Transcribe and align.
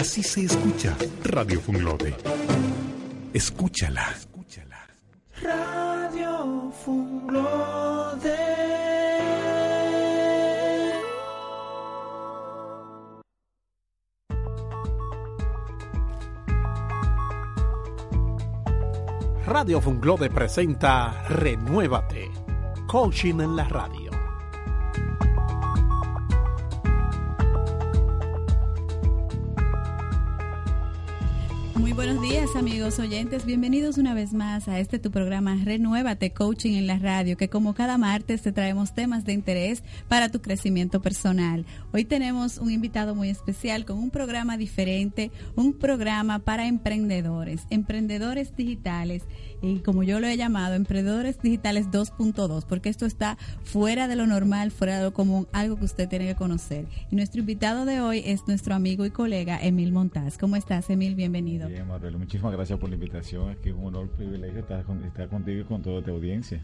Así 0.00 0.22
se 0.22 0.40
escucha 0.44 0.96
Radio 1.24 1.60
Funglode. 1.60 2.14
Escúchala. 3.34 4.16
Radio 5.42 6.72
Funglode. 6.82 8.38
Radio 19.44 19.82
Funglode 19.82 20.30
presenta 20.30 21.24
Renuévate. 21.28 22.30
Coaching 22.86 23.40
en 23.40 23.54
la 23.54 23.64
radio. 23.64 23.99
Muy 31.90 32.06
buenos 32.06 32.22
días 32.22 32.54
amigos 32.54 33.00
oyentes, 33.00 33.44
bienvenidos 33.44 33.98
una 33.98 34.14
vez 34.14 34.32
más 34.32 34.68
a 34.68 34.78
este 34.78 35.00
tu 35.00 35.10
programa 35.10 35.56
Renuévate 35.56 36.32
Coaching 36.32 36.74
en 36.74 36.86
la 36.86 37.00
radio, 37.00 37.36
que 37.36 37.48
como 37.48 37.74
cada 37.74 37.98
martes 37.98 38.42
te 38.42 38.52
traemos 38.52 38.94
temas 38.94 39.24
de 39.24 39.32
interés 39.32 39.82
para 40.06 40.28
tu 40.28 40.40
crecimiento 40.40 41.02
personal. 41.02 41.66
Hoy 41.92 42.04
tenemos 42.04 42.58
un 42.58 42.70
invitado 42.70 43.16
muy 43.16 43.28
especial 43.28 43.86
con 43.86 43.98
un 43.98 44.10
programa 44.10 44.56
diferente, 44.56 45.32
un 45.56 45.72
programa 45.72 46.38
para 46.38 46.68
emprendedores, 46.68 47.62
emprendedores 47.70 48.54
digitales 48.54 49.24
y 49.62 49.80
como 49.80 50.02
yo 50.02 50.20
lo 50.20 50.26
he 50.26 50.36
llamado, 50.36 50.74
Emprendedores 50.74 51.40
Digitales 51.42 51.88
2.2, 51.88 52.64
porque 52.66 52.88
esto 52.88 53.04
está 53.04 53.36
fuera 53.62 54.08
de 54.08 54.16
lo 54.16 54.26
normal, 54.26 54.70
fuera 54.70 54.98
de 54.98 55.04
lo 55.04 55.12
común, 55.12 55.48
algo 55.52 55.76
que 55.76 55.84
usted 55.84 56.08
tiene 56.08 56.26
que 56.26 56.34
conocer. 56.34 56.86
Y 57.10 57.16
nuestro 57.16 57.40
invitado 57.40 57.84
de 57.84 58.00
hoy 58.00 58.22
es 58.24 58.46
nuestro 58.46 58.74
amigo 58.74 59.04
y 59.04 59.10
colega 59.10 59.58
Emil 59.60 59.92
Montaz. 59.92 60.38
¿Cómo 60.38 60.56
estás, 60.56 60.88
Emil? 60.88 61.14
Bienvenido. 61.14 61.68
Bien, 61.68 61.79
Marcelo, 61.84 62.18
muchísimas 62.18 62.52
gracias 62.52 62.78
por 62.78 62.88
la 62.88 62.94
invitación. 62.94 63.50
Es 63.50 63.58
que 63.58 63.70
es 63.70 63.74
un 63.74 63.86
honor, 63.86 64.02
un 64.02 64.16
privilegio 64.16 64.60
estar, 64.60 64.84
estar 65.04 65.28
contigo 65.28 65.60
y 65.60 65.64
con 65.64 65.82
toda 65.82 66.02
tu 66.02 66.10
audiencia. 66.10 66.62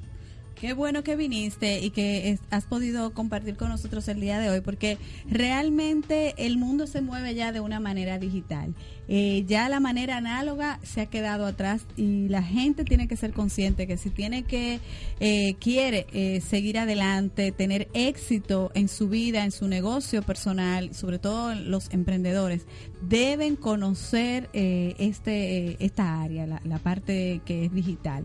Qué 0.60 0.72
bueno 0.72 1.04
que 1.04 1.16
viniste 1.16 1.80
y 1.80 1.90
que 1.90 2.38
has 2.50 2.64
podido 2.64 3.12
compartir 3.12 3.56
con 3.56 3.68
nosotros 3.68 4.08
el 4.08 4.20
día 4.20 4.38
de 4.38 4.48
hoy, 4.48 4.62
porque 4.62 4.96
realmente 5.28 6.34
el 6.38 6.56
mundo 6.56 6.86
se 6.86 7.02
mueve 7.02 7.34
ya 7.34 7.52
de 7.52 7.60
una 7.60 7.78
manera 7.78 8.18
digital. 8.18 8.74
Eh, 9.06 9.44
ya 9.46 9.68
la 9.68 9.80
manera 9.80 10.16
análoga 10.16 10.80
se 10.82 11.02
ha 11.02 11.06
quedado 11.06 11.44
atrás 11.44 11.82
y 11.98 12.28
la 12.28 12.42
gente 12.42 12.84
tiene 12.84 13.06
que 13.06 13.16
ser 13.16 13.34
consciente 13.34 13.86
que 13.86 13.98
si 13.98 14.08
tiene 14.08 14.44
que, 14.44 14.80
eh, 15.20 15.56
quiere 15.60 16.06
eh, 16.14 16.40
seguir 16.40 16.78
adelante, 16.78 17.52
tener 17.52 17.88
éxito 17.92 18.70
en 18.72 18.88
su 18.88 19.10
vida, 19.10 19.44
en 19.44 19.52
su 19.52 19.68
negocio 19.68 20.22
personal, 20.22 20.94
sobre 20.94 21.18
todo 21.18 21.54
los 21.54 21.92
emprendedores, 21.92 22.64
deben 23.02 23.56
conocer 23.56 24.48
este, 24.54 25.84
esta 25.84 26.22
área, 26.22 26.46
la 26.46 26.78
parte 26.78 27.42
que 27.44 27.66
es 27.66 27.74
digital 27.74 28.24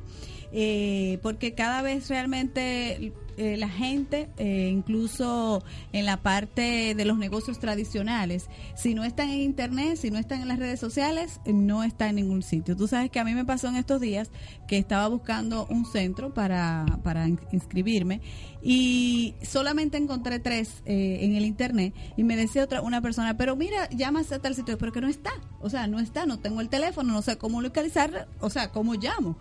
eh, 0.52 1.20
porque 1.22 1.54
cada 1.54 1.82
vez 1.82 2.10
realmente 2.10 3.14
eh, 3.42 3.58
la 3.58 3.70
gente, 3.70 4.30
eh, 4.38 4.70
incluso 4.72 5.64
en 5.94 6.06
la 6.06 6.18
parte 6.18 6.94
de 6.94 7.06
los 7.06 7.18
negocios 7.18 7.58
tradicionales, 7.58 8.46
si 8.76 8.94
no 8.94 9.04
están 9.04 9.32
en 9.32 9.42
Internet, 9.42 9.98
si 9.98 10.12
no 10.12 10.20
están 10.20 10.44
en 10.44 10.48
las 10.48 10.60
redes 10.60 10.80
sociales, 10.80 11.40
no 11.48 11.84
está 11.84 12.10
en 12.10 12.18
ningún 12.18 12.44
sitio. 12.44 12.78
Tú 12.78 12.88
sabes 12.88 13.10
que 13.10 13.20
a 13.20 13.24
mí 13.24 13.34
me 13.34 13.44
pasó 13.44 13.68
en 13.70 13.78
estos 13.78 14.00
días 14.00 14.30
que 14.68 14.78
estaba 14.78 15.08
buscando 15.08 15.66
un 15.72 15.88
centro 15.88 16.36
para, 16.36 16.86
para 17.04 17.28
inscribirme 17.28 18.22
y 18.62 19.34
solamente 19.42 19.98
encontré 19.98 20.38
tres 20.38 20.84
eh, 20.86 21.20
en 21.22 21.36
el 21.36 21.46
internet 21.46 21.96
y 22.16 22.24
me 22.24 22.36
decía 22.36 22.64
otra 22.64 22.84
una 22.84 23.02
persona, 23.02 23.38
pero 23.38 23.56
mira, 23.56 23.90
llámase 23.90 24.36
a 24.36 24.40
tal 24.40 24.54
sitio, 24.54 24.78
pero 24.78 24.92
que 24.92 25.02
no 25.02 25.08
está, 25.08 25.32
o 25.62 25.70
sea, 25.72 25.88
no 25.88 26.00
está, 26.00 26.28
no 26.28 26.38
tengo 26.38 26.62
el 26.62 26.70
teléfono, 26.70 27.12
no 27.12 27.24
sé 27.24 27.40
cómo 27.40 27.60
localizar, 27.60 28.28
o 28.40 28.52
sea, 28.52 28.72
cómo 28.72 28.94
llamo. 28.94 29.36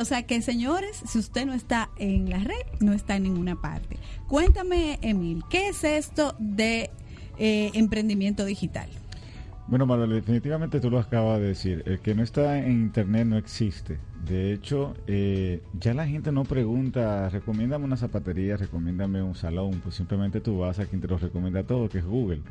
O 0.00 0.04
sea, 0.04 0.22
que 0.22 0.40
señores, 0.40 1.02
si 1.04 1.18
usted 1.18 1.46
no 1.46 1.54
está 1.54 1.90
en 1.98 2.30
la 2.30 2.38
red, 2.38 2.54
no 2.78 2.92
está 2.92 3.16
en 3.16 3.23
ninguna 3.24 3.60
parte. 3.60 3.98
Cuéntame, 4.28 4.98
Emil, 5.02 5.42
¿qué 5.50 5.68
es 5.68 5.82
esto 5.82 6.34
de 6.38 6.90
eh, 7.38 7.70
emprendimiento 7.74 8.44
digital? 8.44 8.88
Bueno, 9.66 9.86
Manuel, 9.86 10.10
definitivamente 10.10 10.78
tú 10.78 10.90
lo 10.90 10.98
acabas 10.98 11.40
de 11.40 11.46
decir. 11.48 11.82
El 11.86 11.98
que 12.00 12.14
no 12.14 12.22
está 12.22 12.58
en 12.58 12.70
Internet 12.70 13.26
no 13.26 13.38
existe. 13.38 13.98
De 14.24 14.52
hecho, 14.52 14.94
eh, 15.06 15.62
ya 15.80 15.94
la 15.94 16.06
gente 16.06 16.32
no 16.32 16.44
pregunta, 16.44 17.28
recomiéndame 17.30 17.84
una 17.84 17.96
zapatería, 17.96 18.56
recomiéndame 18.56 19.22
un 19.22 19.34
salón, 19.34 19.80
pues 19.82 19.94
simplemente 19.94 20.40
tú 20.40 20.58
vas 20.58 20.78
a 20.78 20.86
quien 20.86 21.00
te 21.00 21.08
lo 21.08 21.18
recomienda 21.18 21.62
todo, 21.64 21.88
que 21.88 21.98
es 21.98 22.04
Google. 22.04 22.42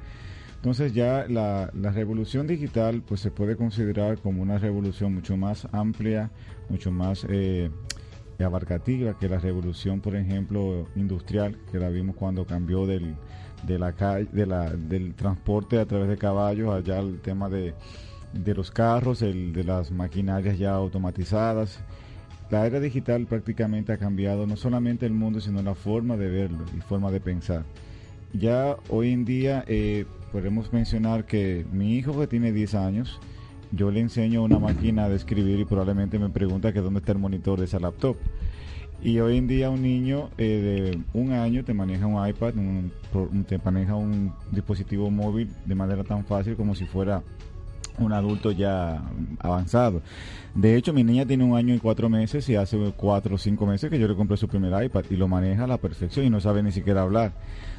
Entonces 0.55 0.93
ya 0.93 1.25
la, 1.27 1.71
revolución 1.91 2.47
digital 2.47 3.03
pues 3.05 3.19
se 3.19 3.31
puede 3.31 3.57
considerar 3.57 4.19
como 4.19 4.41
una 4.41 4.57
revolución 4.57 5.13
mucho 5.13 5.35
más 5.35 5.67
amplia, 5.73 6.31
mucho 6.69 6.89
más 6.89 7.25
eh, 7.27 7.69
abarcativa 8.43 9.17
que 9.17 9.29
la 9.29 9.39
revolución, 9.39 10.01
por 10.01 10.15
ejemplo, 10.15 10.87
industrial, 10.95 11.57
que 11.71 11.79
la 11.79 11.89
vimos 11.89 12.15
cuando 12.15 12.45
cambió 12.45 12.85
del 12.85 13.15
de 13.63 13.79
la, 13.79 13.91
de 13.91 14.45
la, 14.45 14.69
del 14.71 15.15
transporte 15.15 15.79
a 15.79 15.85
través 15.85 16.09
de 16.09 16.17
caballos, 16.17 16.73
allá 16.73 16.99
el 16.99 17.19
tema 17.21 17.49
de, 17.49 17.73
de 18.33 18.53
los 18.53 18.71
carros, 18.71 19.21
el 19.21 19.53
de 19.53 19.63
las 19.63 19.91
maquinarias 19.91 20.57
ya 20.57 20.73
automatizadas. 20.73 21.79
La 22.49 22.65
era 22.65 22.79
digital 22.79 23.25
prácticamente 23.25 23.93
ha 23.93 23.97
cambiado 23.97 24.45
no 24.45 24.57
solamente 24.57 25.05
el 25.05 25.13
mundo, 25.13 25.39
sino 25.39 25.61
la 25.61 25.75
forma 25.75 26.17
de 26.17 26.29
verlo 26.29 26.65
y 26.77 26.81
forma 26.81 27.09
de 27.09 27.19
pensar. 27.19 27.63
Ya 28.33 28.75
hoy 28.89 29.11
en 29.11 29.25
día 29.25 29.63
eh, 29.67 30.05
podemos 30.31 30.73
mencionar 30.73 31.25
que 31.25 31.65
mi 31.71 31.95
hijo 31.95 32.19
que 32.19 32.27
tiene 32.27 32.51
10 32.51 32.75
años, 32.75 33.19
yo 33.73 33.89
le 33.89 33.99
enseño 33.99 34.43
una 34.43 34.59
máquina 34.59 35.09
de 35.09 35.15
escribir 35.15 35.59
y 35.59 35.65
probablemente 35.65 36.19
me 36.19 36.29
pregunta 36.29 36.71
que 36.71 36.79
dónde 36.79 36.99
está 36.99 37.11
el 37.11 37.17
monitor 37.17 37.59
de 37.59 37.65
esa 37.65 37.79
laptop. 37.79 38.17
Y 39.01 39.19
hoy 39.19 39.37
en 39.37 39.47
día 39.47 39.69
un 39.69 39.81
niño 39.81 40.29
eh, 40.37 40.93
de 40.93 41.19
un 41.19 41.33
año 41.33 41.65
te 41.65 41.73
maneja 41.73 42.05
un 42.05 42.25
iPad, 42.25 42.53
te 43.47 43.57
maneja 43.57 43.95
un 43.95 44.31
dispositivo 44.51 45.11
móvil 45.11 45.49
de 45.65 45.75
manera 45.75 46.03
tan 46.03 46.23
fácil 46.23 46.55
como 46.55 46.73
si 46.73 46.85
fuera 46.85 47.21
un 47.97 48.13
adulto 48.13 48.51
ya 48.51 49.01
avanzado. 49.39 50.01
De 50.55 50.75
hecho, 50.77 50.93
mi 50.93 51.03
niña 51.03 51.25
tiene 51.25 51.43
un 51.43 51.57
año 51.57 51.73
y 51.73 51.79
cuatro 51.79 52.09
meses 52.09 52.47
y 52.49 52.55
hace 52.55 52.77
cuatro 52.95 53.35
o 53.35 53.37
cinco 53.37 53.65
meses 53.65 53.89
que 53.89 53.99
yo 53.99 54.07
le 54.07 54.15
compré 54.15 54.37
su 54.37 54.47
primer 54.47 54.83
iPad 54.85 55.03
y 55.09 55.15
lo 55.15 55.27
maneja 55.27 55.63
a 55.63 55.67
la 55.67 55.77
perfección 55.77 56.25
y 56.25 56.29
no 56.29 56.39
sabe 56.39 56.63
ni 56.63 56.71
siquiera 56.71 57.01
hablar. 57.01 57.33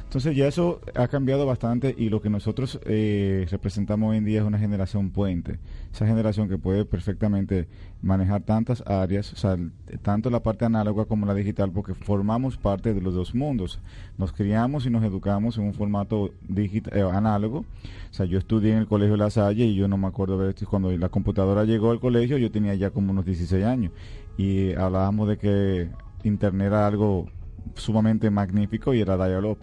Entonces 0.05 0.35
ya 0.35 0.47
eso 0.47 0.79
ha 0.95 1.09
cambiado 1.09 1.45
bastante 1.45 1.93
y 1.97 2.09
lo 2.09 2.21
que 2.21 2.29
nosotros 2.29 2.79
eh, 2.85 3.47
representamos 3.51 4.11
hoy 4.11 4.17
en 4.17 4.23
día 4.23 4.39
es 4.39 4.45
una 4.45 4.57
generación 4.57 5.09
puente, 5.09 5.59
esa 5.91 6.07
generación 6.07 6.47
que 6.47 6.57
puede 6.57 6.85
perfectamente 6.85 7.67
manejar 8.01 8.43
tantas 8.43 8.81
áreas, 8.87 9.33
o 9.33 9.35
sea, 9.35 9.57
tanto 10.03 10.29
la 10.29 10.41
parte 10.41 10.63
análoga 10.63 11.03
como 11.03 11.25
la 11.25 11.33
digital, 11.33 11.71
porque 11.71 11.95
formamos 11.95 12.55
parte 12.57 12.93
de 12.93 13.01
los 13.01 13.13
dos 13.13 13.35
mundos. 13.35 13.81
Nos 14.17 14.31
criamos 14.31 14.85
y 14.85 14.89
nos 14.89 15.03
educamos 15.03 15.57
en 15.57 15.65
un 15.65 15.73
formato 15.73 16.31
digital, 16.47 16.97
eh, 16.97 17.01
análogo. 17.01 17.65
O 18.11 18.13
sea, 18.13 18.25
yo 18.25 18.37
estudié 18.37 18.71
en 18.71 18.77
el 18.77 18.87
Colegio 18.87 19.17
La 19.17 19.29
Salle 19.29 19.65
y 19.65 19.75
yo 19.75 19.89
no 19.89 19.97
me 19.97 20.07
acuerdo 20.07 20.37
de 20.37 20.51
esto, 20.51 20.65
cuando 20.69 20.91
la 20.91 21.09
computadora 21.09 21.65
llegó 21.65 21.91
al 21.91 21.99
colegio 21.99 22.37
yo 22.37 22.51
tenía 22.51 22.73
ya 22.75 22.91
como 22.91 23.11
unos 23.11 23.25
16 23.25 23.65
años 23.65 23.91
y 24.37 24.73
hablábamos 24.73 25.27
de 25.27 25.37
que 25.37 25.89
Internet 26.23 26.67
era 26.67 26.87
algo 26.87 27.27
sumamente 27.73 28.29
magnífico 28.29 28.93
y 28.93 29.01
era 29.01 29.17
dial-up 29.17 29.57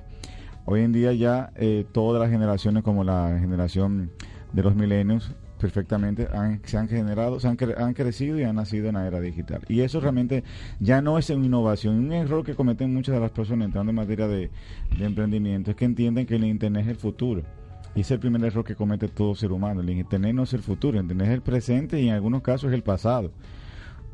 Hoy 0.65 0.83
en 0.83 0.93
día 0.93 1.13
ya 1.13 1.53
eh, 1.57 1.85
todas 1.91 2.21
las 2.21 2.31
generaciones, 2.31 2.85
como 2.85 3.03
la 3.03 3.37
generación 3.41 4.11
de 4.53 4.63
los 4.63 4.77
milenios, 4.77 5.33
perfectamente 5.59 6.29
se 6.65 6.77
han 6.77 6.89
generado, 6.89 7.41
se 7.41 7.49
han, 7.49 7.57
han, 7.79 7.95
crecido 7.95 8.39
y 8.39 8.43
han 8.43 8.57
nacido 8.57 8.89
en 8.89 8.95
la 8.95 9.07
era 9.07 9.21
digital. 9.21 9.63
Y 9.69 9.81
eso 9.81 10.01
realmente 10.01 10.45
ya 10.81 11.03
no 11.03 11.19
es 11.19 11.31
una 11.31 11.47
innovación. 11.47 11.99
Un 11.99 12.13
error 12.13 12.45
que 12.45 12.55
cometen 12.55 12.95
muchas 12.95 13.15
de 13.15 13.21
las 13.21 13.31
personas 13.31 13.67
entrando 13.67 13.91
en 13.91 13.97
materia 13.97 14.29
de, 14.29 14.51
emprendimiento 15.01 15.71
es 15.71 15.77
que 15.77 15.85
entienden 15.85 16.27
que 16.27 16.37
el 16.37 16.45
Internet 16.45 16.85
es 16.85 16.91
el 16.91 16.97
futuro. 16.97 17.43
Y 17.95 18.01
es 18.01 18.11
el 18.11 18.21
primer 18.21 18.43
error 18.45 18.65
que 18.65 18.77
comete 18.77 19.09
todo 19.09 19.35
ser 19.35 19.53
humano. 19.53 19.81
El 19.81 19.91
Internet 19.91 20.35
no 20.35 20.45
es 20.45 20.53
el 20.53 20.63
futuro, 20.63 20.99
el 20.99 21.05
Internet 21.05 21.29
es 21.29 21.35
el 21.35 21.43
presente 21.43 22.01
y 22.01 22.09
en 22.09 22.15
algunos 22.15 22.43
casos 22.43 22.71
es 22.71 22.75
el 22.75 22.83
pasado. 22.83 23.33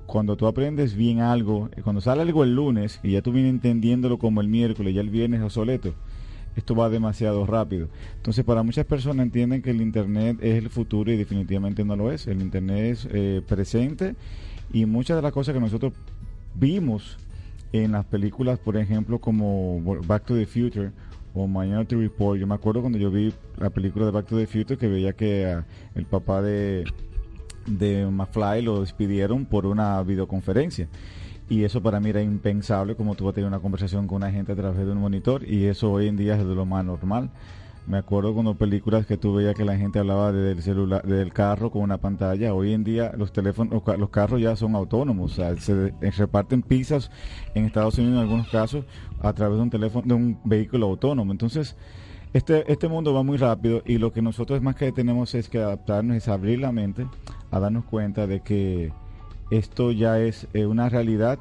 Cuando 0.07 0.37
tú 0.37 0.47
aprendes 0.47 0.95
bien 0.95 1.21
algo, 1.21 1.69
cuando 1.85 2.01
sale 2.01 2.23
algo 2.23 2.43
el 2.43 2.55
lunes 2.55 3.01
y 3.03 3.13
ya 3.13 3.23
tú 3.23 3.33
vienes 3.33 3.53
entendiéndolo 3.53 4.19
como 4.19 4.41
el 4.41 4.49
miércoles, 4.49 4.95
ya 4.95 5.03
el 5.03 5.11
viernes 5.11 5.41
es 5.41 5.45
obsoleto 5.45 5.95
esto 6.59 6.75
va 6.75 6.89
demasiado 6.89 7.47
rápido. 7.47 7.89
Entonces, 8.17 8.45
para 8.45 8.65
muchas 8.65 8.85
personas 8.85 9.25
entienden 9.25 9.63
que 9.63 9.71
el 9.71 9.81
Internet 9.81 10.39
es 10.41 10.57
el 10.57 10.71
futuro 10.71 11.13
y 11.13 11.17
definitivamente 11.17 11.85
no 11.85 11.95
lo 11.95 12.11
es. 12.11 12.27
El 12.27 12.43
Internet 12.43 12.93
es 12.93 13.09
eh, 13.13 13.43
presente 13.47 14.17
y 14.73 14.85
muchas 14.85 15.17
de 15.17 15.23
las 15.23 15.33
cosas 15.33 15.55
que 15.55 15.61
nosotros 15.61 15.93
vimos 16.55 17.17
en 17.73 17.93
las 17.93 18.05
películas, 18.07 18.59
por 18.59 18.77
ejemplo, 18.77 19.21
como 19.21 19.81
Back 20.07 20.25
to 20.25 20.35
the 20.35 20.47
Future 20.47 20.91
o 21.33 21.47
Minority 21.47 21.95
Report. 21.95 22.41
Yo 22.41 22.47
me 22.49 22.57
acuerdo 22.57 22.81
cuando 22.81 22.99
yo 22.99 23.11
vi 23.11 23.33
la 23.57 23.71
película 23.71 24.07
de 24.07 24.11
Back 24.11 24.27
to 24.27 24.37
the 24.37 24.47
Future 24.49 24.77
que 24.77 24.89
veía 24.89 25.13
que 25.13 25.47
ah, 25.47 25.65
el 25.95 26.07
papá 26.07 26.43
de, 26.43 26.85
de 27.67 28.05
McFly 28.05 28.63
lo 28.63 28.81
despidieron 28.81 29.47
por 29.47 29.65
una 29.65 30.03
videoconferencia. 30.03 30.89
Y 31.49 31.65
eso 31.65 31.83
para 31.83 31.99
mí 32.01 32.11
era 32.11 32.23
impensable, 32.23 32.95
como 32.95 33.15
tú 33.15 33.25
vas 33.25 33.33
a 33.33 33.35
tener 33.37 33.49
una 33.49 33.61
conversación 33.61 34.07
con 34.07 34.17
una 34.17 34.31
gente 34.31 34.53
a 34.53 34.57
través 34.57 34.79
de 34.79 34.93
un 34.93 34.99
monitor, 34.99 35.49
y 35.49 35.65
eso 35.65 35.91
hoy 35.91 36.09
en 36.09 36.17
día 36.17 36.35
es 36.35 36.47
de 36.47 36.55
lo 36.55 36.67
más 36.67 36.85
normal. 36.85 37.31
Me 37.89 37.97
acuerdo 37.97 38.35
cuando 38.35 38.55
películas 38.55 39.07
que 39.07 39.17
tú 39.17 39.33
veías 39.33 39.55
que 39.55 39.65
la 39.65 39.79
gente 39.79 39.99
hablaba 39.99 40.31
del 40.31 40.61
celular, 40.61 41.03
del 41.07 41.33
carro 41.33 41.71
con 41.71 41.81
una 41.81 41.97
pantalla. 41.97 42.53
Hoy 42.53 42.75
en 42.75 42.85
día 42.85 43.13
los 43.17 43.33
teléfonos, 43.33 43.83
los 43.99 44.11
carros 44.11 44.43
ya 44.43 44.57
son 44.57 44.75
autónomos. 44.75 45.33
O 45.33 45.35
sea, 45.35 45.57
se 45.57 45.95
reparten 46.19 46.61
pizzas 46.61 47.11
en 47.55 47.65
Estados 47.65 47.97
Unidos 47.97 48.17
en 48.17 48.21
algunos 48.21 48.49
casos 48.51 48.85
a 49.23 49.33
través 49.33 49.57
de 49.57 49.63
un 49.63 49.71
teléfono, 49.71 50.07
de 50.07 50.13
un 50.13 50.39
vehículo 50.45 50.85
autónomo. 50.85 51.33
Entonces, 51.33 51.77
este, 52.35 52.71
este 52.71 52.89
mundo 52.89 53.15
va 53.15 53.23
muy 53.23 53.39
rápido 53.39 53.83
y 53.87 53.97
lo 53.97 54.13
que 54.13 54.21
nosotros 54.21 54.61
más 54.61 54.77
que 54.77 54.93
tenemos 54.93 55.35
es 55.35 55.49
que 55.49 55.57
adaptarnos, 55.57 56.19
es 56.19 56.29
abrir 56.29 56.59
la 56.59 56.73
mente 56.73 57.07
a 57.51 57.59
darnos 57.59 57.87
cuenta 57.87 58.27
de 58.27 58.41
que 58.41 58.93
esto 59.51 59.93
ya 59.93 60.19
es 60.21 60.47
eh, 60.53 60.67
una 60.67 60.89
realidad 60.89 61.39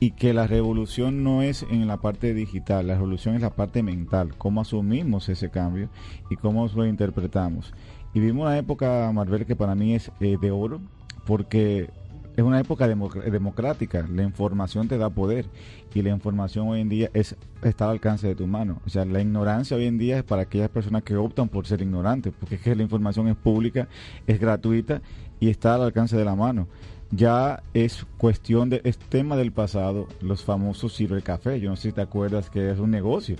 y 0.00 0.10
que 0.12 0.34
la 0.34 0.46
revolución 0.46 1.22
no 1.22 1.42
es 1.42 1.64
en 1.70 1.86
la 1.86 1.98
parte 1.98 2.34
digital, 2.34 2.88
la 2.88 2.94
revolución 2.94 3.36
es 3.36 3.42
la 3.42 3.54
parte 3.54 3.82
mental, 3.82 4.36
cómo 4.36 4.60
asumimos 4.60 5.28
ese 5.28 5.50
cambio 5.50 5.88
y 6.30 6.36
cómo 6.36 6.68
lo 6.74 6.86
interpretamos. 6.86 7.72
Y 8.12 8.20
vivimos 8.20 8.46
una 8.46 8.58
época, 8.58 9.10
Marvel, 9.12 9.46
que 9.46 9.56
para 9.56 9.74
mí 9.74 9.94
es 9.94 10.10
eh, 10.20 10.36
de 10.40 10.50
oro, 10.50 10.80
porque 11.26 11.90
es 12.36 12.42
una 12.42 12.58
época 12.58 12.88
democrática, 12.88 14.06
la 14.12 14.24
información 14.24 14.88
te 14.88 14.98
da 14.98 15.08
poder 15.08 15.46
y 15.94 16.02
la 16.02 16.10
información 16.10 16.68
hoy 16.68 16.80
en 16.80 16.88
día 16.88 17.10
es, 17.14 17.36
está 17.62 17.84
al 17.84 17.92
alcance 17.92 18.26
de 18.26 18.34
tu 18.34 18.46
mano. 18.46 18.80
O 18.84 18.88
sea, 18.88 19.04
la 19.04 19.20
ignorancia 19.20 19.76
hoy 19.76 19.86
en 19.86 19.98
día 19.98 20.18
es 20.18 20.24
para 20.24 20.42
aquellas 20.42 20.68
personas 20.68 21.04
que 21.04 21.16
optan 21.16 21.48
por 21.48 21.66
ser 21.66 21.80
ignorantes, 21.80 22.32
porque 22.38 22.56
es 22.56 22.60
que 22.60 22.74
la 22.74 22.82
información 22.82 23.28
es 23.28 23.36
pública, 23.36 23.88
es 24.26 24.40
gratuita 24.40 25.00
y 25.38 25.48
está 25.48 25.76
al 25.76 25.82
alcance 25.82 26.16
de 26.16 26.24
la 26.24 26.34
mano 26.34 26.66
ya 27.10 27.62
es 27.74 28.06
cuestión 28.18 28.70
de, 28.70 28.80
es 28.84 28.98
tema 28.98 29.36
del 29.36 29.52
pasado, 29.52 30.08
los 30.20 30.42
famosos 30.42 30.96
cibercafés. 30.96 31.60
Yo 31.60 31.70
no 31.70 31.76
sé 31.76 31.88
si 31.88 31.92
te 31.92 32.00
acuerdas 32.00 32.50
que 32.50 32.70
es 32.70 32.78
un 32.78 32.90
negocio. 32.90 33.36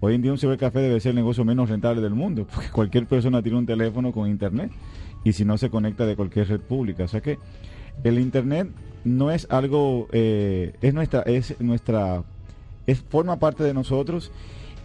Hoy 0.00 0.14
en 0.14 0.22
día 0.22 0.32
un 0.32 0.38
cibercafé 0.38 0.80
debe 0.80 1.00
ser 1.00 1.10
el 1.10 1.16
negocio 1.16 1.44
menos 1.44 1.68
rentable 1.68 2.00
del 2.00 2.14
mundo, 2.14 2.46
porque 2.54 2.70
cualquier 2.70 3.06
persona 3.06 3.42
tiene 3.42 3.58
un 3.58 3.66
teléfono 3.66 4.12
con 4.12 4.28
internet 4.28 4.70
y 5.24 5.32
si 5.32 5.44
no 5.44 5.58
se 5.58 5.70
conecta 5.70 6.06
de 6.06 6.16
cualquier 6.16 6.48
red 6.48 6.60
pública. 6.60 7.04
O 7.04 7.08
sea 7.08 7.20
que 7.20 7.38
el 8.04 8.18
internet 8.18 8.68
no 9.04 9.30
es 9.30 9.46
algo, 9.50 10.08
eh, 10.12 10.74
es 10.82 10.94
nuestra, 10.94 11.22
es 11.22 11.58
nuestra, 11.60 12.24
es 12.86 13.00
forma 13.00 13.38
parte 13.38 13.64
de 13.64 13.74
nosotros 13.74 14.30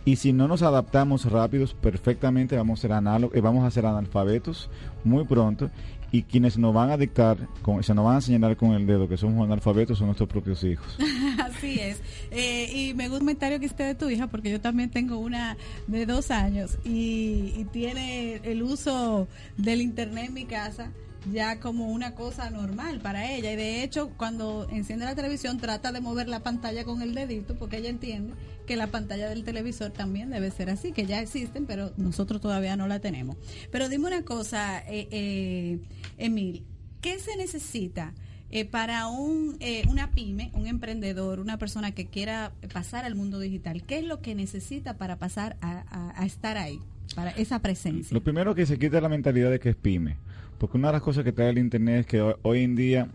y 0.04 0.16
si 0.16 0.34
no 0.34 0.48
nos 0.48 0.64
adaptamos 0.64 1.30
rápidos, 1.32 1.76
perfectamente 1.76 2.56
vamos 2.56 2.80
a 2.80 2.82
ser 2.82 2.92
eh, 2.92 3.42
vamos 3.42 3.66
a 3.66 3.72
ser 3.72 3.86
analfabetos 3.86 4.70
muy 5.04 5.26
pronto 5.26 5.70
y 6.12 6.24
quienes 6.24 6.58
nos 6.58 6.74
van 6.74 6.92
a 6.92 6.98
dictar, 6.98 7.38
con, 7.62 7.84
se 7.84 7.94
nos 7.94 8.06
van 8.06 8.18
a 8.18 8.22
señalar 8.22 8.58
con 8.58 8.74
el 8.74 8.86
dedo 8.86 9.08
que 9.08 9.18
somos 9.18 9.46
analfabetos 9.46 9.98
son 9.98 10.08
nuestros 10.08 10.30
propios 10.30 10.64
hijos. 10.64 10.98
Así 11.40 11.80
es. 11.80 12.02
Eh, 12.32 12.72
y 12.74 12.94
me 12.94 13.06
gusta 13.08 13.22
un 13.22 13.28
comentario 13.32 13.60
que 13.60 13.66
esté 13.66 13.84
de 13.84 13.96
tu 13.96 14.10
hija, 14.10 14.28
porque 14.28 14.52
yo 14.52 14.60
también 14.60 14.90
tengo 14.90 15.18
una 15.18 15.58
de 15.88 16.06
dos 16.06 16.32
años 16.32 16.78
y 16.84 17.66
tiene 17.72 18.42
el 18.44 18.62
uso 18.64 19.28
del 19.58 19.82
internet 19.82 20.26
en 20.28 20.34
mi 20.34 20.46
casa 20.46 20.92
ya 21.32 21.60
como 21.60 21.90
una 21.90 22.16
cosa 22.16 22.50
normal 22.50 23.00
para 23.00 23.32
ella 23.32 23.52
y 23.52 23.56
de 23.56 23.84
hecho 23.84 24.10
cuando 24.18 24.68
enciende 24.72 25.06
la 25.06 25.16
televisión 25.16 25.60
trata 25.60 25.92
de 25.92 26.02
mover 26.02 26.28
la 26.28 26.42
pantalla 26.42 26.84
con 26.84 27.02
el 27.02 27.14
dedito 27.14 27.56
porque 27.56 27.78
ella 27.78 27.90
entiende 27.90 28.34
que 28.66 28.76
la 28.76 28.88
pantalla 28.88 29.30
del 29.30 29.44
televisor 29.44 29.92
también 29.92 30.30
debe 30.30 30.50
ser 30.52 30.70
así, 30.70 30.92
que 30.92 31.06
ya 31.06 31.20
existen 31.22 31.66
pero 31.66 31.92
nosotros 31.98 32.42
todavía 32.42 32.76
no 32.76 32.88
la 32.88 33.00
tenemos. 33.00 33.38
Pero 33.72 33.90
dime 33.90 34.08
una 34.08 34.24
cosa, 34.24 34.80
eh, 34.88 35.08
eh, 35.12 35.80
Emil, 36.18 36.64
¿qué 37.02 37.20
se 37.20 37.36
necesita? 37.36 38.14
Eh, 38.54 38.66
para 38.66 39.08
un, 39.08 39.56
eh, 39.62 39.84
una 39.88 40.12
pyme, 40.12 40.52
un 40.54 40.68
emprendedor, 40.68 41.40
una 41.40 41.58
persona 41.58 41.92
que 41.92 42.08
quiera 42.08 42.52
pasar 42.74 43.06
al 43.06 43.16
mundo 43.16 43.40
digital, 43.40 43.84
¿qué 43.84 44.00
es 44.00 44.06
lo 44.06 44.22
que 44.22 44.36
necesita 44.36 44.98
para 44.98 45.18
pasar 45.18 45.56
a, 45.62 46.14
a 46.22 46.26
estar 46.26 46.58
ahí, 46.58 46.80
para 47.16 47.32
esa 47.32 47.60
presencia? 47.60 48.14
Lo 48.14 48.22
primero 48.22 48.54
que 48.54 48.66
se 48.66 48.78
quita 48.78 49.00
la 49.00 49.08
mentalidad 49.08 49.52
de 49.52 49.60
que 49.62 49.70
es 49.70 49.76
pyme. 49.78 50.18
Porque 50.62 50.78
una 50.78 50.90
de 50.90 50.94
las 50.94 51.02
cosas 51.02 51.24
que 51.24 51.32
trae 51.32 51.50
el 51.50 51.58
Internet 51.58 52.02
es 52.02 52.06
que 52.06 52.36
hoy 52.44 52.64
en 52.64 52.76
día 52.76 53.08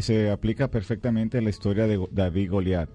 se 0.00 0.32
aplica 0.32 0.68
perfectamente 0.68 1.38
a 1.38 1.40
la 1.40 1.48
historia 1.48 1.86
de 1.86 2.04
David 2.10 2.50
Goliat. 2.50 2.88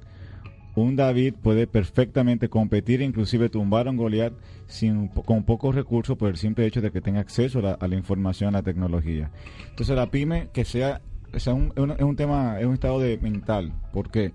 Un 0.75 0.97
David 0.97 1.35
puede 1.41 1.67
perfectamente 1.67 2.49
competir, 2.49 3.01
inclusive 3.01 3.47
tumbar 3.47 3.87
a 3.87 3.91
un 3.91 3.95
Goliat 3.95 4.33
sin, 4.67 5.07
con 5.07 5.45
pocos 5.45 5.73
recursos 5.73 6.17
por 6.17 6.27
el 6.27 6.35
simple 6.35 6.65
hecho 6.65 6.81
de 6.81 6.91
que 6.91 6.99
tenga 6.99 7.21
acceso 7.21 7.59
a 7.59 7.87
la, 7.87 7.95
información, 7.95 8.49
a 8.49 8.57
la 8.57 8.61
tecnología. 8.61 9.31
Entonces 9.69 9.95
la 9.95 10.11
pyme 10.11 10.49
que 10.51 10.65
sea, 10.65 11.01
es 11.31 11.47
un, 11.47 11.71
un, 11.77 12.15
tema, 12.17 12.59
es 12.59 12.65
un 12.65 12.73
estado 12.73 12.99
de 12.99 13.17
mental. 13.19 13.71
porque 13.93 14.33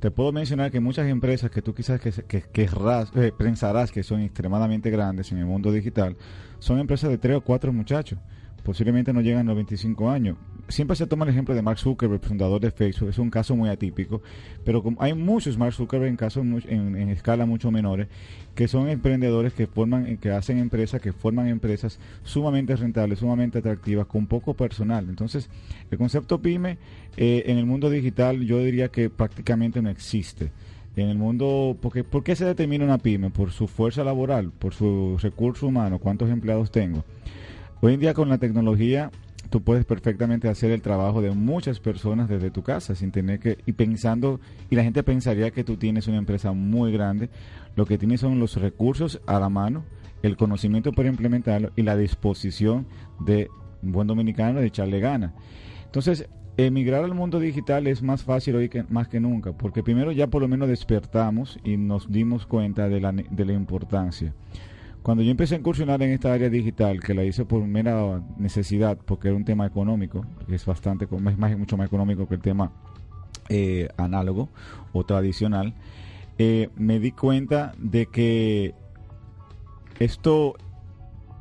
Te 0.00 0.10
puedo 0.10 0.32
mencionar 0.32 0.72
que 0.72 0.80
muchas 0.80 1.06
empresas 1.06 1.52
que 1.52 1.62
tú 1.62 1.72
quizás 1.72 2.00
que, 2.00 2.10
que, 2.10 2.64
eh, 3.14 3.32
pensarás 3.38 3.92
que 3.92 4.02
son 4.02 4.22
extremadamente 4.22 4.90
grandes 4.90 5.30
en 5.30 5.38
el 5.38 5.46
mundo 5.46 5.70
digital, 5.70 6.16
son 6.58 6.80
empresas 6.80 7.10
de 7.10 7.18
tres 7.18 7.36
o 7.36 7.42
cuatro 7.42 7.72
muchachos 7.72 8.18
posiblemente 8.62 9.12
no 9.12 9.20
llegan 9.20 9.46
a 9.46 9.50
los 9.50 9.56
25 9.56 10.10
años. 10.10 10.36
Siempre 10.68 10.96
se 10.96 11.06
toma 11.06 11.24
el 11.24 11.30
ejemplo 11.30 11.54
de 11.54 11.62
Mark 11.62 11.78
Zuckerberg, 11.78 12.22
fundador 12.22 12.60
de 12.60 12.70
Facebook, 12.70 13.10
es 13.10 13.18
un 13.18 13.30
caso 13.30 13.56
muy 13.56 13.68
atípico, 13.68 14.22
pero 14.64 14.82
hay 14.98 15.12
muchos 15.12 15.58
Mark 15.58 15.74
Zuckerberg 15.74 16.10
en 16.10 16.16
casos 16.16 16.44
en, 16.66 17.08
escala 17.08 17.46
mucho 17.46 17.70
menores 17.70 18.08
que 18.54 18.68
son 18.68 18.88
emprendedores 18.88 19.52
que 19.52 19.66
forman, 19.66 20.16
que 20.18 20.30
hacen 20.30 20.58
empresas, 20.58 21.00
que 21.00 21.12
forman 21.12 21.48
empresas 21.48 21.98
sumamente 22.22 22.76
rentables, 22.76 23.18
sumamente 23.18 23.58
atractivas, 23.58 24.06
con 24.06 24.26
poco 24.26 24.54
personal. 24.54 25.06
Entonces, 25.08 25.48
el 25.90 25.98
concepto 25.98 26.40
pyme 26.40 26.78
eh, 27.16 27.44
en 27.46 27.58
el 27.58 27.66
mundo 27.66 27.90
digital 27.90 28.40
yo 28.44 28.58
diría 28.58 28.88
que 28.88 29.10
prácticamente 29.10 29.82
no 29.82 29.90
existe 29.90 30.52
en 30.96 31.08
el 31.08 31.18
mundo, 31.18 31.76
porque, 31.80 32.04
¿por 32.04 32.22
qué 32.22 32.36
se 32.36 32.44
determina 32.44 32.84
una 32.84 32.98
pyme? 32.98 33.30
Por 33.30 33.50
su 33.50 33.66
fuerza 33.66 34.04
laboral, 34.04 34.50
por 34.50 34.74
su 34.74 35.16
recurso 35.20 35.66
humano, 35.66 35.98
cuántos 35.98 36.30
empleados 36.30 36.70
tengo. 36.70 37.04
Hoy 37.84 37.94
en 37.94 38.00
día 38.00 38.14
con 38.14 38.28
la 38.28 38.38
tecnología 38.38 39.10
tú 39.50 39.60
puedes 39.60 39.84
perfectamente 39.84 40.48
hacer 40.48 40.70
el 40.70 40.82
trabajo 40.82 41.20
de 41.20 41.32
muchas 41.32 41.80
personas 41.80 42.28
desde 42.28 42.52
tu 42.52 42.62
casa 42.62 42.94
sin 42.94 43.10
tener 43.10 43.40
que 43.40 43.58
y 43.66 43.72
pensando 43.72 44.38
y 44.70 44.76
la 44.76 44.84
gente 44.84 45.02
pensaría 45.02 45.50
que 45.50 45.64
tú 45.64 45.76
tienes 45.76 46.06
una 46.06 46.18
empresa 46.18 46.52
muy 46.52 46.92
grande. 46.92 47.28
Lo 47.74 47.84
que 47.84 47.98
tienes 47.98 48.20
son 48.20 48.38
los 48.38 48.54
recursos 48.54 49.20
a 49.26 49.40
la 49.40 49.48
mano 49.48 49.82
el 50.22 50.36
conocimiento 50.36 50.92
para 50.92 51.08
implementarlo 51.08 51.72
y 51.74 51.82
la 51.82 51.96
disposición 51.96 52.86
de 53.18 53.48
un 53.82 53.90
buen 53.90 54.06
dominicano 54.06 54.60
de 54.60 54.66
echarle 54.68 55.00
gana. 55.00 55.34
Entonces 55.84 56.28
emigrar 56.56 57.02
al 57.02 57.14
mundo 57.14 57.40
digital 57.40 57.88
es 57.88 58.00
más 58.00 58.22
fácil 58.22 58.54
hoy 58.54 58.68
que 58.68 58.84
más 58.90 59.08
que 59.08 59.18
nunca 59.18 59.54
porque 59.58 59.82
primero 59.82 60.12
ya 60.12 60.28
por 60.28 60.40
lo 60.40 60.46
menos 60.46 60.68
despertamos 60.68 61.58
y 61.64 61.78
nos 61.78 62.12
dimos 62.12 62.46
cuenta 62.46 62.88
de 62.88 63.00
la, 63.00 63.10
de 63.10 63.44
la 63.44 63.54
importancia 63.54 64.34
cuando 65.02 65.22
yo 65.24 65.30
empecé 65.30 65.56
a 65.56 65.58
incursionar 65.58 66.00
en 66.02 66.10
esta 66.10 66.32
área 66.32 66.48
digital, 66.48 67.00
que 67.00 67.14
la 67.14 67.24
hice 67.24 67.44
por 67.44 67.62
mera 67.64 68.22
necesidad, 68.38 68.96
porque 69.04 69.28
era 69.28 69.36
un 69.36 69.44
tema 69.44 69.66
económico, 69.66 70.24
que 70.46 70.54
es 70.54 70.64
bastante, 70.64 71.06
es 71.06 71.58
mucho 71.58 71.76
más 71.76 71.86
económico 71.86 72.28
que 72.28 72.36
el 72.36 72.40
tema 72.40 72.72
eh, 73.48 73.88
análogo 73.96 74.48
o 74.92 75.04
tradicional, 75.04 75.74
eh, 76.38 76.68
me 76.76 77.00
di 77.00 77.10
cuenta 77.12 77.74
de 77.78 78.06
que 78.06 78.74
esto 79.98 80.54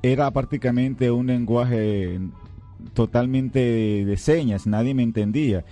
era 0.01 0.31
prácticamente 0.31 1.11
un 1.11 1.27
lenguaje 1.27 2.19
totalmente 2.93 3.59
de 3.59 4.17
señas, 4.17 4.65
nadie 4.65 4.95
me 4.95 5.03
entendía. 5.03 5.63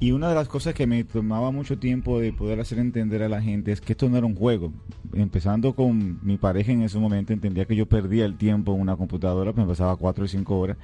Y 0.00 0.12
una 0.12 0.28
de 0.28 0.34
las 0.34 0.48
cosas 0.48 0.74
que 0.74 0.86
me 0.86 1.04
tomaba 1.04 1.50
mucho 1.50 1.78
tiempo 1.78 2.18
de 2.18 2.32
poder 2.32 2.60
hacer 2.60 2.78
entender 2.78 3.22
a 3.22 3.28
la 3.28 3.40
gente 3.40 3.72
es 3.72 3.80
que 3.80 3.92
esto 3.92 4.08
no 4.08 4.16
era 4.16 4.26
un 4.26 4.34
juego. 4.34 4.72
Empezando 5.12 5.74
con 5.74 6.18
mi 6.22 6.36
pareja 6.36 6.72
en 6.72 6.82
ese 6.82 6.98
momento, 6.98 7.32
entendía 7.32 7.64
que 7.64 7.76
yo 7.76 7.86
perdía 7.86 8.24
el 8.24 8.36
tiempo 8.36 8.74
en 8.74 8.80
una 8.80 8.96
computadora, 8.96 9.52
me 9.52 9.64
pasaba 9.64 9.96
cuatro 9.96 10.24
o 10.24 10.28
cinco 10.28 10.58
horas. 10.58 10.76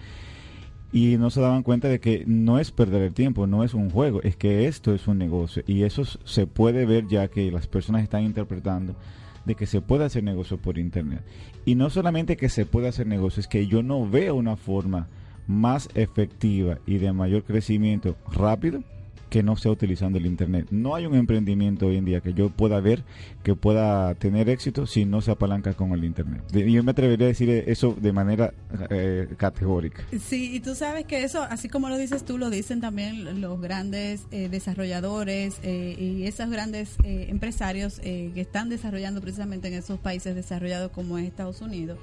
Y 0.92 1.16
no 1.18 1.30
se 1.30 1.40
daban 1.40 1.62
cuenta 1.62 1.88
de 1.88 2.00
que 2.00 2.24
no 2.26 2.58
es 2.58 2.72
perder 2.72 3.02
el 3.02 3.14
tiempo, 3.14 3.46
no 3.46 3.62
es 3.62 3.74
un 3.74 3.90
juego, 3.90 4.22
es 4.22 4.36
que 4.36 4.66
esto 4.66 4.94
es 4.94 5.06
un 5.06 5.18
negocio. 5.18 5.62
Y 5.66 5.82
eso 5.82 6.04
se 6.04 6.46
puede 6.46 6.86
ver 6.86 7.06
ya 7.08 7.28
que 7.28 7.50
las 7.50 7.66
personas 7.66 8.02
están 8.02 8.24
interpretando 8.24 8.96
de 9.44 9.54
que 9.54 9.66
se 9.66 9.80
puede 9.80 10.04
hacer 10.04 10.22
negocio 10.22 10.58
por 10.58 10.78
Internet. 10.78 11.22
Y 11.64 11.74
no 11.74 11.90
solamente 11.90 12.36
que 12.36 12.48
se 12.48 12.66
puede 12.66 12.88
hacer 12.88 13.06
negocio, 13.06 13.40
es 13.40 13.48
que 13.48 13.66
yo 13.66 13.82
no 13.82 14.08
veo 14.08 14.34
una 14.34 14.56
forma 14.56 15.08
más 15.46 15.88
efectiva 15.94 16.78
y 16.86 16.98
de 16.98 17.12
mayor 17.12 17.44
crecimiento 17.44 18.16
rápido 18.32 18.82
que 19.30 19.42
no 19.42 19.56
sea 19.56 19.70
utilizando 19.70 20.18
el 20.18 20.26
Internet. 20.26 20.66
No 20.70 20.94
hay 20.94 21.06
un 21.06 21.14
emprendimiento 21.14 21.86
hoy 21.86 21.96
en 21.96 22.04
día 22.04 22.20
que 22.20 22.34
yo 22.34 22.50
pueda 22.50 22.80
ver 22.80 23.04
que 23.42 23.54
pueda 23.54 24.14
tener 24.16 24.50
éxito 24.50 24.86
si 24.86 25.04
no 25.04 25.22
se 25.22 25.30
apalanca 25.30 25.72
con 25.74 25.92
el 25.92 26.04
Internet. 26.04 26.42
Yo 26.52 26.82
me 26.82 26.90
atrevería 26.90 27.26
a 27.26 27.28
decir 27.28 27.48
eso 27.48 27.96
de 27.98 28.12
manera 28.12 28.52
eh, 28.90 29.28
categórica. 29.36 30.02
Sí, 30.20 30.54
y 30.54 30.60
tú 30.60 30.74
sabes 30.74 31.06
que 31.06 31.22
eso, 31.22 31.42
así 31.42 31.68
como 31.68 31.88
lo 31.88 31.96
dices 31.96 32.24
tú, 32.24 32.36
lo 32.36 32.50
dicen 32.50 32.80
también 32.80 33.40
los 33.40 33.60
grandes 33.60 34.22
eh, 34.32 34.48
desarrolladores 34.48 35.58
eh, 35.62 35.96
y 35.98 36.24
esos 36.24 36.50
grandes 36.50 36.96
empresarios 37.04 38.00
que 38.00 38.40
están 38.40 38.68
desarrollando 38.68 39.20
precisamente 39.20 39.68
en 39.68 39.74
esos 39.74 39.98
países 39.98 40.34
desarrollados 40.34 40.90
como 40.90 41.18
es 41.18 41.26
Estados 41.26 41.60
Unidos. 41.60 41.98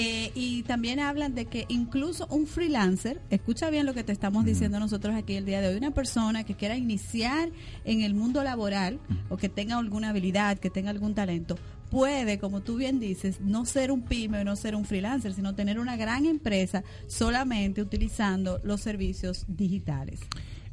Eh, 0.00 0.30
y 0.36 0.62
también 0.62 1.00
hablan 1.00 1.34
de 1.34 1.46
que 1.46 1.64
incluso 1.66 2.28
un 2.28 2.46
freelancer, 2.46 3.20
escucha 3.30 3.68
bien 3.68 3.84
lo 3.84 3.94
que 3.94 4.04
te 4.04 4.12
estamos 4.12 4.44
diciendo 4.44 4.78
nosotros 4.78 5.16
aquí 5.16 5.34
el 5.34 5.44
día 5.44 5.60
de 5.60 5.66
hoy, 5.66 5.74
una 5.74 5.90
persona 5.90 6.44
que 6.44 6.54
quiera 6.54 6.76
iniciar 6.76 7.50
en 7.84 8.02
el 8.02 8.14
mundo 8.14 8.44
laboral 8.44 9.00
o 9.28 9.36
que 9.36 9.48
tenga 9.48 9.76
alguna 9.76 10.10
habilidad, 10.10 10.58
que 10.58 10.70
tenga 10.70 10.90
algún 10.90 11.16
talento, 11.16 11.58
puede, 11.90 12.38
como 12.38 12.60
tú 12.60 12.76
bien 12.76 13.00
dices, 13.00 13.40
no 13.40 13.66
ser 13.66 13.90
un 13.90 14.02
pyme 14.02 14.38
o 14.38 14.44
no 14.44 14.54
ser 14.54 14.76
un 14.76 14.84
freelancer, 14.84 15.34
sino 15.34 15.56
tener 15.56 15.80
una 15.80 15.96
gran 15.96 16.26
empresa 16.26 16.84
solamente 17.08 17.82
utilizando 17.82 18.60
los 18.62 18.80
servicios 18.80 19.46
digitales. 19.48 20.20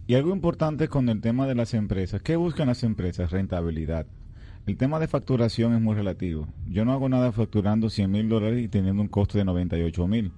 Y 0.05 0.13
algo 0.13 0.35
importante 0.35 0.87
con 0.87 1.09
el 1.09 1.19
tema 1.19 1.47
de 1.47 1.55
las 1.55 1.73
empresas, 1.73 2.21
¿qué 2.21 2.35
buscan 2.35 2.67
las 2.67 2.83
empresas? 2.83 3.31
Rentabilidad. 3.31 4.05
El 4.65 4.77
tema 4.77 4.99
de 4.99 5.07
facturación 5.07 5.75
es 5.75 5.81
muy 5.81 5.95
relativo. 5.95 6.47
Yo 6.67 6.85
no 6.85 6.93
hago 6.93 7.07
nada 7.07 7.31
facturando 7.31 7.89
100 7.89 8.11
mil 8.11 8.27
dólares 8.27 8.63
y 8.63 8.67
teniendo 8.67 9.01
un 9.01 9.07
costo 9.07 9.37
de 9.37 9.45
98 9.45 10.07
mil. 10.07 10.31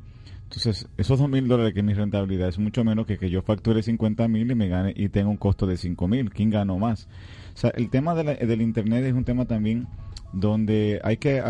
Entonces, 0.43 0.87
esos 0.97 1.19
2 1.19 1.29
mil 1.29 1.47
dólares 1.47 1.73
que 1.73 1.79
es 1.79 1.85
mi 1.85 1.93
rentabilidad 1.93 2.49
es 2.49 2.59
mucho 2.59 2.83
menos 2.83 3.05
que 3.05 3.17
que 3.17 3.29
yo 3.29 3.41
facture 3.41 3.81
50 3.81 4.27
mil 4.27 4.51
y 4.51 4.55
me 4.55 4.67
gane 4.67 4.93
y 4.95 5.09
tenga 5.09 5.29
un 5.29 5.37
costo 5.37 5.65
de 5.65 5.77
5 5.77 6.07
mil. 6.09 6.29
¿Quién 6.29 6.49
ganó 6.49 6.77
más? 6.77 7.07
O 7.53 7.57
sea, 7.57 7.69
el 7.71 7.89
tema 7.89 8.15
del 8.15 8.61
Internet 8.61 9.05
es 9.05 9.13
un 9.13 9.23
tema 9.23 9.45
también 9.45 9.87
donde 10.33 10.99
hay 11.03 11.17
que 11.17 11.41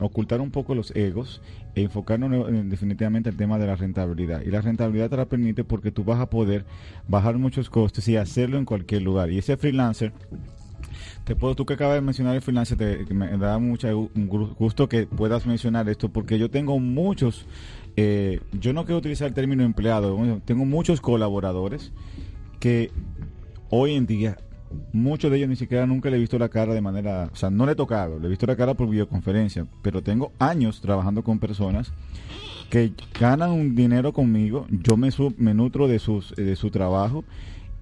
ocultar 0.00 0.40
un 0.40 0.50
poco 0.50 0.74
los 0.74 0.90
egos 0.96 1.42
e 1.76 1.82
enfocarnos 1.82 2.48
en, 2.48 2.68
definitivamente 2.70 3.30
el 3.30 3.36
tema 3.36 3.56
de 3.58 3.66
la 3.66 3.76
rentabilidad. 3.76 4.42
Y 4.42 4.50
la 4.50 4.60
rentabilidad 4.60 5.10
te 5.10 5.16
la 5.16 5.26
permite 5.26 5.62
porque 5.62 5.92
tú 5.92 6.02
vas 6.02 6.20
a 6.20 6.28
poder 6.28 6.64
bajar 7.08 7.38
muchos 7.38 7.70
costes 7.70 8.06
y 8.08 8.16
hacerlo 8.16 8.58
en 8.58 8.64
cualquier 8.64 9.02
lugar. 9.02 9.30
Y 9.30 9.38
ese 9.38 9.56
freelancer 9.56 10.12
te 11.24 11.36
puedo, 11.36 11.54
tú 11.54 11.66
que 11.66 11.74
acabas 11.74 11.96
de 11.96 12.00
mencionar 12.00 12.34
el 12.34 12.42
freelancer, 12.42 12.78
te, 12.78 13.14
me 13.14 13.36
da 13.36 13.58
mucho 13.58 14.10
gusto 14.58 14.88
que 14.88 15.06
puedas 15.06 15.46
mencionar 15.46 15.88
esto, 15.88 16.08
porque 16.08 16.38
yo 16.38 16.50
tengo 16.50 16.78
muchos, 16.78 17.46
eh, 17.96 18.40
yo 18.52 18.72
no 18.72 18.84
quiero 18.84 18.98
utilizar 18.98 19.28
el 19.28 19.34
término 19.34 19.64
empleado, 19.64 20.18
tengo 20.44 20.64
muchos 20.64 21.00
colaboradores 21.00 21.92
que 22.60 22.90
hoy 23.70 23.94
en 23.94 24.06
día, 24.06 24.36
muchos 24.92 25.30
de 25.30 25.38
ellos 25.38 25.48
ni 25.48 25.56
siquiera 25.56 25.86
nunca 25.86 26.10
le 26.10 26.16
he 26.16 26.20
visto 26.20 26.38
la 26.38 26.48
cara 26.48 26.74
de 26.74 26.80
manera, 26.80 27.30
o 27.32 27.36
sea, 27.36 27.50
no 27.50 27.66
le 27.66 27.72
he 27.72 27.76
tocado, 27.76 28.18
le 28.18 28.26
he 28.26 28.30
visto 28.30 28.46
la 28.46 28.56
cara 28.56 28.74
por 28.74 28.88
videoconferencia, 28.88 29.66
pero 29.82 30.02
tengo 30.02 30.32
años 30.38 30.80
trabajando 30.80 31.22
con 31.22 31.38
personas 31.38 31.92
que 32.70 32.92
ganan 33.18 33.50
un 33.50 33.74
dinero 33.74 34.12
conmigo, 34.12 34.66
yo 34.70 34.96
me, 34.96 35.10
me 35.38 35.54
nutro 35.54 35.86
de, 35.86 35.98
sus, 35.98 36.34
de 36.34 36.56
su 36.56 36.70
trabajo 36.70 37.24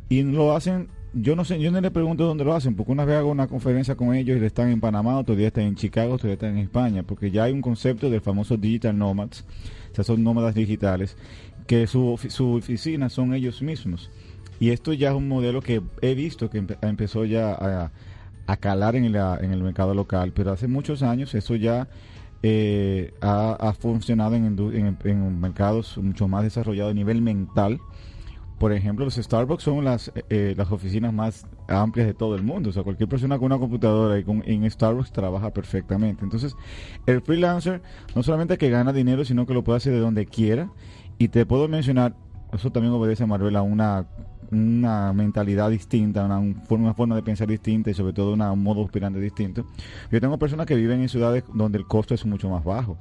y 0.09 0.23
lo 0.23 0.55
hacen 0.55 0.89
yo 1.15 1.37
no 1.37 1.45
sé, 1.45 1.61
yo 1.61 1.71
no 1.71 1.81
le 1.81 1.91
pregunto 1.91 2.25
dónde 2.25 2.45
lo 2.45 2.55
hacen, 2.55 2.75
porque 2.75 2.93
una 2.93 3.05
vez 3.05 3.17
hago 3.17 3.31
una 3.31 3.47
conferencia 3.47 3.95
con 3.97 4.15
ellos 4.15 4.41
y 4.41 4.45
están 4.45 4.71
en 4.71 4.81
Panamá, 4.81 5.19
otro 5.19 5.37
día 5.37 5.49
están 5.49 5.65
en 5.65 5.75
Chicago, 5.75 6.15
otro 6.15 6.29
día 6.29 6.35
están 6.35 6.51
en 6.51 6.59
España, 6.59 7.03
porque 7.03 7.31
ya 7.31 7.45
hay 7.45 7.53
un 7.53 7.61
concepto 7.61 8.09
del 8.09 8.21
famoso 8.21 8.57
digital 8.57 8.97
nomads, 8.97 9.45
o 9.93 9.95
sea, 9.95 10.05
son 10.05 10.23
nómadas 10.25 10.55
digitales, 10.55 11.17
que 11.67 11.87
su, 11.87 12.19
su 12.29 12.55
oficina 12.55 13.09
son 13.09 13.35
ellos 13.35 13.63
mismos. 13.63 14.11
Y 14.59 14.71
esto 14.71 14.93
ya 14.93 15.11
es 15.11 15.17
un 15.17 15.29
modelo 15.29 15.61
que 15.61 15.83
he 16.01 16.15
visto 16.15 16.49
que 16.49 16.65
empezó 16.83 17.25
ya 17.25 17.91
a, 18.47 18.57
calar 18.59 18.97
en, 18.97 19.05
en 19.07 19.53
el 19.53 19.63
mercado 19.63 19.95
local, 19.95 20.33
pero 20.35 20.53
hace 20.53 20.69
muchos 20.69 21.03
años 21.03 21.35
eso 21.35 21.57
ya 21.57 21.89
eh, 22.43 23.13
ha, 23.21 23.73
funcionado 23.79 24.35
en, 24.35 24.97
en 25.05 25.41
mercados 25.41 25.97
mucho 25.99 26.29
más 26.29 26.45
desarrollados 26.45 26.91
a 26.91 26.95
nivel 26.95 27.23
mental 27.23 27.81
por 28.63 28.73
ejemplo, 28.73 29.05
los 29.05 29.17
Starbucks 29.17 29.65
son 29.65 29.85
las, 29.85 30.13
eh, 30.31 30.55
las 30.57 30.71
oficinas 30.71 31.13
más 31.13 31.49
amplias 31.67 32.07
de 32.07 32.15
todo 32.15 32.37
el 32.37 32.45
mundo. 32.45 32.71
O 32.71 32.73
sea, 32.73 32.85
cualquier 32.85 33.09
persona 33.09 33.37
con 33.37 33.47
una 33.47 33.59
computadora 33.59 34.17
y 34.21 34.23
con, 34.23 34.45
en 34.47 34.71
Starbucks 34.71 35.11
trabaja 35.11 35.51
perfectamente. 35.51 36.23
Entonces, 36.23 36.55
el 37.07 37.23
freelancer 37.23 37.83
no 38.15 38.23
solamente 38.23 38.59
que 38.59 38.71
gana 38.71 38.93
dinero, 38.93 39.25
sino 39.25 39.47
que 39.47 39.55
lo 39.55 39.65
puede 39.65 39.79
hacer 39.79 39.93
de 39.93 39.99
donde 39.99 40.27
quiera. 40.27 40.71
Y 41.19 41.27
te 41.27 41.45
puedo 41.45 41.67
mencionar, 41.67 42.15
eso 42.53 42.71
también 42.71 42.95
obedece 42.95 43.25
a 43.25 43.27
Marvel 43.27 43.57
a 43.57 43.63
una, 43.63 44.07
una 44.53 45.13
mentalidad 45.13 45.69
distinta, 45.69 46.25
una, 46.25 46.39
una 46.39 46.95
forma 46.95 47.17
de 47.17 47.23
pensar 47.25 47.49
distinta 47.49 47.91
y 47.91 47.95
sobre 47.95 48.13
todo 48.13 48.33
una, 48.33 48.53
un 48.53 48.63
modo 48.63 48.83
operante 48.83 49.19
distinto. 49.19 49.67
Yo 50.13 50.21
tengo 50.21 50.39
personas 50.39 50.67
que 50.67 50.77
viven 50.77 51.01
en 51.01 51.09
ciudades 51.09 51.43
donde 51.53 51.79
el 51.79 51.87
costo 51.89 52.15
es 52.15 52.25
mucho 52.25 52.49
más 52.49 52.63
bajo. 52.63 52.97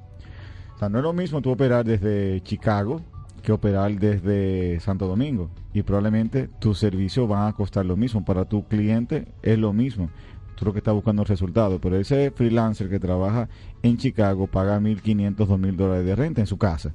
O 0.74 0.80
sea, 0.80 0.90
no 0.90 0.98
es 0.98 1.04
lo 1.04 1.14
mismo 1.14 1.40
tú 1.40 1.52
operar 1.52 1.86
desde 1.86 2.42
Chicago 2.42 3.04
que 3.42 3.52
operar 3.52 4.00
desde 4.00 4.80
Santo 4.80 5.08
Domingo 5.08 5.50
y 5.74 5.84
probablemente 5.84 6.48
tus 6.60 6.80
servicios 6.80 7.28
van 7.28 7.48
a 7.48 7.54
costar 7.54 7.86
lo 7.86 7.98
mismo. 7.98 8.24
Para 8.24 8.46
tu 8.46 8.68
cliente 8.68 9.28
es 9.42 9.58
lo 9.58 9.74
mismo. 9.74 10.10
Tú 10.56 10.66
lo 10.66 10.74
que 10.74 10.80
estás 10.80 10.94
buscando 10.94 11.24
resultados. 11.24 11.80
Pero 11.82 11.98
ese 11.98 12.32
freelancer 12.32 12.90
que 12.90 13.00
trabaja 13.00 13.50
en 13.82 13.98
Chicago 13.98 14.48
paga 14.48 14.80
1.500, 14.80 15.36
2.000 15.36 15.76
dólares 15.76 16.06
de 16.06 16.16
renta 16.16 16.42
en 16.42 16.48
su 16.48 16.58
casa. 16.58 16.94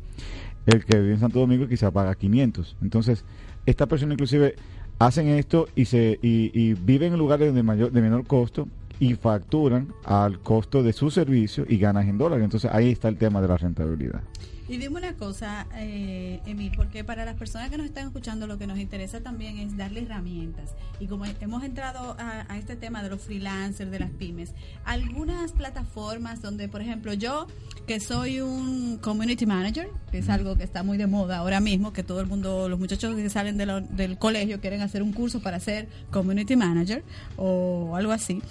El 0.66 0.84
que 0.84 0.98
vive 0.98 1.14
en 1.14 1.20
Santo 1.20 1.40
Domingo 1.40 1.68
quizá 1.68 1.90
paga 1.90 2.14
500. 2.14 2.76
Entonces, 2.82 3.24
esta 3.66 3.86
persona 3.86 4.14
inclusive 4.14 4.54
hacen 4.98 5.28
esto 5.28 5.68
y, 5.74 5.84
se, 5.84 6.18
y, 6.22 6.74
viven 6.74 7.12
en 7.12 7.18
lugares 7.18 7.54
de, 7.54 7.62
mayor, 7.62 7.92
de 7.92 8.00
menor 8.00 8.26
costo 8.26 8.68
y 8.98 9.14
facturan 9.14 9.88
al 10.04 10.40
costo 10.40 10.82
de 10.82 10.92
su 10.92 11.10
servicio 11.10 11.64
y 11.68 11.78
ganan 11.78 12.08
en 12.08 12.18
dólares. 12.18 12.44
Entonces 12.44 12.70
ahí 12.72 12.90
está 12.90 13.08
el 13.08 13.16
tema 13.16 13.40
de 13.40 13.48
la 13.48 13.56
rentabilidad. 13.56 14.22
Y 14.68 14.78
dime 14.78 14.98
una 14.98 15.14
cosa, 15.14 15.66
eh, 15.76 16.40
Emil, 16.44 16.72
porque 16.74 17.04
para 17.04 17.24
las 17.24 17.36
personas 17.36 17.70
que 17.70 17.76
nos 17.76 17.86
están 17.86 18.08
escuchando 18.08 18.48
lo 18.48 18.58
que 18.58 18.66
nos 18.66 18.78
interesa 18.78 19.20
también 19.20 19.58
es 19.58 19.76
darle 19.76 20.02
herramientas. 20.02 20.70
Y 20.98 21.06
como 21.06 21.24
hemos 21.24 21.62
entrado 21.62 22.16
a, 22.18 22.58
este 22.58 22.74
tema 22.74 23.02
de 23.02 23.10
los 23.10 23.20
freelancers, 23.20 23.92
de 23.92 24.00
las 24.00 24.10
pymes, 24.10 24.54
algunas 24.84 25.52
plataformas 25.52 26.42
donde, 26.42 26.68
por 26.68 26.80
ejemplo, 26.80 27.12
yo 27.12 27.46
que 27.86 28.00
soy 28.00 28.40
un 28.40 28.98
community 28.98 29.46
manager, 29.46 29.88
que 30.10 30.18
es 30.18 30.28
algo 30.28 30.56
que 30.56 30.64
está 30.64 30.82
muy 30.82 30.98
de 30.98 31.06
moda 31.06 31.38
ahora 31.38 31.60
mismo, 31.60 31.92
que 31.92 32.02
todo 32.02 32.20
el 32.20 32.26
mundo, 32.26 32.68
los 32.68 32.80
muchachos 32.80 33.14
que 33.14 33.30
salen 33.30 33.56
del 33.56 34.18
colegio 34.18 34.60
quieren 34.60 34.80
hacer 34.80 35.04
un 35.04 35.12
curso 35.12 35.40
para 35.40 35.60
ser 35.60 35.88
community 36.10 36.56
manager 36.56 37.04
o 37.36 37.94
algo 37.94 38.10
así. 38.10 38.42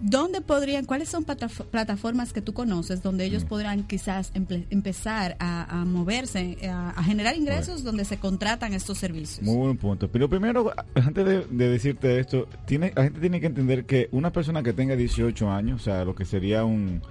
¿Dónde 0.00 0.40
podrían, 0.40 0.84
cuáles 0.84 1.08
son 1.08 1.24
plataformas 1.24 2.32
que 2.32 2.40
tú 2.40 2.52
conoces 2.54 3.02
donde 3.02 3.24
ellos 3.24 3.44
mm. 3.44 3.48
podrán 3.48 3.86
quizás 3.86 4.30
empezar 4.34 5.36
a, 5.40 5.84
moverse, 5.84 6.56
a, 6.70 7.02
generar 7.02 7.36
ingresos 7.36 7.82
donde 7.82 8.04
se 8.04 8.18
contratan 8.18 8.74
estos 8.74 8.98
servicios? 8.98 9.44
Muy 9.44 9.56
buen 9.56 9.76
punto. 9.76 10.08
Pero 10.08 10.28
primero, 10.28 10.72
antes 10.94 11.26
de, 11.26 11.68
decirte 11.68 12.20
esto, 12.20 12.48
tiene, 12.64 12.92
la 12.94 13.04
gente 13.04 13.20
tiene 13.20 13.40
que 13.40 13.46
entender 13.46 13.86
que 13.86 14.08
una 14.12 14.30
persona 14.32 14.62
que 14.62 14.72
tenga 14.72 14.94
18 14.94 15.50
años, 15.50 15.80
o 15.80 15.84
sea, 15.84 16.04
lo 16.04 16.14
que 16.14 16.24
sería 16.24 16.64
un... 16.64 17.02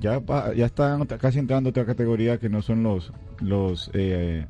Ya, 0.00 0.20
ya 0.56 0.66
están 0.66 1.06
casi 1.06 1.38
entrando 1.38 1.68
a 1.68 1.70
otra 1.70 1.86
categoría 1.86 2.38
que 2.38 2.48
no 2.48 2.60
son 2.60 2.82
los, 2.82 3.12
los 3.40 3.88
eh, 3.94 4.46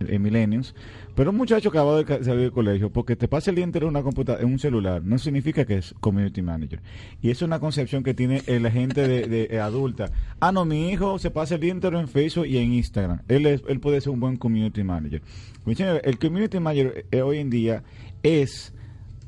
eh, 0.00 0.18
millennials, 0.18 0.74
pero 1.14 1.30
un 1.30 1.36
muchacho 1.36 1.70
que 1.70 1.78
acaba 1.78 2.02
de 2.02 2.24
salir 2.24 2.42
del 2.42 2.52
colegio, 2.52 2.90
porque 2.90 3.16
te 3.16 3.28
pasa 3.28 3.50
el 3.50 3.56
día 3.56 3.64
entero 3.64 3.86
en 3.86 3.90
una 3.90 4.02
computadora, 4.02 4.42
en 4.42 4.50
un 4.50 4.58
celular, 4.58 5.02
no 5.02 5.18
significa 5.18 5.64
que 5.64 5.78
es 5.78 5.94
community 6.00 6.42
manager. 6.42 6.80
Y 7.20 7.30
es 7.30 7.42
una 7.42 7.60
concepción 7.60 8.02
que 8.02 8.14
tiene 8.14 8.42
la 8.46 8.70
gente 8.70 9.06
de, 9.06 9.48
eh, 9.50 9.60
adulta. 9.60 10.10
Ah, 10.40 10.52
no, 10.52 10.64
mi 10.64 10.90
hijo 10.90 11.18
se 11.18 11.30
pasa 11.30 11.56
el 11.56 11.60
día 11.60 11.72
entero 11.72 12.00
en 12.00 12.08
Facebook 12.08 12.46
y 12.46 12.58
en 12.58 12.72
Instagram. 12.72 13.20
Él, 13.28 13.46
él 13.46 13.80
puede 13.80 14.00
ser 14.00 14.10
un 14.10 14.20
buen 14.20 14.36
community 14.36 14.82
manager. 14.82 15.22
El 15.66 16.18
community 16.18 16.58
manager 16.58 17.06
eh, 17.10 17.22
hoy 17.22 17.38
en 17.38 17.50
día 17.50 17.82
es 18.22 18.72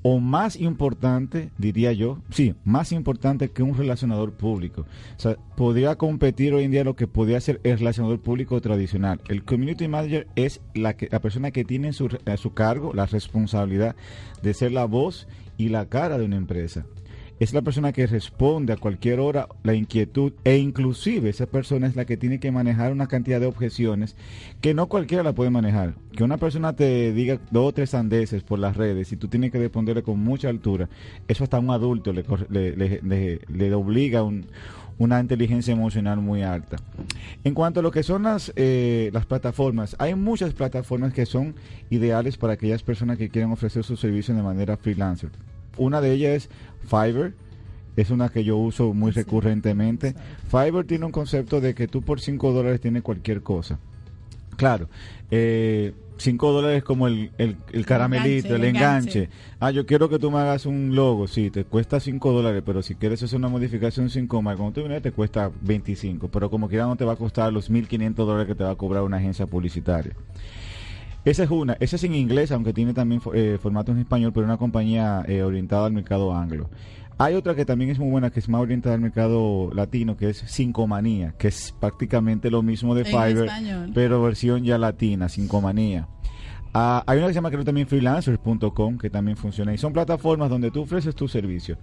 o 0.03 0.19
más 0.19 0.57
importante, 0.57 1.51
diría 1.59 1.93
yo, 1.93 2.19
sí, 2.31 2.55
más 2.65 2.93
importante 2.93 3.51
que 3.51 3.63
un 3.63 3.77
relacionador 3.77 4.33
público. 4.33 4.83
O 5.17 5.21
sea, 5.21 5.37
podría 5.57 5.97
competir 5.97 6.55
hoy 6.55 6.65
en 6.65 6.73
día 6.73 6.85
lo 6.85 6.97
que 6.97 7.07
podría 7.07 7.41
ser 7.41 7.61
el 7.63 7.79
relacionador 7.79 8.21
público 8.21 8.61
tradicional. 8.61 9.21
El 9.29 9.45
community 9.45 9.87
manager 9.89 10.27
es 10.35 10.61
la, 10.75 10.97
que, 10.97 11.09
la 11.11 11.21
persona 11.21 11.53
que 11.53 11.65
tiene 11.65 11.93
su, 11.93 12.09
a 12.27 12.37
su 12.37 12.53
cargo 12.53 12.93
la 12.93 13.07
responsabilidad 13.07 13.95
de 14.43 14.55
ser 14.55 14.73
la 14.73 14.85
voz 14.85 15.29
y 15.57 15.69
la 15.69 15.87
cara 15.87 16.19
de 16.19 16.25
una 16.25 16.37
empresa 16.37 16.85
es 17.43 17.53
la 17.53 17.63
persona 17.63 17.93
que 17.93 18.07
responde 18.07 18.73
a 18.73 18.77
cualquier 18.77 19.19
hora 19.19 19.49
la 19.65 19.75
inquietud 19.75 20.33
e 20.45 20.59
inclusive 20.59 21.29
esa 21.29 21.47
persona 21.47 21.89
es 21.89 21.97
la 21.97 22.05
que 22.05 22.17
tiene 22.17 22.39
que 22.39 22.53
manejar 22.53 22.93
una 22.93 23.09
cantidad 23.09 23.41
de 23.41 23.47
objeciones 23.47 24.15
que 24.61 24.75
no 24.75 24.87
cualquiera 24.87 25.25
la 25.25 25.33
puede 25.33 25.51
manejar. 25.51 25.95
Que 26.17 26.23
una 26.23 26.37
persona 26.37 26.75
te 26.75 27.13
diga 27.13 27.41
dos 27.51 27.71
o 27.71 27.73
tres 27.73 27.91
sandeces 27.91 28.45
por 28.45 28.61
las 28.61 28.77
redes 28.77 29.11
y 29.11 29.17
tú 29.17 29.27
tienes 29.27 29.51
que 29.51 29.59
responderle 29.59 30.05
con 30.05 30.21
mucha 30.21 30.49
altura, 30.49 30.89
eso 31.27 31.43
hasta 31.43 31.59
un 31.59 31.71
adulto 31.71 32.13
le, 32.13 32.23
le, 32.77 33.41
le, 33.49 33.75
obliga 33.75 34.23
un, 34.23 34.47
una 34.99 35.19
inteligencia 35.19 35.73
emocional 35.73 36.19
muy 36.19 36.45
alta. 36.45 36.77
En 37.43 37.55
cuanto 37.55 37.81
a 37.81 37.83
lo 37.83 37.91
que 37.91 38.05
son 38.05 38.23
las, 38.23 38.53
eh, 38.55 39.11
las 39.13 39.27
plataformas, 39.27 39.97
hay 39.99 40.15
muchas 40.15 40.55
plataformas 40.55 41.13
que 41.13 41.27
son 41.27 41.57
ideales 41.91 42.37
para 42.37 42.53
aquellas 42.53 42.85
personas 42.85 43.19
que 43.19 43.31
quieren 43.31 43.51
ofrecer 43.51 43.83
sus 43.83 43.99
servicios 43.99 44.37
de 44.37 44.45
manera 44.45 44.77
freelancer. 44.77 45.31
Una 45.77 46.01
de 46.01 46.13
ellas 46.13 46.33
es 46.33 46.51
Fiverr, 46.89 47.35
es 47.97 48.11
una 48.11 48.29
que 48.29 48.45
yo 48.45 48.57
uso 48.57 48.95
muy 48.95 49.11
recurrentemente. 49.11 50.15
Fiverr 50.51 50.85
tiene 50.85 51.07
un 51.07 51.13
concepto 51.13 51.61
de 51.61 51.75
que 51.75 51.89
tú 51.89 52.03
por 52.03 52.21
5 52.21 52.53
dólares 52.53 52.81
tienes 52.81 53.03
cualquier 53.03 53.43
cosa. 53.43 53.79
Claro, 54.57 54.89
eh, 55.31 55.93
5 56.19 56.53
dólares 56.53 56.85
como 56.85 57.09
el, 57.09 57.33
el, 57.39 57.57
el 57.73 57.87
caramelito, 57.87 58.55
el, 58.55 58.65
enganche. 58.65 59.29
Ah, 59.59 59.71
yo 59.71 59.87
quiero 59.87 60.09
que 60.09 60.19
tú 60.19 60.31
me 60.31 60.39
hagas 60.39 60.67
un 60.67 60.95
logo, 60.95 61.27
sí, 61.27 61.51
te 61.51 61.65
cuesta 61.65 62.01
5 62.01 62.33
dólares, 62.33 62.63
pero 62.65 62.83
si 62.83 62.95
quieres 62.95 63.23
hacer 63.23 63.39
una 63.39 63.49
modificación 63.49 64.09
sin 64.09 64.27
coma, 64.27 64.55
cuando 64.57 64.75
tú 64.75 64.81
vienes 64.83 65.03
te 65.03 65.11
cuesta 65.11 65.51
25, 65.63 66.29
pero 66.29 66.51
como 66.51 66.69
quiera 66.69 66.87
no 66.87 66.97
te 66.97 67.05
va 67.05 67.15
a 67.15 67.17
costar 67.17 67.53
los 67.53 67.71
1.500 67.71 68.15
dólares 68.15 68.47
que 68.47 68.55
te 68.55 68.65
va 68.65 68.71
a 68.71 68.77
cobrar 68.77 69.03
una 69.03 69.17
agencia 69.17 69.47
publicitaria. 69.47 70.13
Esa 71.25 71.45
es 71.45 71.51
una, 71.51 71.77
esa 71.79 71.97
es 71.97 72.05
en 72.05 72.15
inglés, 72.15 72.51
aunque 72.51 72.73
tiene 72.73 72.95
también 72.95 73.21
eh, 73.33 73.59
formato 73.61 73.93
en 73.93 73.99
español, 73.99 74.33
pero 74.33 74.45
una 74.45 74.57
compañía 74.57 75.25
eh, 75.29 75.43
orientada 75.43 75.87
al 75.87 75.93
mercado 75.93 76.35
anglo. 76.35 76.69
Hay 77.19 77.35
otra 77.35 77.55
que 77.55 77.65
también 77.65 77.91
es 77.91 77.99
muy 78.01 78.11
buena, 78.11 78.31
que 78.31 78.41
es 78.41 78.49
más 78.49 78.61
orientada 78.61 78.97
al 78.97 79.01
mercado 79.01 79.71
latino, 79.73 80.17
que 80.17 80.31
es 80.31 80.43
Cincomanía, 80.49 81.35
que 81.39 81.49
es 81.49 81.73
prácticamente 81.79 82.51
lo 82.51 82.63
mismo 82.63 82.97
de 82.97 83.05
Fiverr, 83.05 83.49
pero 83.95 84.21
versión 84.23 84.65
ya 84.65 84.79
latina, 84.79 85.29
Cincomanía. 85.29 86.09
Ah, 86.75 87.05
hay 87.07 87.19
una 87.19 87.27
que 87.27 87.35
se 87.35 87.37
llama 87.37 87.51
creo 87.51 87.65
también 87.65 87.87
freelancers.com, 87.87 88.99
que 88.99 89.11
también 89.11 89.37
funciona, 89.37 89.73
y 89.73 89.79
son 89.79 89.93
plataformas 89.93 90.51
donde 90.51 90.71
tú 90.73 90.83
ofreces 90.83 91.15
tu 91.15 91.29
servicio. 91.29 91.77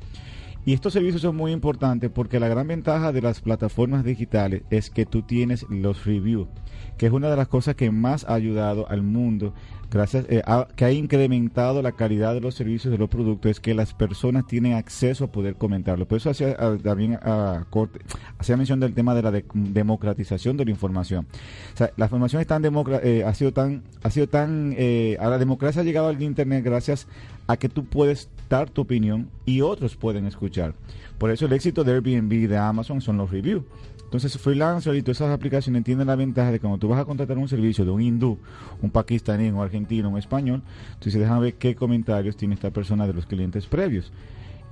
Y 0.70 0.74
estos 0.74 0.94
servicios 0.94 1.24
son 1.24 1.36
muy 1.36 1.52
importantes 1.52 2.12
porque 2.12 2.40
la 2.40 2.48
gran 2.48 2.68
ventaja 2.68 3.12
de 3.12 3.24
las 3.24 3.42
plataformas 3.42 4.04
digitales 4.04 4.62
es 4.70 4.92
que 4.92 5.08
tú 5.08 5.24
tienes 5.24 5.66
los 5.68 6.06
reviews, 6.06 6.48
que 6.96 7.08
es 7.08 7.12
una 7.12 7.28
de 7.28 7.36
las 7.36 7.48
cosas 7.48 7.74
que 7.74 7.90
más 7.90 8.24
ha 8.26 8.36
ayudado 8.36 8.88
al 8.88 9.02
mundo, 9.02 9.56
gracias 9.92 10.26
eh, 10.30 10.42
a- 10.46 10.68
que 10.76 10.86
ha 10.86 10.92
incrementado 10.92 11.82
la 11.82 11.92
calidad 11.94 12.34
de 12.34 12.42
los 12.42 12.56
servicios 12.56 12.92
de 12.92 12.98
los 12.98 13.10
productos, 13.10 13.52
es 13.52 13.60
que 13.60 13.74
las 13.74 13.94
personas 13.94 14.46
tienen 14.48 14.74
acceso 14.74 15.26
a 15.26 15.28
poder 15.32 15.56
comentarlo. 15.56 16.08
Por 16.08 16.18
eso 16.18 16.30
hacía 16.30 16.56
ah, 16.60 16.78
también 16.82 17.18
ah, 17.24 17.66
corte- 17.70 18.00
hacía 18.38 18.56
mención 18.58 18.80
del 18.80 18.94
tema 18.94 19.16
de 19.16 19.22
la 19.24 19.32
de- 19.32 19.46
democratización 19.54 20.58
de 20.58 20.66
la 20.66 20.72
información. 20.72 21.26
O 21.74 21.78
sea, 21.78 21.92
la 21.98 22.06
información 22.06 22.42
es 22.42 22.48
tan 22.48 22.62
democra- 22.62 23.02
eh, 23.04 23.24
ha 23.26 23.34
sido 23.34 23.52
tan, 23.52 23.84
ha 24.04 24.10
sido 24.12 24.28
tan, 24.28 24.74
eh, 24.78 25.18
a 25.20 25.28
la 25.30 25.38
democracia 25.38 25.82
ha 25.82 25.86
llegado 25.86 26.08
al 26.08 26.22
internet 26.22 26.64
gracias 26.64 27.08
a 27.48 27.58
que 27.58 27.70
tú 27.70 27.86
puedes 27.86 28.30
dar 28.50 28.70
tu 28.70 28.82
opinión 28.82 29.30
y 29.46 29.62
otros 29.62 29.96
pueden 29.96 30.26
escuchar. 30.28 30.74
Por 31.18 31.32
eso 31.32 31.46
el 31.48 31.54
éxito 31.54 31.84
de 31.84 31.94
Airbnb 31.94 32.32
y 32.34 32.48
de 32.48 32.58
Amazon 32.58 33.02
son 33.02 33.18
los 33.18 33.30
reviews. 33.32 33.64
Entonces 34.10 34.40
Freelancer 34.40 34.96
y 34.96 35.04
todas 35.04 35.18
esas 35.18 35.32
aplicaciones 35.32 35.84
tienen 35.84 36.08
la 36.08 36.16
ventaja 36.16 36.50
de 36.50 36.58
que 36.58 36.62
cuando 36.62 36.80
tú 36.80 36.88
vas 36.88 37.00
a 37.00 37.06
contratar 37.06 37.38
un 37.38 37.48
servicio 37.48 37.86
de 37.86 37.92
un 37.92 38.02
hindú, 38.02 38.40
un 38.82 38.90
pakistaní, 38.90 39.50
un 39.50 39.62
argentino, 39.62 40.10
un 40.10 40.18
español, 40.18 40.64
dices, 41.00 41.22
déjame 41.22 41.42
ver 41.42 41.54
qué 41.54 41.76
comentarios 41.76 42.36
tiene 42.36 42.56
esta 42.56 42.72
persona 42.72 43.06
de 43.06 43.14
los 43.14 43.28
clientes 43.28 43.68
previos. 43.68 44.12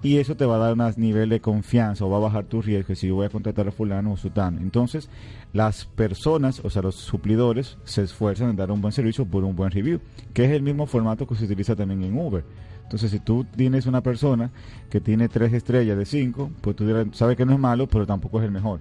Y 0.02 0.18
eso 0.18 0.36
te 0.36 0.48
va 0.48 0.56
a 0.56 0.58
dar 0.58 0.74
un 0.74 0.94
nivel 1.00 1.30
de 1.30 1.40
confianza 1.40 2.04
o 2.04 2.10
va 2.10 2.18
a 2.18 2.22
bajar 2.22 2.46
tu 2.46 2.64
riesgo 2.64 2.96
si 2.96 3.10
yo 3.10 3.14
voy 3.14 3.28
a 3.28 3.30
contratar 3.30 3.68
a 3.68 3.72
fulano 3.72 4.14
o 4.14 4.18
sutano. 4.18 4.60
Entonces, 4.60 5.08
las 5.54 5.86
personas, 5.86 6.60
o 6.64 6.72
sea, 6.72 6.82
los 6.82 6.96
suplidores, 6.96 7.78
se 7.84 8.02
esfuerzan 8.02 8.50
en 8.50 8.56
dar 8.56 8.72
un 8.72 8.82
buen 8.82 8.92
servicio 8.92 9.24
por 9.28 9.44
un 9.44 9.56
buen 9.56 9.70
review, 9.70 10.00
que 10.34 10.46
es 10.46 10.52
el 10.52 10.64
mismo 10.64 10.88
formato 10.88 11.28
que 11.28 11.36
se 11.36 11.46
utiliza 11.46 11.76
también 11.76 12.02
en 12.04 12.18
Uber. 12.18 12.44
Entonces, 12.82 13.12
si 13.12 13.20
tú 13.20 13.46
tienes 13.56 13.86
una 13.86 14.02
persona 14.02 14.50
que 14.90 15.00
tiene 15.00 15.30
tres 15.30 15.54
estrellas 15.54 15.96
de 15.96 16.06
cinco, 16.06 16.50
pues 16.62 16.76
tú 16.76 16.86
sabes 17.12 17.38
que 17.38 17.46
no 17.46 17.54
es 17.54 17.60
malo, 17.60 17.86
pero 17.88 18.08
tampoco 18.08 18.40
es 18.40 18.46
el 18.46 18.52
mejor. 18.52 18.80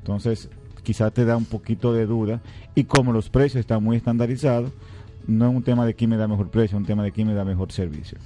Entonces, 0.00 0.48
quizás 0.82 1.12
te 1.12 1.24
da 1.24 1.36
un 1.36 1.44
poquito 1.44 1.92
de 1.92 2.06
duda. 2.06 2.40
Y 2.74 2.84
como 2.84 3.12
los 3.12 3.30
precios 3.30 3.60
están 3.60 3.82
muy 3.82 3.96
estandarizados, 3.96 4.72
no 5.26 5.48
es 5.48 5.56
un 5.56 5.62
tema 5.62 5.86
de 5.86 5.94
quién 5.94 6.10
me 6.10 6.16
da 6.16 6.26
mejor 6.26 6.50
precio, 6.50 6.76
es 6.76 6.80
un 6.80 6.86
tema 6.86 7.02
de 7.02 7.12
quién 7.12 7.28
me 7.28 7.34
da 7.34 7.44
mejor 7.44 7.70
servicio. 7.72 8.18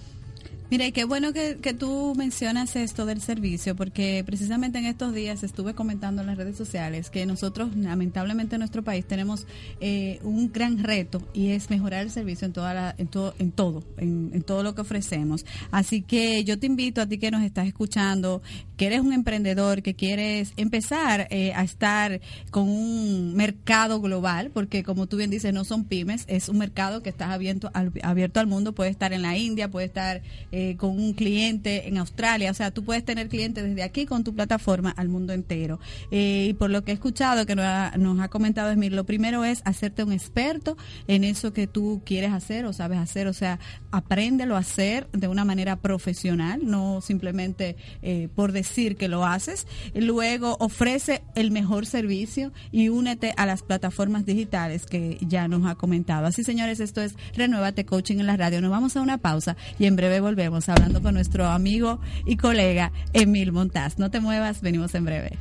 Mira, 0.70 0.86
y 0.86 0.92
qué 0.92 1.04
bueno 1.04 1.34
que, 1.34 1.58
que 1.60 1.74
tú 1.74 2.14
mencionas 2.16 2.74
esto 2.74 3.04
del 3.04 3.20
servicio, 3.20 3.76
porque 3.76 4.22
precisamente 4.24 4.78
en 4.78 4.86
estos 4.86 5.12
días 5.12 5.42
estuve 5.42 5.74
comentando 5.74 6.22
en 6.22 6.26
las 6.26 6.38
redes 6.38 6.56
sociales 6.56 7.10
que 7.10 7.26
nosotros, 7.26 7.76
lamentablemente 7.76 8.56
en 8.56 8.60
nuestro 8.60 8.82
país, 8.82 9.04
tenemos 9.04 9.46
eh, 9.80 10.20
un 10.22 10.50
gran 10.50 10.82
reto 10.82 11.22
y 11.34 11.50
es 11.50 11.68
mejorar 11.68 12.00
el 12.00 12.10
servicio 12.10 12.46
en, 12.46 12.54
toda 12.54 12.72
la, 12.72 12.94
en, 12.96 13.08
todo, 13.08 13.34
en 13.38 13.52
todo, 13.52 13.84
en, 13.98 14.42
todo 14.42 14.62
lo 14.62 14.74
que 14.74 14.80
ofrecemos. 14.80 15.44
Así 15.70 16.00
que 16.00 16.44
yo 16.44 16.58
te 16.58 16.66
invito 16.66 17.02
a 17.02 17.06
ti 17.06 17.18
que 17.18 17.30
nos 17.30 17.42
estás 17.42 17.66
escuchando, 17.66 18.40
que 18.78 18.86
eres 18.86 19.00
un 19.00 19.12
emprendedor, 19.12 19.82
que 19.82 19.94
quieres 19.94 20.54
empezar 20.56 21.28
eh, 21.30 21.52
a 21.54 21.62
estar 21.62 22.22
con 22.50 22.70
un 22.70 23.34
mercado 23.34 24.00
global, 24.00 24.50
porque 24.52 24.82
como 24.82 25.06
tú 25.06 25.18
bien 25.18 25.30
dices, 25.30 25.52
no 25.52 25.64
son 25.64 25.84
pymes, 25.84 26.24
es 26.26 26.48
un 26.48 26.56
mercado 26.56 27.02
que 27.02 27.10
está 27.10 27.32
abierto 27.34 27.70
al, 27.74 27.92
abierto 28.02 28.40
al 28.40 28.46
mundo, 28.46 28.74
puede 28.74 28.90
estar 28.90 29.12
en 29.12 29.20
la 29.20 29.36
India, 29.36 29.70
puede 29.70 29.86
estar 29.86 30.22
eh, 30.56 30.76
con 30.76 30.90
un 30.90 31.14
cliente 31.14 31.88
en 31.88 31.98
Australia, 31.98 32.52
o 32.52 32.54
sea, 32.54 32.70
tú 32.70 32.84
puedes 32.84 33.04
tener 33.04 33.28
clientes 33.28 33.64
desde 33.64 33.82
aquí 33.82 34.06
con 34.06 34.22
tu 34.22 34.32
plataforma 34.32 34.90
al 34.96 35.08
mundo 35.08 35.32
entero. 35.32 35.80
Eh, 36.12 36.46
y 36.50 36.52
por 36.54 36.70
lo 36.70 36.84
que 36.84 36.92
he 36.92 36.94
escuchado 36.94 37.44
que 37.44 37.56
nos 37.56 37.66
ha, 37.66 38.28
comentado 38.28 38.70
Esmir, 38.70 38.92
lo 38.92 39.02
primero 39.02 39.44
es 39.44 39.62
hacerte 39.64 40.04
un 40.04 40.12
experto 40.12 40.76
en 41.08 41.24
eso 41.24 41.52
que 41.52 41.66
tú 41.66 42.02
quieres 42.06 42.32
hacer 42.32 42.66
o 42.66 42.72
sabes 42.72 42.98
hacer, 43.00 43.26
o 43.26 43.32
sea, 43.32 43.58
apréndelo 43.90 44.54
a 44.54 44.60
hacer 44.60 45.08
de 45.10 45.26
una 45.26 45.44
manera 45.44 45.74
profesional, 45.74 46.60
no 46.62 47.00
simplemente 47.00 47.74
eh, 48.02 48.28
por 48.36 48.52
decir 48.52 48.96
que 48.96 49.08
lo 49.08 49.26
haces. 49.26 49.66
Luego 49.92 50.56
ofrece 50.60 51.24
el 51.34 51.50
mejor 51.50 51.84
servicio 51.84 52.52
y 52.70 52.90
únete 52.90 53.34
a 53.36 53.44
las 53.44 53.64
plataformas 53.64 54.24
digitales 54.24 54.86
que 54.86 55.18
ya 55.20 55.48
nos 55.48 55.66
ha 55.66 55.74
comentado. 55.74 56.26
Así, 56.28 56.44
señores, 56.44 56.78
esto 56.78 57.02
es 57.02 57.16
Renuévate 57.34 57.84
Coaching 57.84 58.20
en 58.20 58.28
la 58.28 58.36
radio. 58.36 58.60
Nos 58.60 58.70
vamos 58.70 58.96
a 58.96 59.02
una 59.02 59.18
pausa 59.18 59.56
y 59.80 59.86
en 59.86 59.96
breve 59.96 60.20
volvemos 60.20 60.43
hablando 60.68 61.02
con 61.02 61.14
nuestro 61.14 61.46
amigo 61.46 62.00
y 62.24 62.36
colega 62.36 62.92
Emil 63.12 63.52
Montaz. 63.52 63.98
No 63.98 64.10
te 64.10 64.20
muevas, 64.20 64.60
venimos 64.60 64.94
en 64.94 65.04
breve. 65.04 65.38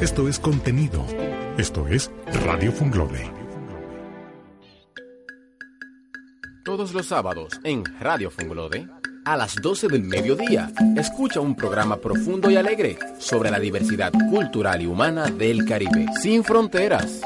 Esto 0.00 0.28
es 0.28 0.38
contenido. 0.38 1.04
Esto 1.58 1.88
es 1.88 2.10
Radio 2.32 2.70
Funglode. 2.70 3.37
Todos 6.68 6.92
los 6.92 7.06
sábados 7.06 7.58
en 7.64 7.82
Radio 7.98 8.30
Funglode, 8.30 8.86
a 9.24 9.38
las 9.38 9.54
12 9.54 9.88
del 9.88 10.02
mediodía, 10.02 10.70
escucha 10.98 11.40
un 11.40 11.54
programa 11.54 11.96
profundo 11.96 12.50
y 12.50 12.56
alegre 12.56 12.98
sobre 13.18 13.50
la 13.50 13.58
diversidad 13.58 14.12
cultural 14.30 14.82
y 14.82 14.86
humana 14.86 15.28
del 15.28 15.64
Caribe, 15.64 16.04
sin 16.20 16.44
fronteras. 16.44 17.22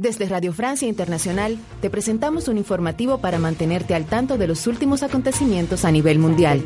Desde 0.00 0.24
Radio 0.24 0.54
Francia 0.54 0.88
Internacional 0.88 1.58
te 1.82 1.90
presentamos 1.90 2.48
un 2.48 2.56
informativo 2.56 3.18
para 3.18 3.38
mantenerte 3.38 3.94
al 3.94 4.06
tanto 4.06 4.38
de 4.38 4.46
los 4.46 4.66
últimos 4.66 5.02
acontecimientos 5.02 5.84
a 5.84 5.90
nivel 5.90 6.18
mundial. 6.18 6.62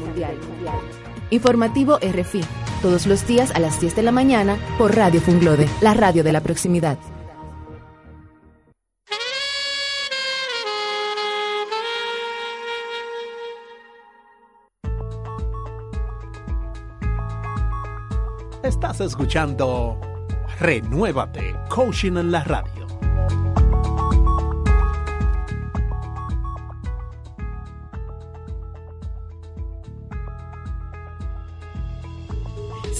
Informativo 1.31 1.99
RFI, 1.99 2.43
todos 2.81 3.09
los 3.09 3.27
días 3.27 3.51
a 3.51 3.59
las 3.59 3.81
10 3.81 3.97
de 3.97 4.03
la 4.05 4.13
mañana 4.13 4.57
por 4.79 4.95
Radio 4.95 5.21
Funglode, 5.21 5.69
la 5.81 5.95
radio 5.95 6.23
de 6.23 6.33
la 6.33 6.43
proximidad. 6.43 6.97
Estás 18.63 19.01
escuchando 19.01 20.01
Renuévate, 20.61 21.57
Coaching 21.69 22.17
en 22.17 22.31
la 22.31 22.45
Radio. 22.45 22.84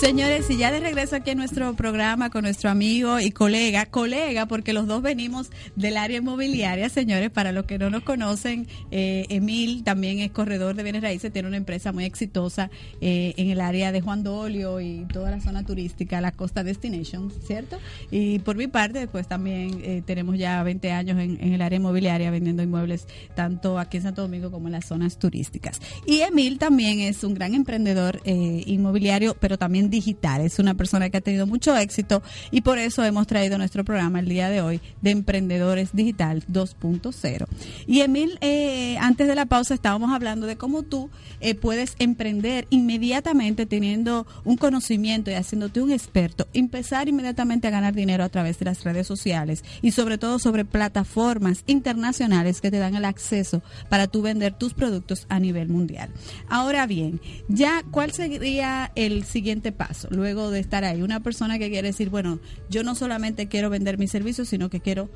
Señores, 0.05 0.51
y 0.51 0.59
ya 0.59 0.71
de 0.71 0.81
regreso 0.81 1.17
aquí 1.17 1.31
en 1.31 1.39
nuestro 1.39 1.73
programa 1.77 2.29
con 2.29 2.43
nuestro 2.43 2.69
amigo 2.69 3.21
y 3.21 3.31
colega, 3.31 3.87
colega, 3.87 4.45
porque 4.45 4.75
los 4.75 4.87
dos 4.87 5.01
venimos 5.01 5.51
del 5.77 5.97
área 5.97 6.19
inmobiliaria, 6.19 6.91
señores, 6.91 7.31
para 7.31 7.53
los 7.53 7.65
que 7.65 7.79
no 7.79 7.89
nos 7.89 8.03
conocen, 8.03 8.69
eh, 8.91 9.25
Emil 9.31 9.83
también 9.83 10.19
es 10.19 10.31
corredor 10.31 10.77
de 10.77 10.83
bienes 10.83 11.01
raíces, 11.01 11.33
tiene 11.33 11.49
una 11.49 11.57
empresa 11.57 11.91
muy 11.91 12.05
exitosa 12.05 12.71
eh, 13.01 13.33
en 13.39 13.49
el 13.49 13.63
área 13.63 13.93
de 13.93 14.03
Juan 14.03 14.23
Dolio 14.23 14.79
y 14.79 15.07
toda 15.11 15.31
la 15.31 15.41
zona 15.41 15.65
turística, 15.65 16.21
la 16.21 16.33
Costa 16.33 16.63
Destination, 16.63 17.33
¿cierto? 17.47 17.79
Y 18.11 18.41
por 18.41 18.57
mi 18.57 18.67
parte, 18.67 19.07
pues 19.07 19.27
también 19.27 19.81
eh, 19.83 20.03
tenemos 20.05 20.37
ya 20.37 20.63
20 20.63 20.93
años 20.93 21.19
en, 21.19 21.39
en 21.41 21.55
el 21.55 21.63
área 21.63 21.79
inmobiliaria 21.79 22.31
vendiendo 22.31 22.63
inmuebles, 22.63 23.07
tanto 23.35 23.79
aquí 23.79 23.97
en 23.97 24.03
Santo 24.03 24.21
Domingo 24.21 24.51
como 24.51 24.69
en 24.69 24.73
las 24.73 24.85
zonas 24.85 25.19
turísticas. 25.19 25.81
Y 26.07 26.21
Emil 26.21 26.59
también 26.59 27.01
es 27.01 27.25
un 27.25 27.33
gran 27.33 27.55
emprendedor 27.55 28.21
inmobiliario, 28.27 29.35
pero 29.41 29.57
también 29.57 29.94
digital. 29.95 30.41
Es 30.41 30.59
una 30.59 30.75
persona 30.75 31.09
que 31.09 31.19
ha 31.19 31.21
tenido 31.21 31.47
mucho 31.47 31.77
éxito 31.77 32.21
y 32.51 32.63
por 32.63 32.79
eso 32.79 33.05
hemos 33.05 33.29
traído 33.29 33.59
nuestro 33.59 33.85
programa 33.85 34.19
el 34.19 34.29
día 34.29 34.49
de 34.49 34.61
hoy 34.61 34.81
de 35.03 35.11
Emprendedores 35.13 35.91
Digital 35.93 36.43
2.0. 36.51 37.47
Y 37.87 38.01
Emil, 38.01 38.37
eh, 38.41 38.97
antes 38.99 39.29
de 39.29 39.37
la 39.37 39.47
pausa 39.47 39.73
estábamos 39.73 40.13
hablando 40.13 40.49
de 40.49 40.57
cómo 40.57 40.83
tú 40.83 41.11
eh, 41.41 41.55
puedes 41.55 41.95
emprender 42.01 42.67
inmediatamente 42.71 43.67
teniendo 43.67 44.27
un 44.45 44.57
conocimiento 44.57 45.31
y 45.31 45.35
haciéndote 45.35 45.81
un 45.81 45.93
experto, 45.93 46.49
empezar 46.55 47.09
inmediatamente 47.09 47.69
a 47.69 47.71
ganar 47.71 47.95
dinero 47.95 48.25
a 48.25 48.29
través 48.29 48.59
de 48.59 48.65
las 48.65 48.83
redes 48.83 49.07
sociales 49.07 49.63
y 49.81 49.93
sobre 49.93 50.19
todo 50.19 50.41
sobre 50.41 50.65
plataformas 50.65 51.63
internacionales 51.69 52.61
que 52.61 52.73
te 52.73 52.79
dan 52.79 52.97
el 52.97 53.05
acceso 53.05 53.63
para 53.89 54.09
tú 54.09 54.23
vender 54.23 54.55
tus 54.55 54.75
productos 54.75 55.27
a 55.29 55.39
nivel 55.39 55.69
mundial. 55.69 56.11
Ahora 56.49 56.89
bien, 56.89 57.21
ya 57.47 57.85
cuál 57.93 58.11
sería 58.11 58.91
el 58.97 59.23
siguiente 59.23 59.71
paso 59.71 59.84
luego 60.11 60.51
de 60.51 60.61
estar 60.61 60.85
ahí? 60.85 61.03
Una 61.03 61.21
persona 61.21 61.59
que 61.59 61.71
quiere 61.71 61.89
decir, 61.89 62.11
bueno, 62.11 62.39
yo 62.69 62.83
no 62.83 62.95
solamente 62.95 63.49
quiero 63.49 63.71
vender 63.71 63.99
mis 63.99 64.11
servicios, 64.11 64.49
sino 64.49 64.71
que 64.71 64.81
quiero 64.81 65.11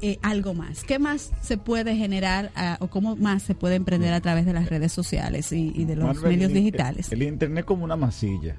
eh, 0.00 0.18
algo 0.22 0.52
más. 0.52 0.82
¿Qué 0.82 0.98
más 0.98 1.30
se 1.42 1.58
puede 1.58 1.94
generar 1.96 2.50
ah, 2.56 2.76
o 2.80 2.88
cómo 2.88 3.14
más 3.14 3.44
se 3.44 3.54
puede 3.54 3.76
emprender 3.76 4.12
a 4.12 4.20
través 4.20 4.46
de 4.46 4.52
las 4.52 4.68
redes 4.68 4.92
sociales 4.92 5.52
y, 5.52 5.84
de 5.84 5.94
los 5.94 6.20
medios 6.22 6.52
digitales? 6.52 7.12
El, 7.12 7.22
Internet 7.22 7.64
como 7.64 7.84
una 7.84 7.96
masilla. 7.96 8.56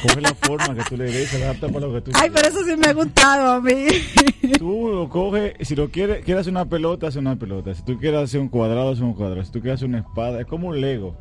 Coge 0.00 0.20
la 0.20 0.34
forma 0.34 0.74
que 0.76 0.82
tú 0.88 0.96
le 0.96 1.04
des, 1.04 1.28
se 1.28 1.42
adapta 1.42 1.66
para 1.68 1.86
lo 1.86 1.94
que 1.94 2.00
tú 2.02 2.10
Ay, 2.14 2.30
pero 2.32 2.46
eso 2.46 2.64
sí 2.64 2.76
me 2.76 2.86
ha 2.86 2.92
gustado 2.92 3.50
a 3.50 3.60
mí. 3.60 3.86
Tú 4.58 4.88
lo 4.88 5.08
coges, 5.08 5.54
si 5.60 5.74
lo 5.74 5.90
quieres, 5.90 6.24
quieres 6.24 6.42
hacer 6.42 6.52
una 6.52 6.66
pelota, 6.66 7.08
hace 7.08 7.18
una 7.18 7.36
pelota. 7.36 7.74
Si 7.74 7.82
tú 7.82 7.98
quieres 7.98 8.20
hacer 8.20 8.40
un 8.40 8.48
cuadrado, 8.48 8.92
hace 8.92 9.02
un 9.02 9.14
cuadrado. 9.14 9.44
Si 9.44 9.50
tú 9.50 9.60
quieres 9.60 9.78
hacer 9.78 9.88
una 9.88 9.98
espada, 9.98 10.40
es 10.40 10.46
como 10.46 10.68
un 10.68 10.80
Lego. 10.80 11.16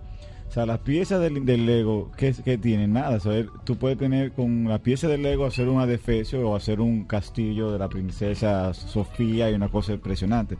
Sea, 0.56 0.66
las 0.66 0.80
piezas 0.80 1.20
del, 1.20 1.66
Lego, 1.66 2.14
¿qué, 2.16 2.34
¿qué 2.46 2.58
tienen? 2.58 2.94
Nada. 2.94 3.18
O 3.18 3.64
tú 3.66 3.76
puedes 3.76 3.98
tener 3.98 4.32
con 4.32 4.70
la 4.70 4.80
pieza 4.80 5.10
del 5.10 5.22
Lego 5.22 5.46
hacer 5.46 5.68
un 5.68 5.82
adefesio 5.82 6.50
o 6.50 6.56
hacer 6.56 6.80
un 6.80 7.04
castillo 7.04 7.74
de 7.74 7.78
la 7.78 7.90
princesa 7.90 8.74
Sofía 8.74 9.52
y 9.52 9.54
una 9.54 9.68
cosa 9.68 9.92
impresionante. 9.92 10.56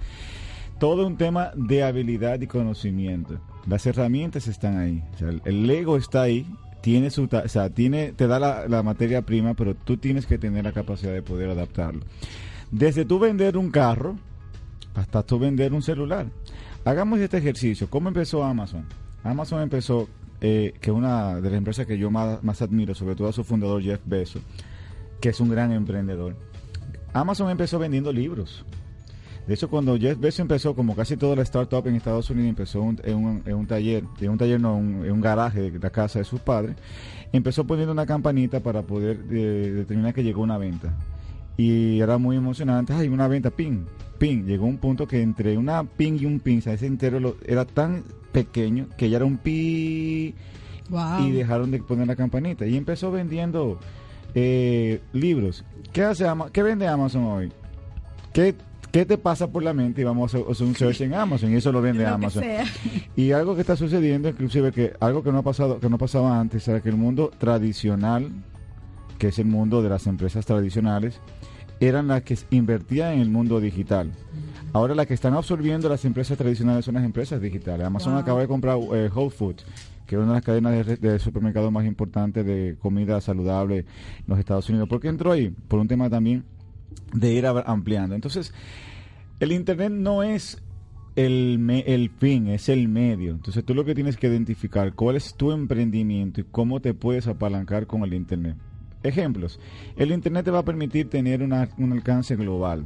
Todo 0.82 1.08
un 1.08 1.16
tema 1.16 1.52
de 1.56 1.84
habilidad 1.84 2.42
y 2.42 2.48
conocimiento. 2.48 3.40
Las 3.68 3.86
herramientas 3.86 4.50
están 4.50 4.78
ahí. 4.78 5.02
O 5.14 5.18
sea, 5.18 5.30
el 5.46 5.66
Lego 5.66 5.96
está 5.96 6.24
ahí, 6.24 6.46
tiene 6.82 7.10
su, 7.10 7.30
o 7.32 7.48
sea, 7.48 7.70
tiene, 7.70 8.12
te 8.12 8.28
da 8.28 8.38
la, 8.38 8.68
la, 8.68 8.84
materia 8.84 9.22
prima, 9.22 9.54
pero 9.54 9.76
tú 9.76 9.96
tienes 9.96 10.26
que 10.26 10.38
tener 10.38 10.66
la 10.66 10.74
capacidad 10.74 11.14
de 11.14 11.22
poder 11.22 11.52
adaptarlo. 11.52 12.02
Desde 12.70 13.06
tú 13.06 13.18
vender 13.18 13.56
un 13.56 13.72
carro 13.72 14.18
hasta 14.94 15.24
tú 15.24 15.40
vender 15.40 15.72
un 15.72 15.82
celular. 15.82 16.26
Hagamos 16.84 17.20
este 17.20 17.38
ejercicio. 17.38 17.90
¿Cómo 17.90 18.10
empezó 18.10 18.44
Amazon? 18.44 19.05
Amazon 19.26 19.62
empezó, 19.64 20.08
eh, 20.40 20.76
que 20.80 20.92
es 20.92 20.96
una 20.96 21.42
de 21.42 21.50
las 21.50 21.58
empresas 21.58 21.88
que 21.88 21.98
yo 21.98 22.12
más, 22.12 22.44
más 22.44 22.62
admiro, 22.62 22.94
sobre 22.94 23.16
todo 23.16 23.28
a 23.28 23.34
su 23.34 23.44
fundador 23.44 23.82
Jeff 23.82 24.00
Bezos, 24.06 24.44
que 25.20 25.30
es 25.30 25.40
un 25.40 25.50
gran 25.50 25.72
emprendedor. 25.72 26.36
Amazon 27.12 27.50
empezó 27.50 27.80
vendiendo 27.80 28.14
libros. 28.14 28.64
De 29.48 29.56
hecho, 29.56 29.68
cuando 29.68 29.98
Jeff 29.98 30.20
Bezos 30.20 30.42
empezó, 30.42 30.76
como 30.76 30.96
casi 30.96 31.18
toda 31.18 31.36
la 31.36 31.42
startup 31.42 31.88
en 31.88 31.96
Estados 31.96 32.30
Unidos, 32.30 32.50
empezó 32.50 32.82
en, 32.82 33.16
un, 33.16 33.42
en, 33.46 33.56
un, 33.56 33.66
taller, 33.66 34.04
en 34.22 34.30
un 34.30 34.38
taller 34.38 34.62
no, 34.62 34.78
en 34.78 35.12
un 35.12 35.22
garaje 35.22 35.72
de 35.72 35.80
la 35.80 35.90
casa 35.90 36.20
de 36.20 36.26
sus 36.26 36.40
padres, 36.42 36.76
empezó 37.32 37.66
poniendo 37.66 37.94
una 37.94 38.06
campanita 38.06 38.60
para 38.60 38.84
poder 38.84 39.18
eh, 39.32 39.74
determinar 39.76 40.14
que 40.14 40.24
llegó 40.24 40.44
una 40.44 40.60
venta. 40.60 40.94
Y 41.58 42.00
era 42.00 42.20
muy 42.20 42.38
emocionante, 42.38 42.94
hay 42.94 43.08
una 43.08 43.28
venta, 43.28 43.50
ping, 43.50 43.86
ping. 44.20 44.46
Llegó 44.46 44.68
un 44.68 44.78
punto 44.78 45.08
que 45.08 45.22
entre 45.22 45.58
una 45.58 45.84
ping 45.84 46.20
y 46.20 46.26
un 46.28 46.42
sea, 46.62 46.74
ese 46.74 46.86
entero 46.86 47.20
lo, 47.20 47.38
era 47.46 47.66
tan 47.66 48.04
pequeño 48.36 48.88
que 48.98 49.10
ya 49.10 49.16
era 49.16 49.26
un 49.26 49.38
pi 49.38 50.36
y 51.22 51.32
dejaron 51.32 51.72
de 51.72 51.82
poner 51.82 52.06
la 52.06 52.18
campanita 52.18 52.68
y 52.68 52.76
empezó 52.76 53.10
vendiendo 53.10 53.80
eh, 54.34 55.02
libros. 55.14 55.64
¿Qué 55.94 56.04
hace 56.04 56.26
¿Qué 56.52 56.62
vende 56.62 56.86
Amazon 56.86 57.24
hoy? 57.24 57.52
¿Qué, 58.34 58.54
¿Qué 58.92 59.06
te 59.06 59.18
pasa 59.18 59.48
por 59.48 59.64
la 59.64 59.74
mente? 59.74 60.02
Y 60.02 60.04
vamos 60.04 60.36
a 60.36 60.40
hacer 60.40 60.68
un 60.68 60.76
search 60.76 61.00
en 61.02 61.14
Amazon 61.14 61.54
y 61.54 61.56
eso 61.56 61.72
lo 61.72 61.82
vende 61.82 62.06
Amazon. 62.06 62.44
Y 63.16 63.32
algo 63.32 63.56
que 63.56 63.62
está 63.62 63.78
sucediendo, 63.78 64.28
inclusive 64.28 64.74
que 64.74 64.94
algo 65.00 65.24
que 65.24 65.32
no 65.32 65.38
ha 65.38 65.44
pasado, 65.44 65.80
que 65.80 65.90
no 65.90 65.98
pasaba 65.98 66.38
antes, 66.38 66.68
era 66.68 66.82
que 66.82 66.90
el 66.90 66.98
mundo 66.98 67.32
tradicional, 67.38 68.30
que 69.18 69.30
es 69.30 69.40
el 69.40 69.46
mundo 69.46 69.82
de 69.82 69.88
las 69.88 70.08
empresas 70.08 70.46
tradicionales, 70.46 71.22
eran 71.80 72.10
las 72.10 72.24
que 72.24 72.38
invertían 72.52 73.14
en 73.14 73.22
el 73.22 73.30
mundo 73.30 73.62
digital. 73.62 74.12
Ahora 74.76 74.94
las 74.94 75.08
que 75.08 75.14
están 75.14 75.34
absorbiendo 75.34 75.88
las 75.88 76.04
empresas 76.04 76.38
tradicionales 76.38 76.84
son 76.84 76.96
las 76.96 77.06
empresas 77.06 77.40
digitales. 77.40 77.88
Amazon 77.88 78.18
acaba 78.18 78.42
de 78.42 78.48
comprar 78.50 78.78
eh, 78.78 79.10
Whole 79.10 79.30
Foods, 79.30 79.66
que 80.06 80.16
es 80.16 80.20
una 80.20 80.32
de 80.32 80.34
las 80.34 80.44
cadenas 80.44 81.00
de, 81.00 81.18
supermercados 81.18 81.72
más 81.72 81.86
importantes 81.86 82.46
de 82.46 82.76
comida 82.82 83.22
saludable 83.22 83.78
en 83.78 83.86
los 84.28 84.38
Estados 84.38 84.68
Unidos. 84.68 84.90
¿Por 84.90 85.00
qué 85.00 85.08
entró 85.08 85.32
ahí? 85.32 85.50
Por 85.50 85.80
un 85.80 85.88
tema 85.88 86.10
también 86.10 86.44
de 87.14 87.32
ir 87.32 87.46
ampliando. 87.46 88.16
Entonces, 88.16 88.54
el 89.40 89.54
Internet 89.54 89.94
no 89.94 90.24
es 90.24 90.62
el, 91.16 91.58
el 91.86 92.10
fin, 92.10 92.50
es 92.50 92.68
el 92.68 92.90
medio. 92.90 93.32
Entonces 93.32 93.64
tú 93.64 93.74
lo 93.76 93.86
que 93.86 93.96
tienes 93.96 94.18
que 94.18 94.28
identificar 94.28 94.94
cuál 94.94 95.16
es 95.16 95.36
tu 95.36 95.54
emprendimiento 95.54 96.42
y 96.42 96.44
cómo 96.52 96.82
te 96.82 96.94
puedes 96.94 97.28
apalancar 97.28 97.88
con 97.88 98.04
el 98.04 98.14
Internet. 98.14 98.58
Ejemplos. 99.04 99.58
El 99.96 100.12
Internet 100.12 100.44
te 100.44 100.52
va 100.52 100.60
a 100.60 100.66
permitir 100.66 101.10
tener 101.10 101.42
un 101.44 101.54
alcance 101.54 102.36
global. 102.36 102.86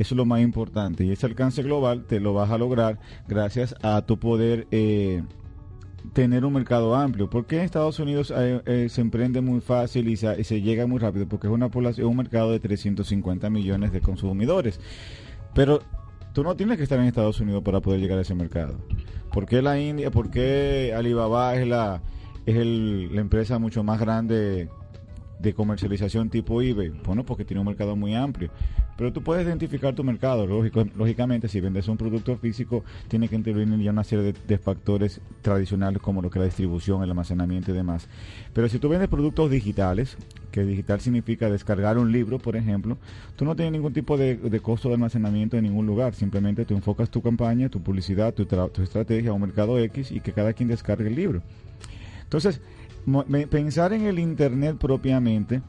Eso 0.00 0.14
es 0.14 0.16
lo 0.16 0.24
más 0.24 0.40
importante. 0.40 1.04
Y 1.04 1.12
ese 1.12 1.26
alcance 1.26 1.62
global 1.62 2.06
te 2.06 2.20
lo 2.20 2.32
vas 2.32 2.50
a 2.50 2.56
lograr 2.56 2.98
gracias 3.28 3.74
a 3.82 4.00
tu 4.00 4.18
poder 4.18 4.66
eh, 4.70 5.22
tener 6.14 6.46
un 6.46 6.54
mercado 6.54 6.94
amplio. 6.94 7.28
porque 7.28 7.58
en 7.58 7.64
Estados 7.64 7.98
Unidos 7.98 8.32
eh, 8.34 8.62
eh, 8.64 8.86
se 8.88 9.02
emprende 9.02 9.42
muy 9.42 9.60
fácil 9.60 10.08
y 10.08 10.16
se, 10.16 10.62
llega 10.62 10.86
muy 10.86 11.00
rápido? 11.00 11.28
Porque 11.28 11.48
es 11.48 11.52
una 11.52 11.68
población, 11.68 12.08
un 12.08 12.16
mercado 12.16 12.50
de 12.50 12.60
350 12.60 13.50
millones 13.50 13.92
de 13.92 14.00
consumidores. 14.00 14.80
Pero 15.54 15.82
tú 16.32 16.44
no 16.44 16.56
tienes 16.56 16.78
que 16.78 16.84
estar 16.84 16.98
en 16.98 17.04
Estados 17.04 17.38
Unidos 17.38 17.62
para 17.62 17.80
poder 17.80 18.00
llegar 18.00 18.16
a 18.16 18.22
ese 18.22 18.34
mercado. 18.34 18.78
¿Por 19.30 19.44
qué 19.44 19.60
la 19.60 19.78
India? 19.78 20.10
¿Por 20.10 20.30
qué 20.30 20.94
Alibaba 20.96 21.54
es 21.56 21.68
la 21.68 22.00
es 22.46 22.56
la 22.56 23.20
empresa 23.20 23.58
mucho 23.58 23.84
más 23.84 24.00
grande 24.00 24.70
de 25.40 25.54
comercialización 25.54 26.30
tipo 26.30 26.60
eBay? 26.62 26.90
Bueno, 27.04 27.24
porque 27.24 27.44
tiene 27.44 27.60
un 27.60 27.66
mercado 27.66 27.96
muy 27.96 28.14
amplio. 28.14 28.50
Pero 29.00 29.14
tú 29.14 29.22
puedes 29.22 29.46
identificar 29.46 29.94
tu 29.94 30.04
mercado. 30.04 30.46
Lógico, 30.46 30.84
lógicamente, 30.94 31.48
si 31.48 31.58
vendes 31.58 31.88
un 31.88 31.96
producto 31.96 32.36
físico, 32.36 32.84
tiene 33.08 33.28
que 33.28 33.34
intervenir 33.34 33.80
ya 33.80 33.92
una 33.92 34.04
serie 34.04 34.34
de, 34.46 34.58
factores 34.58 35.22
tradicionales 35.40 36.02
como 36.02 36.20
lo 36.20 36.28
que 36.28 36.38
es 36.38 36.40
la 36.40 36.44
distribución, 36.44 37.02
el 37.02 37.08
almacenamiento 37.08 37.70
y 37.70 37.74
demás. 37.74 38.08
Pero 38.52 38.68
si 38.68 38.78
tú 38.78 38.90
vendes 38.90 39.08
productos 39.08 39.50
digitales, 39.50 40.18
que 40.52 40.64
digital 40.64 41.00
significa 41.00 41.48
descargar 41.48 41.96
un 41.96 42.12
libro, 42.12 42.38
por 42.38 42.56
ejemplo, 42.56 42.98
tú 43.36 43.46
no 43.46 43.56
tienes 43.56 43.72
ningún 43.72 43.94
tipo 43.94 44.18
de, 44.18 44.60
costo 44.62 44.88
de 44.88 44.96
almacenamiento 44.96 45.56
en 45.56 45.62
ningún 45.62 45.86
lugar. 45.86 46.14
Simplemente 46.14 46.66
tú 46.66 46.74
enfocas 46.74 47.08
tu 47.08 47.22
campaña, 47.22 47.70
tu 47.70 47.80
publicidad, 47.82 48.34
tu, 48.34 48.44
tu 48.44 48.82
estrategia 48.82 49.30
a 49.30 49.32
un 49.32 49.40
mercado 49.40 49.78
X 49.78 50.12
y 50.12 50.20
que 50.20 50.34
cada 50.34 50.52
quien 50.52 50.68
descargue 50.68 51.08
el 51.08 51.14
libro. 51.14 51.40
Entonces, 52.24 52.60
pensar 53.50 53.92
en 53.92 54.06
el 54.06 54.18
Internet 54.18 54.76
propiamente 54.78 55.62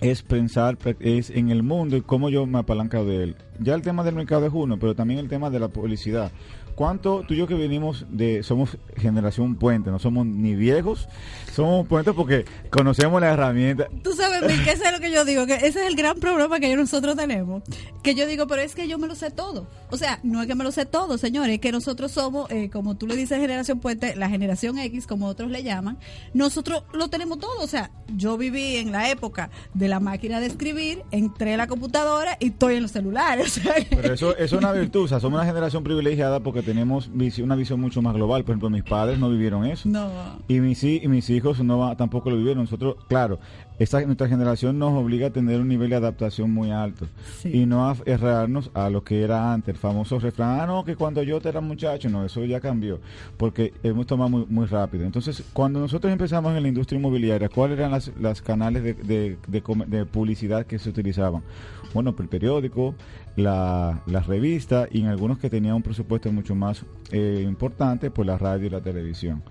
es 0.00 0.22
pensar 0.22 0.76
es 1.00 1.30
en 1.30 1.50
el 1.50 1.62
mundo 1.62 1.96
y 1.96 2.02
cómo 2.02 2.28
yo 2.28 2.46
me 2.46 2.58
apalanco 2.58 3.04
de 3.04 3.22
él. 3.22 3.36
ya 3.58 3.74
el 3.74 3.82
tema 3.82 4.04
del 4.04 4.14
mercado 4.14 4.46
es 4.46 4.52
uno, 4.52 4.78
pero 4.78 4.94
también 4.94 5.20
el 5.20 5.28
tema 5.28 5.50
de 5.50 5.60
la 5.60 5.68
publicidad. 5.68 6.30
¿Cuánto 6.74 7.24
tú 7.26 7.34
y 7.34 7.36
yo 7.36 7.46
que 7.46 7.54
venimos 7.54 8.04
de, 8.08 8.42
somos 8.42 8.78
generación 8.96 9.54
puente, 9.54 9.90
no 9.90 9.98
somos 9.98 10.26
ni 10.26 10.56
viejos, 10.56 11.08
somos 11.52 11.86
puentes 11.86 12.14
porque 12.14 12.44
conocemos 12.70 13.20
la 13.20 13.32
herramienta. 13.32 13.88
Tú 14.02 14.12
sabes, 14.12 14.42
que 14.62 14.72
eso 14.72 14.84
es 14.84 14.92
lo 14.92 14.98
que 14.98 15.12
yo 15.12 15.24
digo, 15.24 15.46
que 15.46 15.54
ese 15.54 15.66
es 15.66 15.86
el 15.86 15.94
gran 15.94 16.18
problema 16.18 16.58
que 16.58 16.74
nosotros 16.74 17.14
tenemos. 17.14 17.62
Que 18.02 18.16
yo 18.16 18.26
digo, 18.26 18.48
pero 18.48 18.62
es 18.62 18.74
que 18.74 18.88
yo 18.88 18.98
me 18.98 19.06
lo 19.06 19.14
sé 19.14 19.30
todo. 19.30 19.68
O 19.90 19.96
sea, 19.96 20.18
no 20.24 20.42
es 20.42 20.48
que 20.48 20.56
me 20.56 20.64
lo 20.64 20.72
sé 20.72 20.84
todo, 20.84 21.16
señores, 21.16 21.54
es 21.54 21.60
que 21.60 21.70
nosotros 21.70 22.10
somos, 22.10 22.50
eh, 22.50 22.70
como 22.70 22.96
tú 22.96 23.06
le 23.06 23.14
dices 23.14 23.38
generación 23.38 23.78
puente, 23.78 24.16
la 24.16 24.28
generación 24.28 24.76
X, 24.78 25.06
como 25.06 25.28
otros 25.28 25.50
le 25.52 25.62
llaman, 25.62 25.98
nosotros 26.32 26.82
lo 26.92 27.08
tenemos 27.08 27.38
todo. 27.38 27.62
O 27.62 27.68
sea, 27.68 27.92
yo 28.16 28.36
viví 28.36 28.76
en 28.76 28.90
la 28.90 29.10
época 29.10 29.50
de 29.74 29.86
la 29.86 30.00
máquina 30.00 30.40
de 30.40 30.46
escribir, 30.46 31.04
entré 31.12 31.54
a 31.54 31.56
la 31.56 31.68
computadora 31.68 32.36
y 32.40 32.48
estoy 32.48 32.74
en 32.76 32.82
los 32.82 32.90
celulares. 32.90 33.60
pero 33.90 34.14
eso, 34.14 34.36
eso 34.36 34.42
es 34.42 34.52
una 34.52 34.72
virtud, 34.72 35.04
o 35.04 35.08
sea, 35.08 35.20
somos 35.20 35.38
una 35.38 35.46
generación 35.46 35.84
privilegiada 35.84 36.40
porque 36.40 36.63
tenemos 36.64 37.10
una 37.42 37.56
visión 37.56 37.80
mucho 37.80 38.02
más 38.02 38.14
global. 38.14 38.44
Por 38.44 38.52
ejemplo, 38.52 38.70
mis 38.70 38.84
padres 38.84 39.18
no 39.18 39.30
vivieron 39.30 39.64
eso. 39.64 39.88
No. 39.88 40.10
Y 40.48 40.60
mis, 40.60 40.82
y 40.82 41.06
mis 41.08 41.28
hijos 41.30 41.62
no 41.62 41.96
tampoco 41.96 42.30
lo 42.30 42.36
vivieron. 42.36 42.64
Nosotros, 42.64 42.96
claro, 43.08 43.38
esta, 43.78 44.00
nuestra 44.02 44.28
generación 44.28 44.78
nos 44.78 44.92
obliga 44.92 45.28
a 45.28 45.30
tener 45.30 45.60
un 45.60 45.66
nivel 45.66 45.90
de 45.90 45.96
adaptación 45.96 46.52
muy 46.52 46.70
alto 46.70 47.08
y 47.42 47.66
no 47.66 47.88
a 47.90 47.96
errarnos 48.06 48.70
a 48.72 48.88
lo 48.88 49.02
que 49.02 49.22
era 49.22 49.52
antes, 49.52 49.74
el 49.74 49.80
famoso 49.80 50.20
refrán, 50.20 50.60
ah, 50.60 50.66
no, 50.66 50.84
que 50.84 50.94
cuando 50.94 51.22
yo 51.24 51.40
era 51.44 51.60
muchacho, 51.60 52.08
no, 52.08 52.24
eso 52.24 52.44
ya 52.44 52.60
cambió, 52.60 53.00
porque 53.36 53.74
hemos 53.82 54.06
tomado 54.06 54.30
muy, 54.30 54.46
muy 54.48 54.66
rápido. 54.66 55.04
Entonces, 55.04 55.42
cuando 55.52 55.80
nosotros 55.80 56.12
empezamos 56.12 56.56
en 56.56 56.62
la 56.62 56.68
industria 56.68 56.98
inmobiliaria, 56.98 57.48
¿cuáles 57.48 57.78
eran 57.78 57.90
las, 57.90 58.12
las 58.20 58.40
canales 58.40 58.84
de, 58.84 58.94
de, 58.94 59.36
de, 59.48 60.06
publicidad 60.06 60.66
que 60.66 60.78
se 60.78 60.90
utilizaban? 60.90 61.42
Bueno, 61.92 62.14
el 62.16 62.28
periódico, 62.28 62.94
la, 63.36 64.02
la 64.06 64.20
revista 64.20 64.88
y 64.90 65.00
en 65.00 65.06
algunos 65.06 65.38
que 65.38 65.50
tenían 65.50 65.74
un 65.74 65.82
presupuesto 65.82 66.30
mucho 66.32 66.54
más 66.54 66.84
eh, 67.10 67.44
importante, 67.46 68.10
pues 68.10 68.26
la 68.26 68.38
radio 68.38 68.66
y 68.66 68.70
la 68.70 68.80
televisión. 68.80 69.42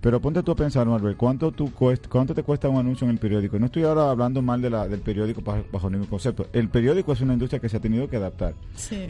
Pero 0.00 0.20
ponte 0.20 0.44
tú 0.44 0.52
a 0.52 0.56
pensar, 0.56 0.86
Marvel, 0.86 1.16
¿cuánto, 1.16 1.50
tú 1.50 1.72
¿cuánto 1.72 2.32
te 2.32 2.44
cuesta 2.44 2.68
un 2.68 2.76
anuncio 2.76 3.04
en 3.04 3.10
el 3.10 3.18
periódico? 3.18 3.58
No 3.58 3.66
estoy 3.66 3.82
ahora 3.82 4.10
hablando 4.10 4.40
mal 4.42 4.62
de 4.62 4.70
la, 4.70 4.86
del 4.86 5.00
periódico 5.00 5.42
bajo, 5.42 5.90
ningún 5.90 6.06
concepto. 6.06 6.46
El 6.52 6.68
periódico 6.68 7.12
es 7.12 7.20
una 7.20 7.32
industria 7.32 7.58
que 7.58 7.68
se 7.68 7.78
ha 7.78 7.80
tenido 7.80 8.08
que 8.08 8.16
adaptar. 8.16 8.54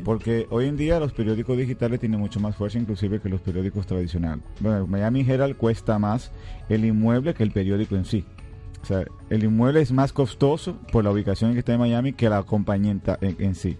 Porque 0.02 0.46
hoy 0.48 0.64
en 0.64 0.78
día 0.78 0.98
los 0.98 1.12
periódicos 1.12 1.59
digitales 1.59 2.00
tienen 2.00 2.18
mucho 2.18 2.40
más 2.40 2.57
fuerza 2.57 2.78
inclusive 2.78 3.20
que 3.20 3.28
los 3.28 3.42
periódicos 3.42 3.87
tradicionales. 3.87 4.42
Bueno, 4.61 4.87
Miami 4.87 5.26
Herald 5.28 5.57
cuesta 5.57 5.98
más 5.98 6.33
el 6.70 6.87
inmueble 6.87 7.35
que 7.35 7.42
el 7.42 7.50
periódico 7.50 7.94
en 7.94 8.07
sí. 8.07 8.24
O 8.83 8.87
sea, 8.87 9.04
el 9.28 9.44
inmueble 9.44 9.83
es 9.83 9.92
más 9.92 10.14
costoso 10.14 10.78
por 10.90 11.04
la 11.04 11.11
ubicación 11.11 11.50
en 11.50 11.57
que 11.57 11.61
está 11.61 11.74
en 11.74 11.81
Miami 11.81 12.14
que 12.14 12.31
la 12.31 12.42
compañía 12.44 12.96
en 13.20 13.54
sí. 13.54 13.76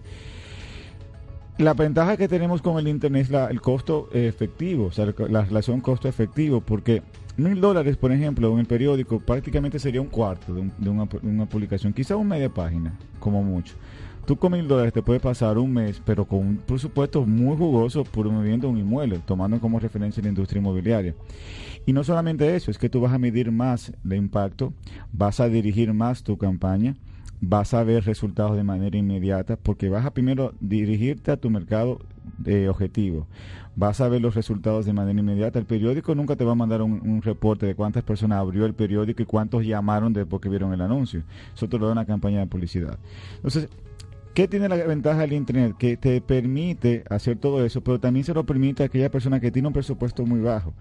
La 1.59 1.73
ventaja 1.73 2.15
que 2.15 2.29
tenemos 2.29 2.61
con 2.61 2.79
el 2.79 2.87
Internet 2.87 3.29
es 3.29 3.51
el 3.51 3.59
costo 3.59 4.07
efectivo, 4.13 4.85
o 4.85 4.91
sea, 4.93 5.13
la 5.27 5.43
relación 5.43 5.81
costo-efectivo, 5.81 6.61
porque 6.61 7.03
mil 7.35 7.59
dólares, 7.59 7.97
por 7.97 8.13
ejemplo, 8.13 8.49
en 8.53 8.59
el 8.59 8.65
periódico 8.65 9.19
prácticamente 9.19 9.77
sería 9.77 9.99
un 9.99 10.07
cuarto 10.07 10.53
de, 10.53 10.89
una, 10.89 11.45
publicación, 11.47 11.91
quizá 11.91 12.15
una 12.15 12.35
media 12.35 12.49
página, 12.49 12.97
como 13.19 13.43
mucho. 13.43 13.75
Tú 14.25 14.37
con 14.37 14.53
mil 14.53 14.69
dólares 14.69 14.93
te 14.93 15.01
puedes 15.01 15.21
pasar 15.21 15.57
un 15.57 15.73
mes, 15.73 16.01
pero 16.05 16.23
con 16.23 16.39
un 16.39 16.57
presupuesto 16.59 17.25
muy 17.25 17.57
jugoso 17.57 18.05
promoviendo 18.05 18.69
un 18.69 18.77
inmueble, 18.77 19.19
tomando 19.25 19.59
como 19.59 19.81
referencia 19.81 20.23
la 20.23 20.29
industria 20.29 20.61
inmobiliaria. 20.61 21.13
Y 21.85 21.91
no 21.91 22.05
solamente 22.05 22.55
eso, 22.55 22.71
es 22.71 22.77
que 22.77 22.87
tú 22.87 23.01
vas 23.01 23.11
a 23.11 23.19
medir 23.19 23.51
más 23.51 23.91
el 24.05 24.13
impacto, 24.13 24.71
vas 25.11 25.41
a 25.41 25.49
dirigir 25.49 25.93
más 25.93 26.23
tu 26.23 26.37
campaña, 26.37 26.95
vas 27.41 27.73
a 27.73 27.83
ver 27.83 28.05
resultados 28.05 28.55
de 28.55 28.63
manera 28.63 28.97
inmediata 28.97 29.55
porque 29.55 29.89
vas 29.89 30.05
a 30.05 30.11
primero 30.11 30.53
dirigirte 30.59 31.31
a 31.31 31.37
tu 31.37 31.49
mercado 31.49 31.99
de 32.37 32.69
objetivo. 32.69 33.27
Vas 33.75 34.01
a 34.01 34.09
ver 34.09 34.21
los 34.21 34.35
resultados 34.35 34.85
de 34.85 34.93
manera 34.93 35.19
inmediata. 35.19 35.57
El 35.57 35.65
periódico 35.65 36.13
nunca 36.15 36.35
te 36.35 36.43
va 36.43 36.51
a 36.51 36.55
mandar 36.55 36.81
un, 36.81 37.21
reporte 37.21 37.65
de 37.65 37.75
cuántas 37.75 38.03
personas 38.03 38.39
abrió 38.39 38.65
el 38.65 38.73
periódico 38.73 39.21
y 39.21 39.25
cuántos 39.25 39.65
llamaron 39.65 40.11
después 40.11 40.41
que 40.41 40.49
vieron 40.49 40.73
el 40.73 40.81
anuncio. 40.81 41.23
Eso 41.55 41.69
te 41.69 41.77
lo 41.77 41.85
da 41.85 41.93
una 41.93 42.05
campaña 42.05 42.39
de 42.39 42.47
publicidad. 42.47 42.97
Entonces, 43.37 43.69
¿Qué 44.33 44.47
tiene 44.47 44.69
la 44.69 44.77
ventaja 44.77 45.21
del 45.21 45.33
Internet? 45.33 45.75
Que 45.77 45.97
te 45.97 46.21
permite 46.21 47.03
hacer 47.09 47.37
todo 47.37 47.65
eso, 47.65 47.81
pero 47.81 47.99
también 47.99 48.23
se 48.23 48.33
lo 48.33 48.45
permite 48.45 48.83
a 48.83 48.85
aquella 48.85 49.09
persona 49.09 49.39
que 49.39 49.51
tiene 49.51 49.67
un 49.67 49.73
presupuesto 49.73 50.25
muy 50.25 50.39
bajo. 50.39 50.73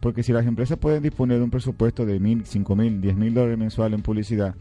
Porque 0.00 0.22
si 0.22 0.32
las 0.32 0.46
empresas 0.46 0.78
pueden 0.78 1.02
disponer 1.02 1.38
de 1.38 1.44
un 1.44 1.50
presupuesto 1.50 2.04
de 2.04 2.18
mil, 2.18 2.46
cinco 2.46 2.74
mil, 2.74 3.00
diez 3.00 3.14
mil 3.14 3.32
dólares 3.32 3.58
mensual 3.58 3.94
en 3.94 4.02
publicidad, 4.02 4.56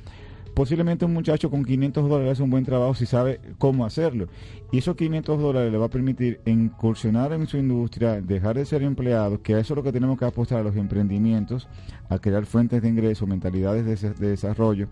posiblemente 0.56 1.06
un 1.06 1.14
muchacho 1.14 1.52
con 1.52 1.66
500 1.66 2.10
dólares 2.10 2.32
hace 2.32 2.44
un 2.44 2.50
buen 2.50 2.64
trabajo 2.64 2.96
si 2.96 3.06
sabe 3.06 3.42
cómo 3.60 3.86
hacerlo. 3.86 4.28
Y 4.72 4.80
esos 4.80 4.96
500 4.96 5.40
dólares 5.40 5.72
le 5.72 5.78
va 5.78 5.86
a 5.86 5.90
permitir 5.90 6.40
incursionar 6.46 7.34
en 7.34 7.46
su 7.46 7.58
industria, 7.58 8.22
dejar 8.22 8.56
de 8.56 8.66
ser 8.66 8.82
empleado, 8.82 9.42
que 9.42 9.54
eso 9.60 9.74
es 9.74 9.78
lo 9.78 9.84
que 9.84 9.92
tenemos 9.92 10.18
que 10.18 10.26
apostar 10.26 10.60
a 10.60 10.64
los 10.64 10.76
emprendimientos, 10.78 11.68
a 12.10 12.18
crear 12.18 12.46
fuentes 12.46 12.82
de 12.82 12.90
ingreso, 12.90 13.28
mentalidades 13.28 14.02
de, 14.02 14.14
desarrollo 14.14 14.88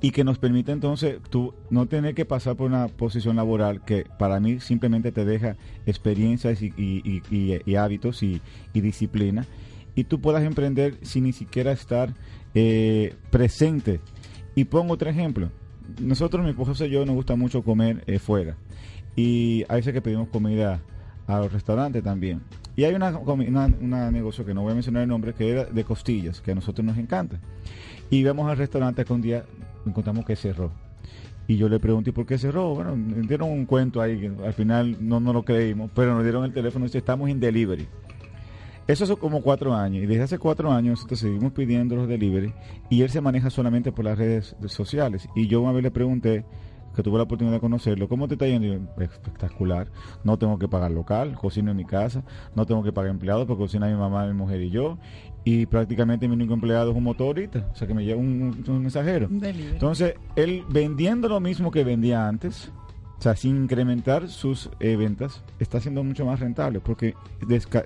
y 0.00 0.10
que 0.10 0.24
nos 0.24 0.38
permite 0.38 0.72
entonces 0.72 1.18
tú 1.30 1.54
no 1.70 1.86
tener 1.86 2.16
que 2.16 2.24
pasar 2.24 2.56
por 2.56 2.66
una 2.66 2.88
posición 2.88 3.36
laboral 3.36 3.84
que 3.84 4.04
para 4.18 4.40
mí 4.40 4.58
simplemente 4.58 5.12
te 5.12 5.24
deja 5.24 5.56
experiencias 5.86 6.60
y, 6.60 7.76
hábitos 7.76 8.24
y, 8.24 8.40
disciplina 8.74 9.46
y 9.94 10.04
tú 10.04 10.20
puedas 10.20 10.42
emprender 10.42 10.98
sin 11.02 11.24
ni 11.24 11.32
siquiera 11.32 11.70
estar 11.70 12.14
eh, 12.54 13.14
presente 13.30 14.00
y 14.54 14.64
pongo 14.64 14.94
otro 14.94 15.10
ejemplo. 15.10 15.50
Nosotros, 16.00 16.42
mi 16.42 16.50
esposo 16.50 16.84
y 16.84 16.90
yo, 16.90 17.04
nos 17.04 17.14
gusta 17.14 17.36
mucho 17.36 17.62
comer 17.62 18.02
eh, 18.06 18.18
fuera. 18.18 18.56
Y 19.16 19.64
a 19.68 19.74
veces 19.74 19.92
que 19.92 20.00
pedimos 20.00 20.28
comida 20.28 20.80
a 21.26 21.38
los 21.38 21.52
restaurantes 21.52 22.02
también. 22.02 22.40
Y 22.74 22.84
hay 22.84 22.94
una, 22.94 23.18
una, 23.18 24.10
negocio 24.10 24.44
que 24.44 24.54
no 24.54 24.62
voy 24.62 24.72
a 24.72 24.74
mencionar 24.74 25.02
el 25.02 25.08
nombre, 25.08 25.34
que 25.34 25.50
era 25.50 25.64
de 25.64 25.84
costillas, 25.84 26.40
que 26.40 26.52
a 26.52 26.54
nosotros 26.54 26.84
nos 26.84 26.96
encanta. 26.96 27.38
Y 28.10 28.24
vamos 28.24 28.50
al 28.50 28.56
restaurante 28.56 29.04
que 29.04 29.12
un 29.12 29.20
día 29.20 29.44
encontramos 29.84 30.24
que 30.24 30.36
cerró. 30.36 30.72
Y 31.46 31.56
yo 31.56 31.68
le 31.68 31.78
pregunté, 31.80 32.10
¿y 32.10 32.12
por 32.12 32.24
qué 32.24 32.38
cerró? 32.38 32.74
Bueno, 32.74 32.96
dieron 32.96 33.50
un 33.50 33.66
cuento 33.66 34.00
ahí, 34.00 34.18
que 34.18 34.32
al 34.44 34.54
final 34.54 34.96
no 35.00 35.20
nos 35.20 35.34
lo 35.34 35.44
creímos, 35.44 35.90
pero 35.94 36.14
nos 36.14 36.22
dieron 36.22 36.44
el 36.44 36.52
teléfono 36.52 36.84
y 36.84 36.88
dice, 36.88 36.98
estamos 36.98 37.28
en 37.28 37.40
delivery. 37.40 37.86
Eso 38.86 39.04
es 39.04 39.10
como 39.16 39.42
cuatro 39.42 39.74
años. 39.74 40.02
Y 40.02 40.06
desde 40.06 40.22
hace 40.22 40.38
cuatro 40.38 40.72
años 40.72 40.98
nosotros 40.98 41.20
seguimos 41.20 41.52
pidiendo 41.52 41.96
los 41.96 42.08
delivery 42.08 42.52
y 42.90 43.02
él 43.02 43.10
se 43.10 43.20
maneja 43.20 43.50
solamente 43.50 43.92
por 43.92 44.04
las 44.04 44.18
redes 44.18 44.56
sociales. 44.66 45.28
Y 45.34 45.46
yo 45.46 45.60
una 45.60 45.72
vez 45.72 45.82
le 45.82 45.90
pregunté, 45.90 46.44
que 46.94 47.02
tuve 47.02 47.16
la 47.16 47.24
oportunidad 47.24 47.56
de 47.56 47.60
conocerlo, 47.60 48.08
¿cómo 48.08 48.28
te 48.28 48.34
está 48.34 48.46
yendo? 48.46 48.90
espectacular. 49.02 49.88
No 50.24 50.38
tengo 50.38 50.58
que 50.58 50.68
pagar 50.68 50.90
local, 50.90 51.34
cocino 51.34 51.70
en 51.70 51.76
mi 51.76 51.84
casa, 51.84 52.22
no 52.54 52.66
tengo 52.66 52.82
que 52.82 52.92
pagar 52.92 53.10
empleados 53.10 53.46
porque 53.46 53.62
cocina 53.62 53.86
mi 53.86 53.94
mamá, 53.96 54.26
mi 54.26 54.34
mujer 54.34 54.60
y 54.60 54.70
yo. 54.70 54.98
Y 55.44 55.66
prácticamente 55.66 56.28
mi 56.28 56.34
único 56.34 56.54
empleado 56.54 56.90
es 56.90 56.96
un 56.96 57.02
motorista, 57.02 57.66
o 57.72 57.74
sea 57.74 57.88
que 57.88 57.94
me 57.94 58.04
lleva 58.04 58.20
un, 58.20 58.62
mensajero. 58.80 59.28
Entonces, 59.30 60.14
él 60.36 60.64
vendiendo 60.68 61.28
lo 61.28 61.40
mismo 61.40 61.70
que 61.70 61.82
vendía 61.82 62.28
antes, 62.28 62.70
o 63.22 63.24
sea, 63.24 63.36
sin 63.36 63.56
incrementar 63.56 64.28
sus 64.28 64.68
eh, 64.80 64.96
ventas, 64.96 65.44
está 65.60 65.78
siendo 65.78 66.02
mucho 66.02 66.26
más 66.26 66.40
rentable 66.40 66.80
porque 66.80 67.14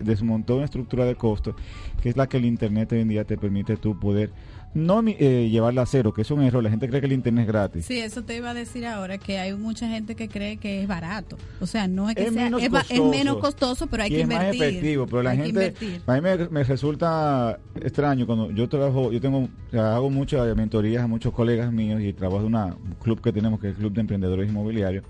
desmontó 0.01 0.57
una 0.57 0.65
estructura 0.65 1.05
de 1.05 1.15
costo 1.15 1.55
que 2.01 2.09
es 2.09 2.17
la 2.17 2.27
que 2.27 2.39
el 2.39 2.47
Internet 2.47 2.93
hoy 2.93 3.01
en 3.01 3.09
día 3.09 3.25
te 3.27 3.37
permite 3.37 3.77
tú 3.77 4.01
poder 4.01 4.31
no 4.77 5.03
eh, 5.07 5.49
llevarla 5.51 5.83
a 5.83 5.87
cero, 5.87 6.13
que 6.13 6.21
es 6.21 6.31
un 6.31 6.43
error. 6.43 6.63
La 6.63 6.69
gente 6.69 6.87
cree 6.87 7.01
que 7.01 7.07
el 7.07 7.15
internet 7.15 7.45
es 7.45 7.49
gratis. 7.49 7.87
Sí, 7.87 7.99
eso 7.99 8.23
te 8.23 8.37
iba 8.37 8.51
a 8.51 8.55
decir 8.55 8.85
ahora, 8.85 9.17
que 9.17 9.39
hay 9.39 9.55
mucha 9.55 9.89
gente 9.89 10.15
que 10.15 10.29
cree 10.29 10.59
que 10.59 10.83
es 10.83 10.87
barato. 10.87 11.39
O 11.61 11.67
sea, 11.67 11.89
no 11.89 12.11
es 12.11 12.15
que 12.15 12.31
sea, 12.31 12.45
menos 12.45 12.63
es, 12.63 12.69
costoso, 12.69 12.95
es, 12.95 13.11
menos 13.11 13.39
costoso, 13.39 13.87
pero 13.87 14.03
hay 14.03 14.11
que 14.11 14.21
invertir. 14.21 14.55
Es 14.55 14.59
más 14.59 14.69
efectivo, 14.69 15.07
pero 15.07 15.23
la 15.23 15.35
gente, 15.35 15.75
a 16.07 16.15
mí 16.15 16.21
me, 16.21 16.65
resulta 16.65 17.59
extraño 17.81 18.27
cuando 18.27 18.51
yo 18.51 18.69
trabajo, 18.69 19.11
yo 19.11 19.21
tengo, 19.21 19.49
hago 19.73 20.11
muchas 20.11 20.55
mentorías 20.55 21.05
a 21.05 21.07
muchos 21.07 21.33
colegas 21.33 21.73
míos 21.73 22.03
y 22.03 22.13
trabajo 22.13 22.47
en 22.47 22.55
un 22.55 22.97
club 23.03 23.23
que 23.23 23.33
tenemos, 23.33 23.59
que 23.59 23.69
es 23.69 23.75
el 23.75 23.79
Club 23.79 23.95
de 23.95 24.03
Emprendedores 24.03 24.47
Inmobiliarios. 24.47 25.05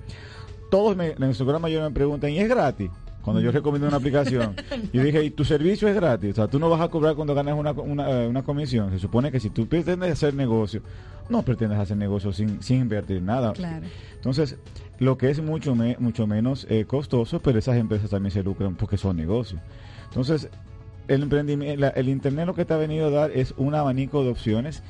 Todos 0.70 0.96
me, 0.96 1.10
en 1.18 1.34
su 1.34 1.44
gran 1.44 1.60
mayoría 1.60 1.88
me 1.88 1.94
preguntan, 1.94 2.30
¿y 2.30 2.38
es 2.38 2.48
gratis? 2.48 2.90
Cuando 3.26 3.42
yo 3.42 3.50
recomiendo 3.50 3.88
una 3.88 3.96
aplicación. 3.96 4.54
y 4.92 5.00
dije, 5.00 5.24
¿y 5.24 5.30
tu 5.30 5.44
servicio 5.44 5.88
es 5.88 5.96
gratis? 5.96 6.30
O 6.30 6.34
sea, 6.36 6.46
tú 6.46 6.60
no 6.60 6.70
vas 6.70 6.80
a 6.80 6.86
cobrar 6.86 7.16
cuando 7.16 7.34
ganas 7.34 7.58
una, 7.58 7.72
una, 7.72 8.08
una 8.28 8.44
comisión. 8.44 8.92
Se 8.92 9.00
supone 9.00 9.32
que 9.32 9.40
si 9.40 9.50
tú 9.50 9.66
pretendes 9.66 10.12
hacer 10.12 10.32
negocio, 10.32 10.80
no 11.28 11.42
pretendes 11.42 11.76
hacer 11.76 11.96
negocio 11.96 12.32
sin, 12.32 12.62
sin 12.62 12.82
invertir 12.82 13.20
nada. 13.20 13.52
Claro. 13.52 13.84
Entonces, 14.14 14.58
lo 15.00 15.18
que 15.18 15.28
es 15.30 15.42
mucho, 15.42 15.74
mucho 15.74 16.28
menos 16.28 16.68
eh, 16.70 16.84
costoso, 16.84 17.40
pero 17.40 17.58
esas 17.58 17.76
empresas 17.78 18.10
también 18.10 18.30
se 18.30 18.44
lucran 18.44 18.76
porque 18.76 18.96
son 18.96 19.16
negocios. 19.16 19.60
Entonces, 20.04 20.48
el 21.08 21.24
emprendimiento, 21.24 21.92
el 21.96 22.08
Internet 22.08 22.46
lo 22.46 22.54
que 22.54 22.64
te 22.64 22.74
ha 22.74 22.76
venido 22.76 23.08
a 23.08 23.10
dar 23.10 23.32
es 23.32 23.54
un 23.56 23.74
abanico 23.74 24.22
de 24.22 24.30
opciones 24.30 24.84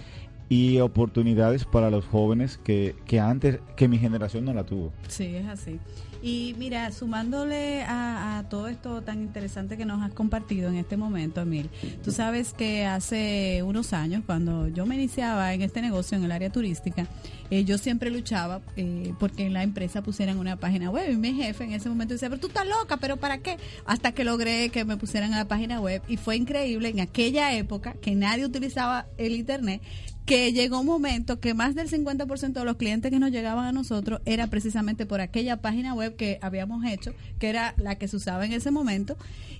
y 0.50 0.78
oportunidades 0.80 1.64
para 1.64 1.88
los 1.88 2.04
jóvenes 2.04 2.58
que, 2.58 2.96
que 3.06 3.18
antes, 3.18 3.60
que 3.76 3.88
mi 3.88 3.96
generación 3.96 4.44
no 4.44 4.52
la 4.52 4.64
tuvo. 4.64 4.92
Sí, 5.08 5.36
es 5.36 5.46
así. 5.46 5.80
Y 6.22 6.54
mira, 6.58 6.90
sumándole 6.92 7.82
a, 7.82 8.44
todo 8.50 8.68
esto 8.68 9.02
tan 9.02 9.22
interesante 9.22 9.76
que 9.76 9.84
nos 9.84 10.02
has 10.02 10.12
compartido 10.12 10.68
en 10.68 10.76
este 10.76 10.96
momento, 10.96 11.40
Emil, 11.40 11.68
tú 12.04 12.12
sabes 12.12 12.52
que 12.52 12.84
hace 12.86 13.62
unos 13.64 13.92
años, 13.92 14.22
cuando 14.24 14.68
yo 14.68 14.86
me 14.86 14.94
iniciaba 14.94 15.52
en 15.54 15.62
este 15.62 15.82
negocio 15.82 16.16
en 16.16 16.24
el 16.24 16.32
área 16.32 16.50
turística, 16.50 17.06
eh, 17.50 17.64
yo 17.64 17.78
siempre 17.78 18.10
luchaba 18.10 18.60
eh, 18.76 19.14
porque 19.18 19.46
en 19.46 19.52
la 19.52 19.62
empresa 19.62 20.02
pusieran 20.02 20.38
una 20.38 20.56
página 20.56 20.90
web 20.90 21.10
y 21.12 21.16
mi 21.16 21.32
jefe 21.34 21.64
en 21.64 21.72
ese 21.72 21.88
momento 21.88 22.14
decía, 22.14 22.28
pero 22.28 22.40
tú 22.40 22.48
estás 22.48 22.66
loca, 22.66 22.96
pero 22.98 23.16
¿para 23.16 23.38
qué? 23.38 23.56
Hasta 23.84 24.12
que 24.12 24.24
logré 24.24 24.70
que 24.70 24.84
me 24.84 24.96
pusieran 24.96 25.32
a 25.32 25.38
la 25.38 25.48
página 25.48 25.80
web 25.80 26.02
y 26.08 26.16
fue 26.16 26.36
increíble 26.36 26.88
en 26.88 27.00
aquella 27.00 27.54
época 27.54 27.94
que 27.94 28.14
nadie 28.14 28.44
utilizaba 28.44 29.06
el 29.16 29.34
Internet 29.34 29.80
que 30.26 30.52
llegó 30.52 30.80
un 30.80 30.86
momento 30.86 31.38
que 31.38 31.54
más 31.54 31.76
del 31.76 31.88
50% 31.88 32.52
de 32.52 32.64
los 32.64 32.76
clientes 32.76 33.12
que 33.12 33.20
nos 33.20 33.30
llegaban 33.30 33.64
a 33.64 33.72
nosotros 33.72 34.20
era 34.24 34.48
precisamente 34.48 35.06
por 35.06 35.20
aquella 35.20 35.62
página 35.62 35.94
web 35.94 36.16
que 36.16 36.38
habíamos 36.42 36.84
hecho, 36.84 37.14
que 37.38 37.48
era 37.48 37.74
la 37.78 37.94
que 37.94 38.08
se 38.08 38.16
usaba 38.16 38.44
en 38.44 38.52
ese 38.52 38.72
momento. 38.72 39.16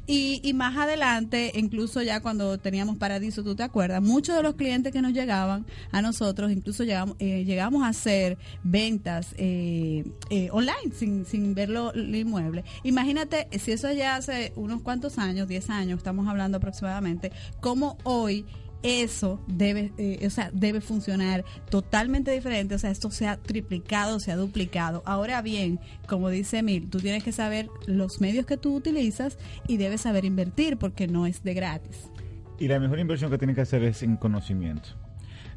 Y, 0.09 0.53
más 0.55 0.77
adelante, 0.77 1.51
incluso 1.57 2.01
ya 2.01 2.21
cuando 2.21 2.59
teníamos 2.59 2.97
Paradiso, 2.97 3.43
tú 3.43 3.57
te 3.57 3.65
acuerdas, 3.65 4.01
muchos 4.01 4.37
de 4.37 4.43
los 4.43 4.55
clientes 4.55 4.93
que 4.93 5.03
nos 5.03 5.13
llegaban 5.13 5.67
a 5.91 6.01
nosotros, 6.01 6.53
incluso 6.53 6.85
llegamos, 6.85 7.17
eh, 7.19 7.45
llegamos 7.45 7.83
a 7.83 7.89
hacer 7.89 8.39
ventas 8.63 9.35
eh, 9.37 10.05
eh, 10.31 10.49
online 10.53 10.93
sin, 10.95 11.27
sin 11.27 11.55
verlo 11.55 11.93
el 11.93 12.15
inmueble. 12.15 12.65
Imagínate 12.85 13.49
si 13.59 13.73
eso 13.73 13.93
ya 13.93 14.15
hace 14.15 14.53
unos 14.55 14.81
cuantos 14.83 15.19
años, 15.19 15.49
10 15.49 15.71
años, 15.71 15.99
estamos 15.99 16.29
hablando 16.29 16.59
aproximadamente, 16.59 17.33
como 17.61 17.99
hoy 18.05 18.45
eso 18.83 19.41
debe, 19.47 19.93
eh, 19.99 20.25
o 20.27 20.31
sea, 20.31 20.51
debe 20.53 20.81
funcionar 20.81 21.45
totalmente 21.71 22.31
diferente. 22.31 22.75
O 22.75 22.79
sea, 22.79 22.91
esto 22.91 23.11
se 23.11 23.27
ha 23.27 23.37
triplicado, 23.37 24.21
se 24.21 24.33
ha 24.33 24.37
duplicado. 24.37 25.03
Ahora 25.07 25.43
bien, 25.43 25.81
como 26.07 26.31
dice 26.31 26.59
Emil, 26.59 26.89
tú 26.89 26.99
tienes 26.99 27.25
que 27.25 27.33
saber 27.33 27.69
los 27.87 28.21
medios 28.21 28.47
que 28.47 28.57
tú 28.57 28.75
utilizas 28.75 29.39
y 29.67 29.77
debes 29.77 30.03
saber 30.03 30.25
invertir 30.25 30.77
porque 30.77 31.09
no 31.09 31.27
es 31.27 31.43
de 31.43 31.55
gratis. 31.55 32.11
Y 32.59 32.69
la 32.69 32.81
mejor 32.81 32.99
inversión 32.99 33.31
que 33.31 33.39
tienes 33.39 33.57
que 33.57 33.63
hacer 33.63 33.83
es 33.83 34.03
en 34.03 34.17
conocimiento. 34.17 34.91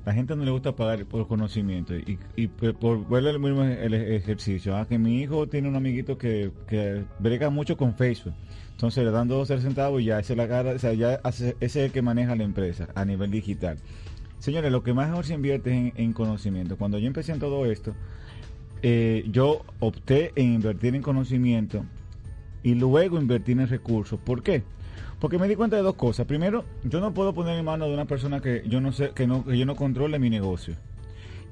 La 0.05 0.13
gente 0.13 0.35
no 0.35 0.43
le 0.43 0.51
gusta 0.51 0.75
pagar 0.75 1.05
por 1.05 1.27
conocimiento 1.27 1.95
y, 1.95 2.17
y 2.35 2.47
por 2.47 3.07
ver 3.07 3.27
el 3.27 3.39
mismo 3.39 3.63
el 3.63 3.93
ejercicio. 3.93 4.75
Ah, 4.75 4.87
que 4.87 4.97
mi 4.97 5.21
hijo 5.21 5.47
tiene 5.47 5.67
un 5.67 5.75
amiguito 5.75 6.17
que, 6.17 6.51
que 6.67 7.03
brega 7.19 7.49
mucho 7.49 7.77
con 7.77 7.93
Facebook 7.95 8.33
entonces 8.79 9.03
le 9.03 9.11
dan 9.11 9.27
dos 9.27 9.43
o 9.43 9.45
tres 9.45 9.61
centavos 9.61 10.01
y 10.01 10.05
ya 10.05 10.19
ese, 10.19 10.37
la 10.37 10.47
cara, 10.47 10.71
o 10.71 10.79
sea, 10.79 10.93
ya 10.93 11.19
ese 11.29 11.57
es 11.59 11.75
el 11.75 11.91
que 11.91 12.01
maneja 12.01 12.33
la 12.37 12.45
empresa 12.45 12.87
a 12.95 13.03
nivel 13.03 13.29
digital. 13.29 13.77
Señores, 14.37 14.71
lo 14.71 14.83
que 14.83 14.93
más 14.93 15.09
mejor 15.09 15.25
se 15.25 15.33
invierte 15.33 15.87
es 15.87 15.93
en, 15.97 16.13
conocimiento. 16.13 16.77
Cuando 16.77 16.97
yo 16.97 17.07
empecé 17.07 17.33
en 17.33 17.39
todo 17.39 17.65
esto, 17.65 17.93
eh, 18.81 19.25
yo 19.29 19.65
opté 19.81 20.31
en 20.37 20.53
invertir 20.53 20.95
en 20.95 21.01
conocimiento 21.01 21.83
y 22.63 22.75
luego 22.75 23.19
invertir 23.19 23.59
en 23.59 23.67
recursos. 23.67 24.17
¿Por 24.17 24.43
qué? 24.43 24.63
Porque 25.19 25.37
me 25.37 25.47
di 25.47 25.55
cuenta 25.55 25.75
de 25.75 25.81
dos 25.81 25.95
cosas. 25.95 26.25
Primero, 26.25 26.63
yo 26.83 26.99
no 26.99 27.13
puedo 27.13 27.33
poner 27.33 27.57
en 27.57 27.65
mano 27.65 27.85
de 27.87 27.93
una 27.93 28.05
persona 28.05 28.39
que 28.39 28.63
yo 28.67 28.79
no 28.79 28.91
sé, 28.91 29.11
que 29.11 29.27
no, 29.27 29.45
que 29.45 29.57
yo 29.57 29.65
no 29.65 29.75
controle 29.75 30.17
mi 30.17 30.29
negocio. 30.29 30.75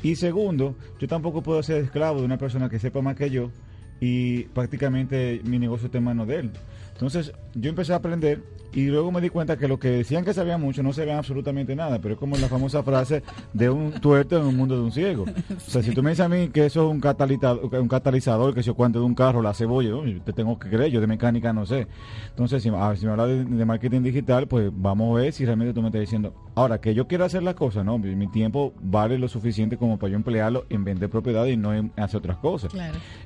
Y 0.02 0.16
segundo, 0.16 0.76
yo 1.00 1.08
tampoco 1.08 1.42
puedo 1.42 1.62
ser 1.64 1.84
esclavo 1.84 2.20
de 2.20 2.26
una 2.26 2.38
persona 2.38 2.70
que 2.70 2.80
sepa 2.80 3.02
más 3.02 3.16
que 3.16 3.30
yo 3.30 3.52
y 4.00 4.44
prácticamente 4.44 5.42
mi 5.44 5.60
negocio 5.60 5.88
está 5.88 5.98
en 5.98 6.04
manos 6.06 6.28
de 6.28 6.36
él. 6.38 6.52
Entonces 6.98 7.32
yo 7.54 7.70
empecé 7.70 7.94
a 7.94 7.98
aprender 7.98 8.42
y 8.74 8.88
luego 8.88 9.12
me 9.12 9.22
di 9.22 9.30
cuenta 9.30 9.58
que 9.58 9.68
lo 9.68 9.80
que 9.80 9.90
decían 9.90 10.26
que 10.26 10.34
sabía 10.34 10.58
mucho 10.58 10.84
no 10.84 10.94
sabían 10.94 11.18
absolutamente 11.18 11.76
nada, 11.76 12.00
pero 12.00 12.16
es 12.16 12.20
como 12.20 12.38
la 12.38 12.48
famosa 12.48 12.84
frase 12.84 13.24
de 13.54 13.70
un 13.70 13.92
tuerto 13.94 14.38
en 14.38 14.46
un 14.46 14.56
mundo 14.56 14.76
de 14.76 14.82
un 14.82 14.92
ciego. 14.92 15.26
O 15.56 15.70
sea, 15.70 15.82
si 15.82 15.94
tú 15.94 16.04
me 16.04 16.12
dices 16.12 16.26
a 16.26 16.30
mí 16.30 16.50
que 16.50 16.66
eso 16.66 16.86
es 16.86 16.92
un 16.92 17.00
catalizador, 17.00 17.74
un 17.76 17.88
catalizador 17.88 18.54
que 18.54 18.64
se 18.64 18.74
cuente 18.74 19.00
de 19.00 19.06
un 19.06 19.16
carro, 19.16 19.42
la 19.42 19.54
cebolla, 19.54 19.92
te 20.24 20.34
tengo 20.34 20.58
que 20.60 20.70
creer, 20.70 20.92
yo 20.92 21.02
de 21.02 21.08
mecánica 21.08 21.54
no 21.54 21.66
sé. 21.66 21.88
Entonces, 22.30 22.64
si, 22.64 22.70
si 22.70 23.06
me 23.06 23.12
hablas 23.12 23.28
de, 23.28 23.66
marketing 23.66 24.02
digital, 24.02 24.48
pues 24.48 24.70
vamos 24.74 25.18
a 25.18 25.22
ver 25.22 25.34
si 25.34 25.46
realmente 25.46 25.74
tú 25.74 25.82
me 25.82 25.88
estás 25.88 26.02
diciendo, 26.02 26.34
ahora 26.56 26.80
que 26.80 26.94
yo 26.94 27.08
quiero 27.08 27.26
hacer 27.26 27.44
las 27.44 27.56
cosas, 27.56 27.86
no, 27.86 27.98
mi 27.98 28.28
tiempo 28.28 28.74
vale 28.82 29.18
lo 29.18 29.28
suficiente 29.28 29.78
como 29.78 29.98
para 29.98 30.12
yo 30.12 30.18
emplearlo 30.18 30.66
en 30.70 30.84
vender 30.84 31.10
propiedades 31.10 31.54
y 31.54 31.58
no 31.58 31.74
en 31.74 31.92
hacer 31.96 32.18
otras 32.20 32.38
cosas. 32.38 32.72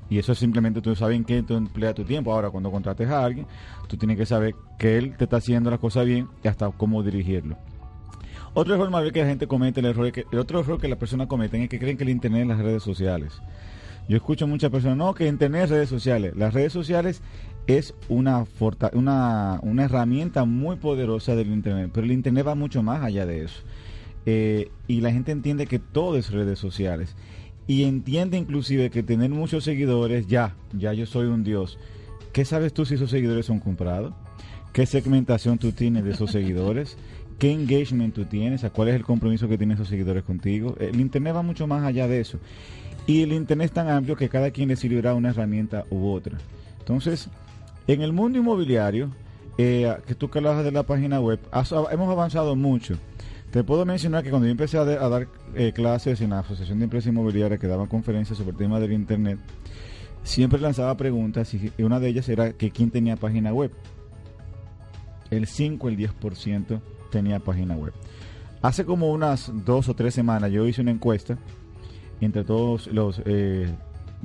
Y 0.09 0.17
eso 0.17 0.35
simplemente 0.35 0.81
tú 0.81 0.95
sabes 0.95 1.17
en 1.17 1.23
qué 1.23 1.43
tú 1.43 1.55
empleas 1.55 1.95
tu 1.95 2.03
tiempo. 2.03 2.33
Ahora, 2.33 2.49
cuando 2.49 2.71
contrates 2.71 3.09
a 3.09 3.23
alguien, 3.23 3.45
tú 3.87 3.97
tienes 3.97 4.17
que 4.17 4.25
saber 4.25 4.55
que 4.79 4.97
él 4.97 5.15
te 5.17 5.25
está 5.25 5.37
haciendo 5.37 5.69
las 5.69 5.79
cosas 5.79 6.05
bien 6.05 6.27
y 6.43 6.47
hasta 6.47 6.69
cómo 6.69 7.03
dirigirlo. 7.03 7.57
Otro 8.53 8.75
error 8.75 8.89
más 8.89 9.09
que 9.11 9.21
la 9.21 9.27
gente 9.27 9.47
comete, 9.47 9.79
el 9.79 9.85
error 9.87 10.11
que, 10.11 10.25
el 10.31 10.39
otro 10.39 10.59
error 10.59 10.79
que 10.79 10.89
las 10.89 10.97
personas 10.97 11.27
cometen 11.27 11.61
es 11.61 11.69
que 11.69 11.79
creen 11.79 11.97
que 11.97 12.03
el 12.03 12.09
internet 12.09 12.41
es 12.41 12.47
las 12.47 12.59
redes 12.59 12.83
sociales. 12.83 13.41
Yo 14.09 14.17
escucho 14.17 14.45
a 14.45 14.47
muchas 14.47 14.71
personas, 14.71 14.97
no, 14.97 15.13
que 15.13 15.27
internet 15.27 15.65
es 15.65 15.69
redes 15.69 15.89
sociales. 15.89 16.35
Las 16.35 16.53
redes 16.53 16.73
sociales 16.73 17.21
es 17.67 17.93
una, 18.09 18.45
una, 18.91 19.59
una 19.61 19.83
herramienta 19.83 20.43
muy 20.43 20.75
poderosa 20.75 21.35
del 21.35 21.47
internet, 21.47 21.91
pero 21.93 22.05
el 22.05 22.11
internet 22.11 22.45
va 22.47 22.55
mucho 22.55 22.83
más 22.83 23.03
allá 23.03 23.25
de 23.25 23.45
eso. 23.45 23.61
Eh, 24.25 24.69
y 24.87 25.01
la 25.01 25.11
gente 25.11 25.31
entiende 25.31 25.65
que 25.65 25.79
todo 25.79 26.17
es 26.17 26.31
redes 26.31 26.59
sociales. 26.59 27.15
Y 27.67 27.83
entiende 27.83 28.37
inclusive 28.37 28.89
que 28.89 29.03
tener 29.03 29.29
muchos 29.29 29.63
seguidores, 29.63 30.27
ya, 30.27 30.55
ya 30.73 30.93
yo 30.93 31.05
soy 31.05 31.27
un 31.27 31.43
dios. 31.43 31.77
¿Qué 32.33 32.45
sabes 32.45 32.73
tú 32.73 32.85
si 32.85 32.95
esos 32.95 33.11
seguidores 33.11 33.45
son 33.45 33.59
comprados? 33.59 34.13
¿Qué 34.73 34.85
segmentación 34.85 35.57
tú 35.57 35.71
tienes 35.71 36.03
de 36.03 36.11
esos 36.11 36.31
seguidores? 36.31 36.97
¿Qué 37.39 37.51
engagement 37.51 38.13
tú 38.13 38.25
tienes? 38.25 38.63
¿A 38.63 38.69
cuál 38.69 38.89
es 38.89 38.95
el 38.95 39.03
compromiso 39.03 39.47
que 39.47 39.57
tienen 39.57 39.75
esos 39.75 39.87
seguidores 39.87 40.23
contigo? 40.23 40.75
El 40.79 40.99
Internet 40.99 41.35
va 41.35 41.41
mucho 41.41 41.67
más 41.67 41.83
allá 41.83 42.07
de 42.07 42.21
eso. 42.21 42.37
Y 43.07 43.23
el 43.23 43.33
Internet 43.33 43.65
es 43.65 43.71
tan 43.71 43.89
amplio 43.89 44.15
que 44.15 44.29
cada 44.29 44.51
quien 44.51 44.69
le 44.69 44.75
sirvirá 44.75 45.13
una 45.15 45.29
herramienta 45.29 45.85
u 45.89 46.09
otra. 46.09 46.37
Entonces, 46.79 47.29
en 47.87 48.01
el 48.01 48.13
mundo 48.13 48.37
inmobiliario, 48.37 49.09
eh, 49.57 49.93
que 50.05 50.15
tú 50.15 50.29
que 50.29 50.39
hablas 50.39 50.63
de 50.63 50.71
la 50.71 50.83
página 50.83 51.19
web, 51.19 51.39
hemos 51.91 52.09
avanzado 52.09 52.55
mucho. 52.55 52.95
Te 53.51 53.63
puedo 53.63 53.85
mencionar 53.85 54.23
que 54.23 54.29
cuando 54.29 54.47
yo 54.47 54.51
empecé 54.51 54.77
a, 54.77 54.85
dar 54.85 55.27
eh, 55.55 55.73
clases 55.73 56.21
en 56.21 56.29
la 56.29 56.39
Asociación 56.39 56.79
de 56.79 56.85
Empresas 56.85 57.09
Inmobiliarias 57.11 57.59
que 57.59 57.67
daban 57.67 57.87
conferencias 57.87 58.37
sobre 58.37 58.51
el 58.51 58.57
tema 58.57 58.79
del 58.79 58.93
Internet, 58.93 59.39
siempre 60.23 60.59
lanzaba 60.59 60.95
preguntas 60.97 61.53
y 61.53 61.71
una 61.81 61.99
de 61.99 62.09
ellas 62.09 62.29
era 62.29 62.53
que 62.53 62.71
quién 62.71 62.91
tenía 62.91 63.15
página 63.15 63.53
web. 63.53 63.71
El 65.29 65.47
5, 65.47 65.89
el 65.89 65.97
10% 65.97 66.81
tenía 67.09 67.39
página 67.39 67.75
web. 67.75 67.93
Hace 68.61 68.85
como 68.85 69.11
unas 69.11 69.51
dos 69.65 69.89
o 69.89 69.95
tres 69.95 70.13
semanas 70.13 70.51
yo 70.51 70.67
hice 70.67 70.81
una 70.81 70.91
encuesta 70.91 71.37
entre 72.19 72.43
todos 72.43 72.87
los 72.87 73.21
eh, 73.25 73.67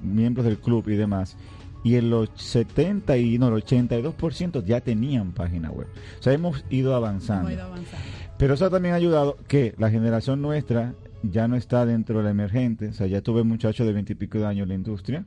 miembros 0.02 0.44
del 0.44 0.58
club 0.58 0.88
y 0.88 0.96
demás 0.96 1.36
y 1.82 1.94
el 1.94 2.12
70 2.34 3.16
y 3.16 3.38
no, 3.38 3.48
el 3.48 3.62
82% 3.62 4.64
ya 4.64 4.80
tenían 4.80 5.32
página 5.32 5.70
web. 5.70 5.86
O 6.18 6.22
sea, 6.22 6.32
hemos 6.32 6.64
ido 6.68 6.96
avanzando. 6.96 7.48
Hemos 7.48 7.52
ido 7.52 7.64
avanzando. 7.64 8.06
Pero 8.38 8.54
eso 8.54 8.70
también 8.70 8.94
ha 8.94 8.96
ayudado 8.96 9.38
que 9.46 9.74
la 9.78 9.90
generación 9.90 10.42
nuestra 10.42 10.94
ya 11.22 11.48
no 11.48 11.56
está 11.56 11.86
dentro 11.86 12.18
de 12.18 12.24
la 12.24 12.30
emergente. 12.30 12.88
O 12.88 12.92
sea, 12.92 13.06
ya 13.06 13.22
tuve 13.22 13.44
muchachos 13.44 13.86
de 13.86 13.92
20 13.92 14.12
y 14.12 14.16
pico 14.16 14.38
de 14.38 14.46
años 14.46 14.64
en 14.64 14.68
la 14.70 14.74
industria 14.74 15.24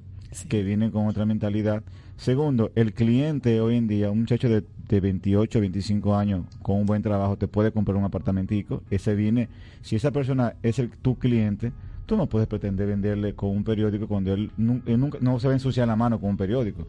que 0.48 0.64
vienen 0.64 0.92
con 0.92 1.08
otra 1.08 1.26
mentalidad. 1.26 1.84
Segundo, 2.18 2.72
el 2.76 2.94
cliente 2.94 3.62
hoy 3.62 3.78
en 3.78 3.88
día, 3.88 4.12
un 4.12 4.20
muchacho 4.20 4.50
de, 4.50 4.64
de 4.88 5.00
28, 5.00 5.60
25 5.60 6.16
años 6.16 6.46
con 6.62 6.78
un 6.78 6.86
buen 6.86 7.02
trabajo, 7.02 7.38
te 7.38 7.48
puede 7.48 7.72
comprar 7.72 7.98
un 7.98 8.04
apartamentico. 8.04 8.84
Ese 8.90 9.16
viene, 9.16 9.50
si 9.82 9.96
esa 9.96 10.12
persona 10.12 10.56
es 10.62 10.80
el, 10.80 10.90
tu 10.90 11.18
cliente, 11.18 11.72
tú 12.06 12.18
no 12.18 12.28
puedes 12.28 12.48
pretender 12.48 12.88
venderle 12.88 13.36
con 13.36 13.52
un 13.52 13.64
periódico 13.64 14.08
cuando 14.08 14.34
él, 14.34 14.52
nunca, 14.58 15.20
no 15.22 15.40
se 15.40 15.48
va 15.48 15.54
a 15.54 15.58
ensuciar 15.58 15.88
la 15.88 15.96
mano 15.96 16.20
con 16.20 16.32
un 16.32 16.38
periódico. 16.38 16.88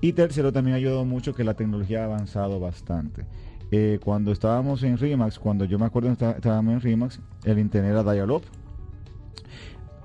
Y 0.00 0.12
tercero, 0.12 0.52
también 0.52 0.74
ha 0.74 0.76
ayudado 0.76 1.04
mucho 1.04 1.34
que 1.34 1.44
la 1.44 1.54
tecnología 1.54 2.02
ha 2.02 2.04
avanzado 2.04 2.60
bastante. 2.60 3.24
Eh, 3.70 3.98
cuando 4.02 4.30
estábamos 4.30 4.82
en 4.82 4.96
RIMAX, 4.96 5.38
cuando 5.38 5.64
yo 5.64 5.78
me 5.78 5.86
acuerdo 5.86 6.16
que 6.16 6.30
estábamos 6.30 6.74
en 6.74 6.80
RIMAX, 6.80 7.20
el 7.44 7.58
internet 7.58 7.92
era 7.92 8.12
dial-up 8.12 8.42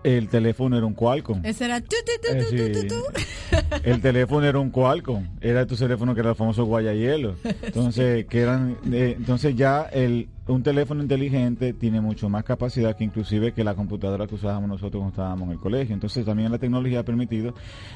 el 0.04 0.28
teléfono 0.28 0.78
era 0.78 0.86
un 0.86 0.94
Qualcomm. 0.94 1.46
Ese 1.46 1.66
era... 1.66 1.78
Eh, 1.78 2.88
el 3.84 4.02
teléfono 4.02 4.46
era 4.46 4.60
un 4.60 4.70
Qualcomm. 4.70 5.28
Era 5.42 5.66
tu 5.66 5.76
teléfono 5.76 6.14
que 6.14 6.22
era 6.22 6.32
el 6.32 6.36
famoso 6.36 6.66
guayayelo. 6.66 7.36
Entonces, 7.62 8.26
que 8.26 8.42
eran, 8.42 8.78
eh, 8.92 9.16
entonces 9.18 9.56
ya 9.56 9.84
el, 9.84 10.28
un 10.48 10.64
teléfono 10.64 11.02
inteligente 11.02 11.74
tiene 11.74 12.02
mucho 12.02 12.30
más 12.30 12.44
capacidad 12.44 12.96
que 12.96 13.04
inclusive 13.04 13.54
que 13.54 13.64
la 13.64 13.76
computadora 13.76 14.28
que 14.28 14.36
usábamos 14.36 14.70
nosotros 14.70 15.00
cuando 15.02 15.10
estábamos 15.10 15.48
en 15.48 15.54
el 15.54 15.60
colegio. 15.60 15.94
Entonces, 15.94 16.26
también 16.26 16.52
la 16.52 16.58
tecnología 16.58 17.00
ha 17.00 17.04
permitido 17.04 17.54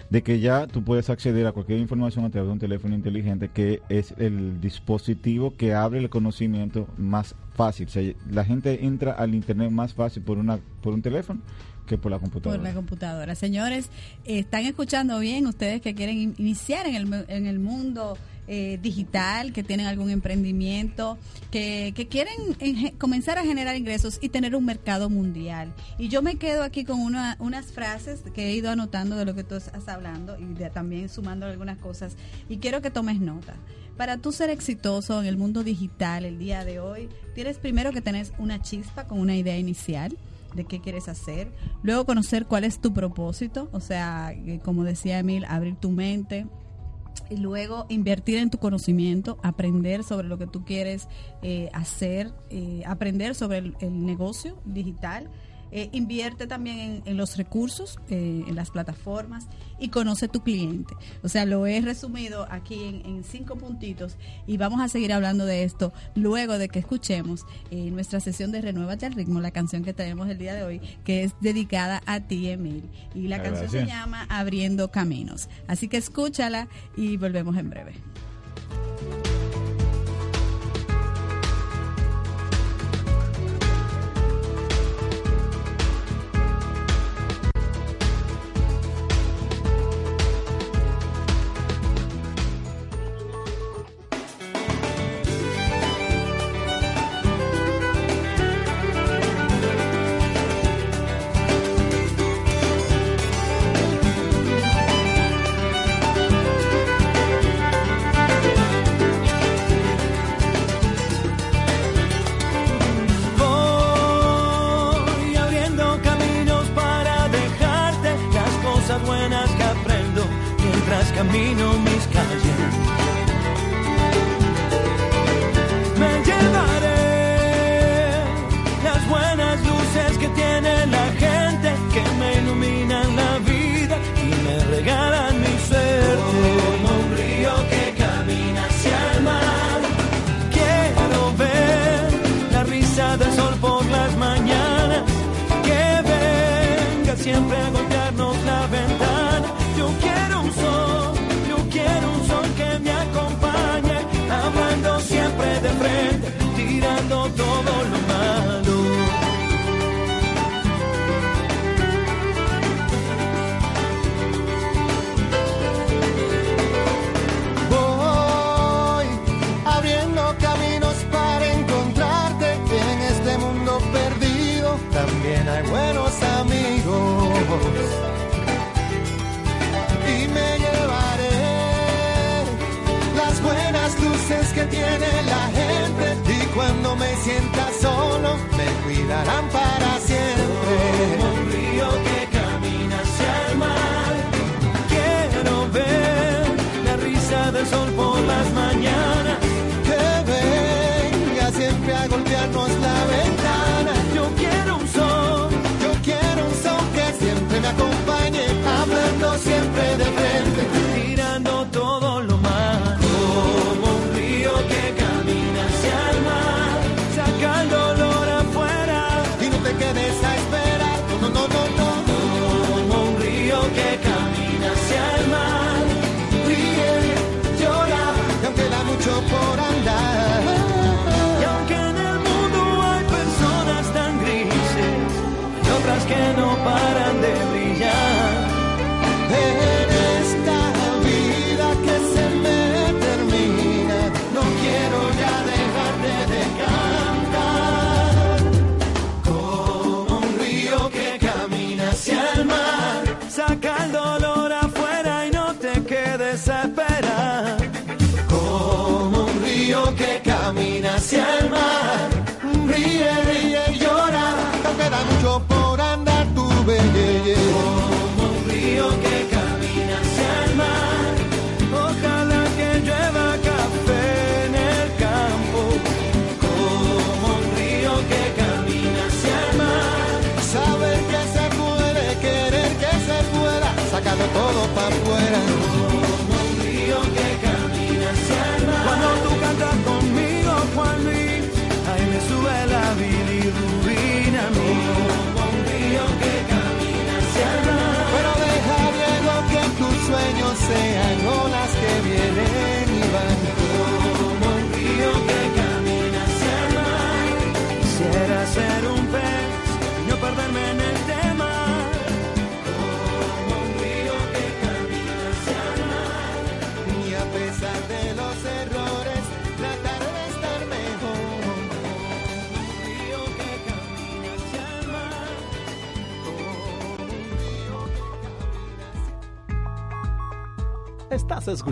de 0.10 0.22
que 0.24 0.40
ya 0.40 0.68
tú 0.68 0.84
puedes 0.84 1.10
acceder 1.10 1.46
a 1.48 1.52
cualquier 1.52 1.80
información 1.80 2.26
a 2.26 2.30
través 2.30 2.48
de 2.48 2.54
un 2.54 2.60
teléfono 2.60 2.96
inteligente 2.96 3.50
que 3.50 3.82
es 3.90 4.14
el 4.18 4.62
dispositivo 4.62 5.56
que 5.56 5.74
abre 5.74 6.00
el 6.00 6.10
conocimiento 6.10 6.88
más 6.98 7.36
fácil. 7.54 7.88
O 7.88 7.90
sea, 7.90 8.14
la 8.30 8.46
gente 8.46 8.86
entra 8.86 9.12
al 9.14 9.34
internet 9.36 9.72
más 9.72 9.94
fácil 9.94 10.24
por 10.24 10.38
una 10.38 10.60
por 10.82 10.94
un 10.94 11.02
teléfono 11.02 11.42
que 11.88 11.98
por 11.98 12.12
la 12.12 12.20
computadora. 12.20 12.60
Por 12.60 12.68
la 12.68 12.76
computadora. 12.76 13.36
Señores, 13.36 13.90
están 14.26 14.66
escuchando 14.66 15.18
bien 15.20 15.48
ustedes 15.48 15.82
que 15.82 15.96
quieren 15.96 16.36
iniciar 16.38 16.86
en 16.86 16.96
el, 16.96 17.26
en 17.28 17.48
el 17.48 17.60
mundo 17.60 18.18
eh, 18.50 18.80
digital, 18.82 19.52
que 19.52 19.64
tienen 19.64 19.88
algún 19.88 20.10
emprendimiento, 20.10 21.18
que, 21.52 21.94
que 21.96 22.08
quieren 22.08 22.56
comenzar 22.98 23.38
a 23.38 23.44
generar 23.44 23.76
ingresos 23.76 24.20
y 24.22 24.30
tener 24.30 24.56
un 24.56 24.64
mercado 24.64 25.10
mundial. 25.10 25.74
Y 25.98 26.08
yo 26.10 26.22
me 26.22 26.36
quedo 26.36 26.64
aquí 26.64 26.86
con 26.86 27.00
una, 27.00 27.36
unas 27.40 27.74
frases 27.74 28.22
que 28.34 28.48
he 28.48 28.54
ido 28.54 28.70
anotando 28.70 29.16
de 29.16 29.26
lo 29.26 29.34
que 29.34 29.44
tú 29.44 29.56
estás 29.56 29.88
hablando 29.88 30.38
y 30.40 30.46
también 30.70 31.10
sumando 31.10 31.46
algunas 31.46 31.78
cosas. 31.78 32.16
Y 32.48 32.60
quiero 32.60 32.82
que 32.82 32.92
tomes 32.92 33.20
nota. 33.20 33.56
Para 33.98 34.18
tú 34.18 34.32
ser 34.32 34.52
exitoso 34.52 35.20
en 35.20 35.28
el 35.28 35.38
mundo 35.38 35.64
digital 35.64 36.24
el 36.24 36.38
día 36.38 36.64
de 36.64 36.80
hoy, 36.80 37.10
tienes 37.34 37.58
primero 37.58 37.92
que 37.92 38.00
tener 38.00 38.28
una 38.38 38.62
chispa 38.62 39.08
con 39.08 39.20
una 39.20 39.36
idea 39.36 39.58
inicial 39.58 40.16
de 40.56 40.66
qué 40.66 40.82
quieres 40.82 41.08
hacer, 41.08 41.52
luego 41.84 42.06
conocer 42.06 42.46
cuál 42.46 42.64
es 42.64 42.80
tu 42.80 42.94
propósito, 42.94 43.70
o 43.72 43.80
sea, 43.80 44.32
eh, 44.34 44.60
como 44.64 44.84
decía 44.84 45.20
Emil, 45.20 45.46
abrir 45.46 45.76
tu 45.76 45.92
mente, 45.92 46.48
y 47.30 47.38
luego 47.38 47.86
invertir 47.90 48.38
en 48.38 48.50
tu 48.50 48.58
conocimiento, 48.58 49.38
aprender 49.44 50.04
sobre 50.04 50.28
lo 50.28 50.38
que 50.38 50.48
tú 50.48 50.64
quieres 50.64 51.08
eh, 51.42 51.70
hacer, 51.74 52.32
eh, 52.50 52.84
aprender 52.86 53.36
sobre 53.36 53.58
el, 53.58 54.06
negocio 54.06 54.62
digital 54.66 55.30
eh, 55.72 55.90
invierte 55.92 56.48
también 56.48 57.02
en, 57.06 57.18
los 57.18 57.38
recursos, 57.38 58.00
eh, 58.10 58.44
en 58.48 58.56
las 58.56 58.72
plataformas 58.72 59.48
y 59.80 59.90
conoce 59.90 60.28
tu 60.28 60.42
cliente. 60.42 60.94
O 61.24 61.30
sea, 61.30 61.46
lo 61.46 61.68
he 61.68 61.82
resumido 61.82 62.48
aquí 62.50 63.02
en, 63.04 63.24
cinco 63.24 63.58
puntitos 63.58 64.18
y 64.46 64.58
vamos 64.58 64.80
a 64.82 64.88
seguir 64.88 65.12
hablando 65.12 65.46
de 65.46 65.64
esto 65.64 65.92
luego 66.16 66.58
de 66.58 66.70
que 66.70 66.80
escuchemos 66.80 67.46
eh, 67.72 67.90
nuestra 67.92 68.20
sesión 68.20 68.52
de 68.52 68.62
Renuévate 68.62 69.06
al 69.06 69.14
ritmo, 69.14 69.42
la 69.42 69.52
canción 69.52 69.84
que 69.84 69.94
tenemos 69.94 70.30
el 70.30 70.38
día 70.38 70.54
de 70.54 70.64
hoy, 70.64 70.82
que 71.04 71.24
es 71.24 71.34
dedicada 71.42 72.02
a 72.06 72.22
ti, 72.22 72.50
Emil. 72.50 72.90
Y 73.14 73.28
la 73.28 73.42
canción 73.42 73.70
se 73.70 73.86
llama 73.86 74.26
Abriendo 74.30 74.90
Caminos. 74.92 75.50
Así 75.68 75.88
que 75.88 75.98
escúchala 75.98 76.68
y 76.96 77.18
volvemos 77.18 77.58
en 77.58 77.70
breve. 77.70 77.94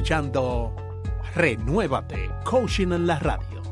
Escuchando 0.05 0.71
Renuévate, 1.33 2.29
Coaching 2.43 2.91
en 2.91 3.07
la 3.07 3.17
Radio. 3.17 3.63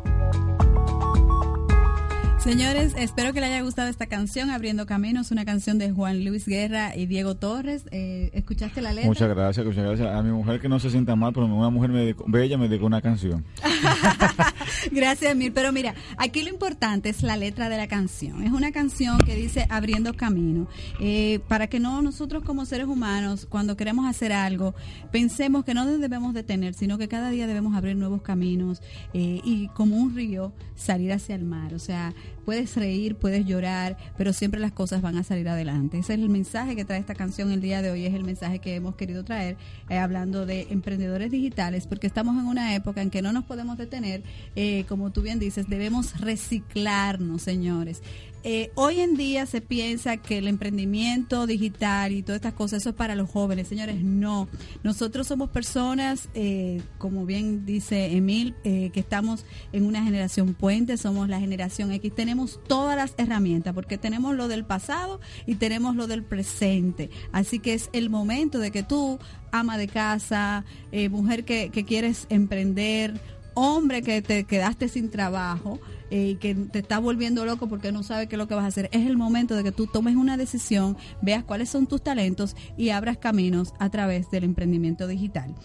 Señores, 2.39 2.95
espero 2.97 3.34
que 3.34 3.39
les 3.39 3.51
haya 3.51 3.61
gustado 3.61 3.88
esta 3.88 4.07
canción, 4.07 4.49
Abriendo 4.49 4.88
Caminos, 4.88 5.29
una 5.29 5.45
canción 5.45 5.77
de 5.77 5.91
Juan 5.91 6.25
Luis 6.25 6.47
Guerra 6.47 6.95
y 6.95 7.05
Diego 7.05 7.36
Torres. 7.36 7.86
Eh, 7.91 8.31
¿Escuchaste 8.34 8.81
la 8.81 8.93
letra? 8.93 9.07
Muchas 9.07 9.29
gracias, 9.29 9.63
muchas 9.63 9.86
gracias. 9.86 10.09
A 10.09 10.23
mi 10.23 10.31
mujer 10.31 10.59
que 10.59 10.67
no 10.67 10.79
se 10.79 10.89
sienta 10.89 11.15
mal, 11.15 11.34
pero 11.34 11.45
una 11.45 11.69
mujer 11.69 11.91
me 11.91 11.99
dedicó, 11.99 12.25
bella 12.27 12.57
me 12.57 12.67
dedicó 12.67 12.88
una 12.88 13.03
canción. 13.03 13.45
gracias, 14.91 15.36
Mir. 15.36 15.53
Pero 15.53 15.71
mira, 15.71 15.93
aquí 16.17 16.43
lo 16.43 16.49
importante 16.49 17.09
es 17.09 17.23
la 17.23 17.38
letra 17.38 17.69
de 17.69 17.77
la 17.77 17.88
canción. 17.88 18.43
Es 18.43 18.51
una 18.51 18.71
canción 18.71 19.17
que 19.19 19.36
dice 19.36 19.65
Abriendo 19.69 20.13
Camino. 20.13 20.67
Eh, 20.99 21.39
para 21.47 21.67
que 21.67 21.79
no 21.79 22.01
nosotros 22.01 22.43
como 22.43 22.65
seres 22.65 22.88
humanos, 22.88 23.45
cuando 23.49 23.77
queremos 23.77 24.07
hacer 24.07 24.34
algo, 24.34 24.73
pensemos 25.11 25.63
que 25.63 25.73
no 25.73 25.86
debemos 25.86 26.34
detener, 26.34 26.73
sino 26.73 26.97
que 26.97 27.07
cada 27.07 27.29
día 27.29 27.47
debemos 27.47 27.75
abrir 27.75 27.95
nuevos 27.95 28.21
caminos 28.21 28.81
eh, 29.13 29.41
y 29.43 29.67
como 29.69 29.97
un 29.97 30.15
río 30.15 30.53
salir 30.75 31.11
hacia 31.13 31.36
el 31.36 31.43
mar. 31.43 31.73
O 31.73 31.79
sea, 31.79 32.13
Puedes 32.45 32.75
reír, 32.75 33.15
puedes 33.15 33.45
llorar, 33.45 33.97
pero 34.17 34.33
siempre 34.33 34.59
las 34.59 34.71
cosas 34.71 35.01
van 35.01 35.17
a 35.17 35.23
salir 35.23 35.47
adelante. 35.47 35.99
Ese 35.99 36.13
es 36.13 36.19
el 36.19 36.29
mensaje 36.29 36.75
que 36.75 36.85
trae 36.85 36.99
esta 36.99 37.15
canción 37.15 37.51
el 37.51 37.61
día 37.61 37.81
de 37.81 37.91
hoy, 37.91 38.05
es 38.05 38.13
el 38.13 38.23
mensaje 38.23 38.59
que 38.59 38.75
hemos 38.75 38.95
querido 38.95 39.23
traer 39.23 39.57
eh, 39.89 39.97
hablando 39.97 40.45
de 40.45 40.67
emprendedores 40.69 41.31
digitales, 41.31 41.87
porque 41.87 42.07
estamos 42.07 42.37
en 42.37 42.47
una 42.47 42.75
época 42.75 43.01
en 43.01 43.09
que 43.09 43.21
no 43.21 43.33
nos 43.33 43.45
podemos 43.45 43.77
detener, 43.77 44.23
eh, 44.55 44.85
como 44.87 45.11
tú 45.11 45.21
bien 45.21 45.39
dices, 45.39 45.67
debemos 45.69 46.19
reciclarnos, 46.19 47.41
señores. 47.41 48.01
Eh, 48.45 48.71
hoy 48.75 48.99
en 48.99 49.15
día 49.15 49.45
se 49.45 49.61
piensa 49.61 50.17
que 50.17 50.39
el 50.39 50.49
emprendimiento 50.49 51.47
digital 51.47 52.11
y 52.11 52.23
todas 52.23 52.37
estas 52.37 52.53
cosas, 52.53 52.81
eso 52.81 52.89
es 52.89 52.95
para 52.95 53.15
los 53.15 53.29
jóvenes. 53.29 53.69
Señores, 53.69 54.03
no. 54.03 54.49
Nosotros 54.83 55.27
somos 55.27 55.49
personas, 55.49 56.27
eh, 56.33 56.81
como 56.97 57.25
bien 57.25 57.65
dice 57.65 58.17
Emil, 58.17 58.53
eh, 58.65 58.89
que 58.93 58.99
estamos 58.99 59.45
en 59.71 59.85
una 59.85 60.03
generación 60.03 60.55
puente, 60.55 60.97
somos 60.97 61.29
la 61.29 61.39
generación 61.39 61.93
X. 61.93 62.13
Tenemos 62.13 62.59
todas 62.67 62.97
las 62.97 63.13
herramientas, 63.17 63.73
porque 63.73 63.97
tenemos 63.97 64.35
lo 64.35 64.49
del 64.49 64.65
pasado 64.65 65.21
y 65.45 65.55
tenemos 65.55 65.95
lo 65.95 66.07
del 66.07 66.23
presente. 66.23 67.09
Así 67.31 67.59
que 67.59 67.73
es 67.73 67.89
el 67.93 68.09
momento 68.09 68.59
de 68.59 68.71
que 68.71 68.83
tú, 68.83 69.19
ama 69.53 69.77
de 69.77 69.87
casa, 69.87 70.65
mujer 71.09 71.45
que, 71.45 71.69
que 71.69 71.85
quieres 71.85 72.27
emprender, 72.29 73.21
hombre 73.54 74.01
que 74.01 74.22
te 74.22 74.43
quedaste 74.45 74.88
sin 74.88 75.10
trabajo, 75.10 75.80
y 76.10 76.32
eh, 76.32 76.38
que 76.38 76.54
te 76.54 76.80
está 76.80 76.99
volviendo 76.99 77.43
loco 77.43 77.68
porque 77.68 77.91
no 77.91 78.04
sabe 78.04 78.28
qué 78.28 78.36
es 78.36 78.38
lo 78.38 78.47
que 78.47 78.54
vas 78.54 78.66
a 78.66 78.68
hacer. 78.68 78.88
Es 78.91 79.08
el 79.08 79.18
momento 79.18 79.56
de 79.56 79.64
que 79.64 79.72
tú 79.72 79.88
tomes 79.88 80.16
una 80.16 80.38
decisión, 80.38 80.95
veas 81.22 81.43
cuáles 81.43 81.70
son 81.70 81.88
tus 81.88 82.04
talentos 82.04 82.56
y 82.78 82.89
abras 82.89 83.18
caminos 83.18 83.74
a 83.80 83.89
través 83.89 84.30
del 84.30 84.43
emprendimiento 84.43 85.08
digital. 85.08 85.56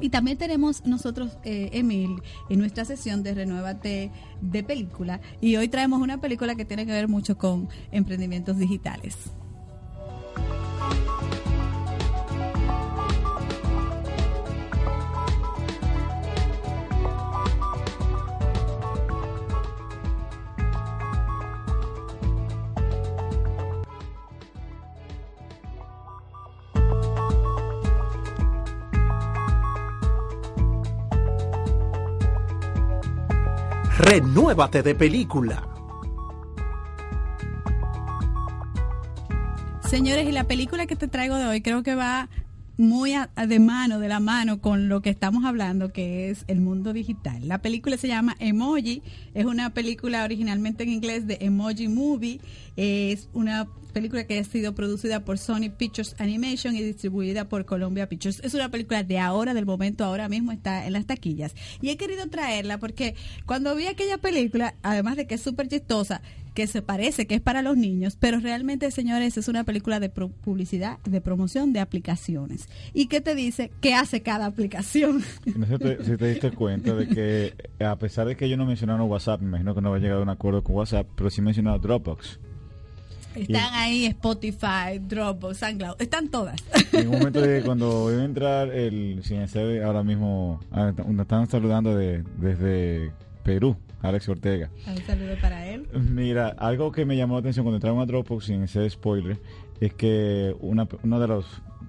Y 0.00 0.10
también 0.10 0.38
tenemos 0.38 0.84
nosotros, 0.84 1.38
eh, 1.42 1.70
Emil, 1.72 2.22
en 2.50 2.58
nuestra 2.58 2.84
sesión 2.84 3.22
de 3.22 3.34
Renuévate 3.34 4.12
de 4.40 4.62
película. 4.62 5.20
Y 5.40 5.56
hoy 5.56 5.68
traemos 5.68 6.00
una 6.00 6.20
película 6.20 6.54
que 6.54 6.64
tiene 6.64 6.86
que 6.86 6.92
ver 6.92 7.08
mucho 7.08 7.36
con 7.36 7.68
emprendimientos 7.90 8.58
digitales. 8.58 9.16
Renuévate 34.10 34.82
de 34.82 34.94
película. 34.94 35.68
Señores, 39.86 40.26
y 40.26 40.32
la 40.32 40.44
película 40.44 40.86
que 40.86 40.96
te 40.96 41.08
traigo 41.08 41.36
de 41.36 41.44
hoy 41.44 41.60
creo 41.60 41.82
que 41.82 41.94
va 41.94 42.30
muy 42.78 43.12
de 43.36 43.58
mano, 43.58 43.98
de 43.98 44.08
la 44.08 44.18
mano 44.18 44.62
con 44.62 44.88
lo 44.88 45.02
que 45.02 45.10
estamos 45.10 45.44
hablando, 45.44 45.92
que 45.92 46.30
es 46.30 46.44
el 46.46 46.58
mundo 46.60 46.94
digital. 46.94 47.46
La 47.46 47.60
película 47.60 47.98
se 47.98 48.08
llama 48.08 48.34
Emoji, 48.38 49.02
es 49.34 49.44
una 49.44 49.74
película 49.74 50.24
originalmente 50.24 50.84
en 50.84 50.88
inglés 50.88 51.26
de 51.26 51.36
Emoji 51.42 51.88
Movie, 51.88 52.40
es 52.76 53.28
una 53.34 53.68
película 53.88 54.24
que 54.24 54.38
ha 54.38 54.44
sido 54.44 54.74
producida 54.74 55.24
por 55.24 55.38
Sony 55.38 55.70
Pictures 55.76 56.14
Animation 56.18 56.76
y 56.76 56.82
distribuida 56.82 57.48
por 57.48 57.64
Columbia 57.64 58.08
Pictures. 58.08 58.40
Es 58.44 58.54
una 58.54 58.70
película 58.70 59.02
de 59.02 59.18
ahora, 59.18 59.54
del 59.54 59.66
momento, 59.66 60.04
ahora 60.04 60.28
mismo 60.28 60.52
está 60.52 60.86
en 60.86 60.92
las 60.92 61.06
taquillas. 61.06 61.54
Y 61.80 61.90
he 61.90 61.96
querido 61.96 62.26
traerla 62.28 62.78
porque 62.78 63.14
cuando 63.46 63.74
vi 63.74 63.86
aquella 63.86 64.18
película, 64.18 64.74
además 64.82 65.16
de 65.16 65.26
que 65.26 65.34
es 65.36 65.40
súper 65.40 65.68
chistosa, 65.68 66.22
que 66.58 66.66
se 66.66 66.82
parece 66.82 67.28
que 67.28 67.36
es 67.36 67.40
para 67.40 67.62
los 67.62 67.76
niños, 67.76 68.16
pero 68.18 68.40
realmente, 68.40 68.90
señores, 68.90 69.36
es 69.36 69.46
una 69.46 69.62
película 69.62 70.00
de 70.00 70.08
publicidad, 70.08 70.98
de 71.04 71.20
promoción 71.20 71.72
de 71.72 71.78
aplicaciones. 71.78 72.68
¿Y 72.92 73.06
qué 73.06 73.20
te 73.20 73.36
dice? 73.36 73.70
¿Qué 73.80 73.94
hace 73.94 74.22
cada 74.22 74.46
aplicación? 74.46 75.22
No 75.54 75.66
sé 75.66 76.04
si 76.04 76.16
te, 76.16 76.28
diste 76.28 76.50
cuenta 76.50 76.96
de 76.96 77.06
que, 77.06 77.54
a 77.84 77.96
pesar 77.96 78.26
de 78.26 78.36
que 78.36 78.46
ellos 78.46 78.58
no 78.58 78.66
mencionaron 78.66 79.08
WhatsApp, 79.08 79.40
me 79.40 79.48
imagino 79.50 79.72
que 79.72 79.80
no 79.80 79.90
va 79.92 79.98
a 79.98 80.00
llegar 80.00 80.18
a 80.18 80.22
un 80.22 80.30
acuerdo 80.30 80.64
con 80.64 80.74
WhatsApp, 80.74 81.06
pero 81.14 81.30
sí 81.30 81.42
mencionaron 81.42 81.80
Dropbox. 81.80 82.40
Están 83.42 83.74
ahí 83.74 84.06
Spotify, 84.06 84.98
Dropbox, 85.00 85.58
SoundCloud, 85.58 86.00
están 86.00 86.28
todas. 86.28 86.56
En 86.92 87.08
un 87.08 87.18
momento 87.18 87.40
de 87.40 87.62
cuando 87.62 88.12
iba 88.12 88.22
a 88.22 88.24
entrar 88.24 88.68
el 88.74 89.22
CNC, 89.22 89.82
ahora 89.84 90.02
mismo 90.02 90.60
ah, 90.70 90.92
nos 90.96 91.20
están 91.20 91.48
saludando 91.48 91.96
de, 91.96 92.24
desde 92.38 93.12
Perú, 93.42 93.76
Alex 94.02 94.28
Ortega. 94.28 94.70
Un 94.86 95.02
saludo 95.04 95.34
para 95.40 95.66
él. 95.66 95.86
Mira, 95.92 96.48
algo 96.58 96.92
que 96.92 97.04
me 97.04 97.16
llamó 97.16 97.34
la 97.34 97.40
atención 97.40 97.64
cuando 97.64 97.76
entraron 97.76 98.00
a 98.00 98.06
Dropbox, 98.06 98.46
sin 98.46 98.62
ese 98.62 98.88
spoiler, 98.90 99.38
es 99.80 99.94
que 99.94 100.54
una, 100.60 100.88
una 101.02 101.18
de, 101.18 101.28
los, 101.28 101.46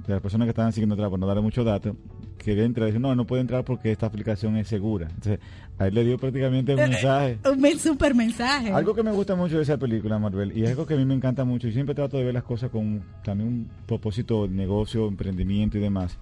de 0.08 0.14
las 0.14 0.22
personas 0.22 0.46
que 0.46 0.52
estaban 0.52 0.74
siguiendo 0.74 0.96
atrás, 0.96 1.10
por 1.10 1.20
no 1.20 1.28
darle 1.28 1.42
mucho 1.42 1.64
dato, 1.64 1.96
quería 2.44 2.66
entrar 2.66 2.88
dice, 2.88 3.00
no, 3.00 3.14
no 3.16 3.26
puede 3.26 3.42
entrar 3.42 3.64
porque 3.64 3.92
esta 3.92 4.06
aplicación 4.06 4.56
es 4.58 4.68
segura. 4.68 5.08
Entonces, 5.10 5.40
ahí 5.78 5.92
le 5.92 6.04
dio 6.04 6.18
prácticamente 6.18 6.74
un 6.74 6.80
eh, 6.80 6.88
mensaje. 6.88 7.40
un 7.46 7.80
super 7.80 8.16
mensaje. 8.16 8.72
Algo 8.72 8.96
que 8.96 9.04
me 9.04 9.12
gusta 9.12 9.36
mucho 9.36 9.58
de 9.58 9.64
esa 9.64 9.78
película, 9.78 10.18
Marvel, 10.18 10.58
y 10.58 10.64
es 10.64 10.72
algo 10.72 10.86
que 10.86 10.96
a 10.96 10.98
mí 10.98 11.06
me 11.06 11.14
encanta 11.14 11.46
mucho, 11.46 11.68
y 11.68 11.74
siempre 11.74 11.96
trato 11.96 12.18
de 12.18 12.24
ver 12.24 12.34
las 12.34 12.44
cosas 12.44 12.72
con 12.72 13.04
también 13.24 13.50
un 13.50 13.70
propósito, 13.86 14.48
negocio, 14.48 15.08
emprendimiento 15.08 15.78
y 15.78 15.82
demás. 15.82 16.18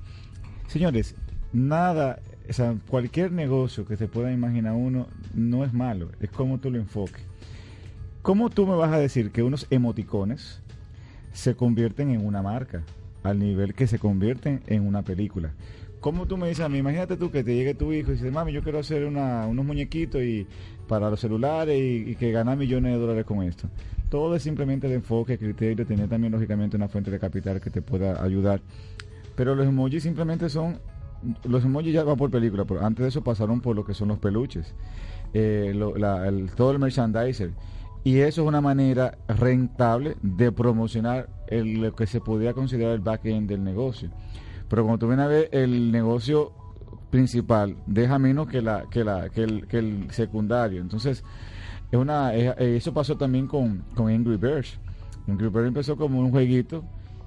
Señores, 0.68 1.15
nada, 1.53 2.20
o 2.49 2.53
sea, 2.53 2.76
cualquier 2.88 3.32
negocio 3.32 3.86
que 3.86 3.95
se 3.95 4.07
pueda 4.07 4.32
imaginar 4.32 4.74
uno 4.74 5.07
no 5.34 5.63
es 5.63 5.74
malo, 5.74 6.09
es 6.20 6.30
como 6.30 6.57
tú 6.59 6.72
lo 6.72 6.78
enfoques. 6.78 7.24
¿Cómo 8.22 8.49
tú 8.49 8.68
me 8.68 8.76
vas 8.76 8.91
a 8.91 8.99
decir 8.99 9.32
que 9.32 9.43
unos 9.43 9.68
emoticones 9.70 10.61
se 11.32 11.55
convierten 11.55 12.09
en 12.09 12.26
una 12.26 12.41
marca? 12.41 12.84
al 13.28 13.39
nivel 13.39 13.74
que 13.74 13.88
se 13.88 13.99
convierten 13.99 14.61
en 14.68 14.88
una 14.88 15.01
película. 15.01 15.51
¿Cómo 15.99 16.27
tú 16.27 16.37
me 16.37 16.47
dices 16.47 16.63
a 16.63 16.69
mí? 16.69 16.77
Imagínate 16.77 17.17
tú 17.17 17.31
que 17.31 17.43
te 17.43 17.55
llegue 17.55 17.73
tu 17.73 17.91
hijo 17.91 18.11
y 18.11 18.15
dices, 18.15 18.31
mami, 18.31 18.51
yo 18.51 18.61
quiero 18.61 18.79
hacer 18.79 19.05
unos 19.05 19.65
muñequitos 19.65 20.21
y 20.21 20.45
para 20.87 21.09
los 21.09 21.19
celulares 21.19 21.77
y, 21.79 22.15
que 22.15 22.31
ganar 22.31 22.57
millones 22.57 22.93
de 22.93 22.99
dólares 22.99 23.25
con 23.25 23.43
esto. 23.43 23.67
Todo 24.09 24.35
es 24.35 24.43
simplemente 24.43 24.87
de 24.87 24.95
enfoque, 24.95 25.37
criterio, 25.37 25.85
tener 25.85 26.07
también 26.07 26.31
lógicamente 26.31 26.77
una 26.77 26.87
fuente 26.87 27.11
de 27.11 27.19
capital 27.19 27.59
que 27.59 27.69
te 27.69 27.81
pueda 27.81 28.23
ayudar. 28.23 28.61
Pero 29.35 29.55
los 29.55 29.67
emojis 29.67 30.03
simplemente 30.03 30.49
son, 30.49 30.79
los 31.43 31.65
emojis 31.65 31.93
ya 31.93 32.03
van 32.03 32.15
por 32.15 32.31
película, 32.31 32.63
pero 32.63 32.85
antes 32.85 33.03
de 33.03 33.09
eso 33.09 33.23
pasaron 33.23 33.59
por 33.59 33.75
lo 33.75 33.83
que 33.83 33.93
son 33.93 34.07
los 34.07 34.19
peluches, 34.19 34.73
eh, 35.33 35.73
todo 36.55 36.71
el 36.71 36.79
merchandiser. 36.79 37.51
Y 38.03 38.19
eso 38.19 38.43
es 38.43 38.47
una 38.47 38.61
manera 38.61 39.17
rentable 39.27 40.15
de 40.21 40.51
promocionar 40.51 41.27
lo 41.51 41.93
que 41.93 42.07
se 42.07 42.21
podría 42.21 42.53
considerar 42.53 42.93
el 42.93 43.01
back-end 43.01 43.49
del 43.49 43.63
negocio. 43.63 44.09
Pero 44.70 44.84
cuando 44.84 44.99
tú 44.99 45.07
vienes 45.07 45.26
a 45.26 45.30
ver 45.30 45.49
el 45.51 45.91
negocio 45.91 46.51
principal, 47.09 47.78
deja 47.86 48.20
menos 48.20 48.47
que, 48.47 48.61
la, 48.61 48.86
que, 48.89 49.03
la, 49.03 49.30
que, 49.30 49.43
el, 49.43 49.68
que 49.68 49.78
el 49.80 50.11
secundario. 50.11 50.82
Entonces, 50.82 51.24
es 51.91 51.99
una, 51.99 52.34
eso 52.34 52.93
pasó 52.93 53.18
también 53.18 53.47
con, 53.47 53.84
con 53.95 54.09
Angry 54.09 54.38
Birds. 54.38 54.80
Angry 55.28 55.47
Birds 55.47 55.68
empezó 55.68 55.95
como 55.95 56.20
un 56.20 56.32
jueguito 56.32 56.84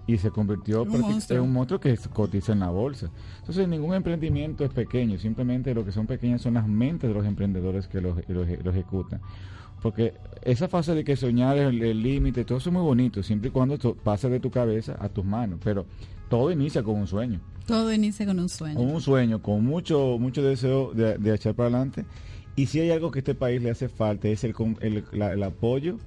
y 0.07 0.19
se 0.19 0.31
convirtió 0.31 0.85
en 0.85 1.41
un 1.41 1.53
monstruo 1.53 1.81
que 1.81 1.97
cotiza 2.13 2.53
en 2.53 2.61
la 2.61 2.71
bolsa. 2.71 3.11
Entonces, 3.39 3.69
ningún 3.69 3.95
emprendimiento 3.95 4.65
es 4.65 4.71
pequeño, 4.71 5.19
simplemente 5.19 5.73
lo 5.75 5.85
que 5.85 5.93
son 5.93 6.07
pequeñas 6.07 6.43
son 6.43 6.55
las 6.55 6.67
mentes 6.67 7.09
de 7.09 7.15
los 7.15 7.25
emprendedores 7.25 7.87
que 7.87 8.01
lo, 8.01 8.17
lo 8.29 8.71
ejecutan. 8.71 9.21
Porque 9.83 10.15
esa 10.43 10.69
fase 10.69 10.95
de 10.95 11.05
que 11.05 11.17
soñar 11.17 11.57
el 11.57 12.03
límite, 12.03 12.45
todo 12.45 12.59
eso 12.59 12.71
es 12.71 12.75
muy 12.75 12.83
bonito, 12.83 13.23
siempre 13.23 13.49
y 13.49 13.53
cuando 13.53 13.79
pase 13.95 14.29
de 14.29 14.41
tu 14.41 14.51
cabeza 14.51 14.97
a 15.01 15.09
tus 15.09 15.25
manos. 15.25 15.61
Pero 15.63 15.87
todo 16.29 16.51
inicia 16.51 16.83
con 16.83 16.97
un 16.97 17.07
sueño. 17.07 17.41
Todo 17.67 17.93
inicia 17.93 18.27
con 18.27 18.39
un 18.39 18.49
sueño. 18.49 18.77
Con 18.77 18.91
un 18.91 19.01
sueño, 19.01 19.43
con 19.43 19.65
mucho 19.65 20.17
mucho 20.19 20.43
deseo 20.43 20.93
de, 20.93 21.17
echar 21.35 21.55
para 21.55 21.69
adelante. 21.69 22.05
Y 22.57 22.67
si 22.67 22.81
hay 22.81 22.91
algo 22.91 23.11
que 23.11 23.19
a 23.19 23.21
este 23.21 23.35
país 23.35 23.63
le 23.63 23.71
hace 23.71 23.89
falta 23.89 24.29
es 24.29 24.45
el, 24.45 24.55
el, 24.81 25.43
apoyo 25.43 25.99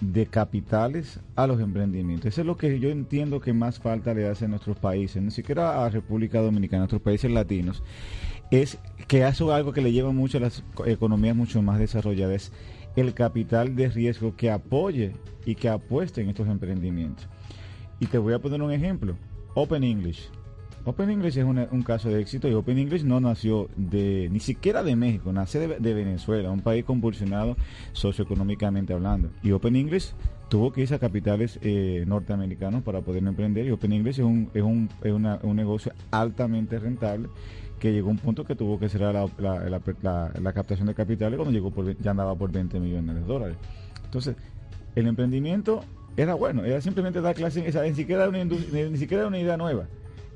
de 0.00 0.26
capitales 0.26 1.20
a 1.36 1.46
los 1.46 1.60
emprendimientos. 1.60 2.28
Eso 2.28 2.42
es 2.42 2.46
lo 2.46 2.56
que 2.56 2.78
yo 2.78 2.90
entiendo 2.90 3.40
que 3.40 3.52
más 3.52 3.78
falta 3.78 4.12
le 4.14 4.28
hace 4.28 4.44
a 4.44 4.48
nuestros 4.48 4.78
países, 4.78 5.22
ni 5.22 5.30
siquiera 5.30 5.84
a 5.84 5.88
República 5.88 6.40
Dominicana, 6.40 6.82
a 6.82 6.84
nuestros 6.84 7.02
países 7.02 7.30
latinos, 7.30 7.82
es 8.50 8.78
que 9.08 9.24
hace 9.24 9.44
algo 9.50 9.72
que 9.72 9.80
le 9.80 9.92
lleva 9.92 10.12
mucho 10.12 10.38
a 10.38 10.42
las 10.42 10.62
economías 10.84 11.34
mucho 11.34 11.62
más 11.62 11.78
desarrolladas, 11.78 12.52
el 12.96 13.14
capital 13.14 13.76
de 13.76 13.88
riesgo 13.88 14.34
que 14.34 14.50
apoye 14.50 15.12
y 15.44 15.54
que 15.54 15.68
apueste 15.68 16.22
en 16.22 16.30
estos 16.30 16.48
emprendimientos. 16.48 17.28
Y 18.00 18.06
te 18.06 18.18
voy 18.18 18.34
a 18.34 18.38
poner 18.38 18.60
un 18.62 18.72
ejemplo, 18.72 19.16
Open 19.54 19.84
English. 19.84 20.30
Open 20.84 21.10
English 21.10 21.36
es 21.36 21.44
un 21.44 21.82
caso 21.82 22.08
de 22.08 22.20
éxito 22.20 22.48
y 22.48 22.54
Open 22.54 22.78
English 22.78 23.02
no 23.02 23.18
nació 23.20 23.68
de 23.76 24.28
ni 24.30 24.38
siquiera 24.38 24.84
de 24.84 24.94
México, 24.94 25.32
nace 25.32 25.58
de, 25.58 25.94
Venezuela, 25.94 26.50
un 26.52 26.60
país 26.60 26.84
convulsionado 26.84 27.56
socioeconómicamente 27.92 28.92
hablando. 28.92 29.30
Y 29.42 29.50
Open 29.50 29.74
English 29.74 30.12
tuvo 30.48 30.72
que 30.72 30.82
irse 30.82 30.94
a 30.94 31.00
capitales 31.00 31.58
eh, 31.62 32.04
norteamericanos 32.06 32.84
para 32.84 33.00
poder 33.00 33.26
emprender 33.26 33.66
y 33.66 33.72
Open 33.72 33.92
English 33.92 34.20
es 34.20 34.24
un, 34.24 34.48
es 34.54 34.62
un, 34.62 34.88
es 35.02 35.12
un 35.12 35.56
negocio 35.56 35.92
altamente 36.12 36.78
rentable 36.78 37.30
que 37.78 37.92
llegó 37.92 38.10
un 38.10 38.18
punto 38.18 38.44
que 38.44 38.54
tuvo 38.54 38.78
que 38.78 38.88
cerrar 38.88 39.14
la, 39.38 40.52
captación 40.54 40.86
de 40.88 40.94
capitales 40.94 41.36
cuando 41.36 41.52
llegó 41.52 41.70
por, 41.70 41.96
ya 41.98 42.10
andaba 42.12 42.34
por 42.34 42.50
20 42.50 42.80
millones 42.80 43.14
de 43.16 43.22
dólares. 43.22 43.56
Entonces, 44.04 44.36
el 44.94 45.06
emprendimiento 45.06 45.84
era 46.16 46.34
bueno, 46.34 46.64
era 46.64 46.80
simplemente 46.80 47.20
dar 47.20 47.34
clases, 47.34 47.74
ni 47.74 47.94
siquiera 47.94 48.28
una 48.28 48.44
ni 48.44 48.96
siquiera 48.96 49.26
una 49.26 49.38
idea 49.38 49.56
nueva 49.56 49.86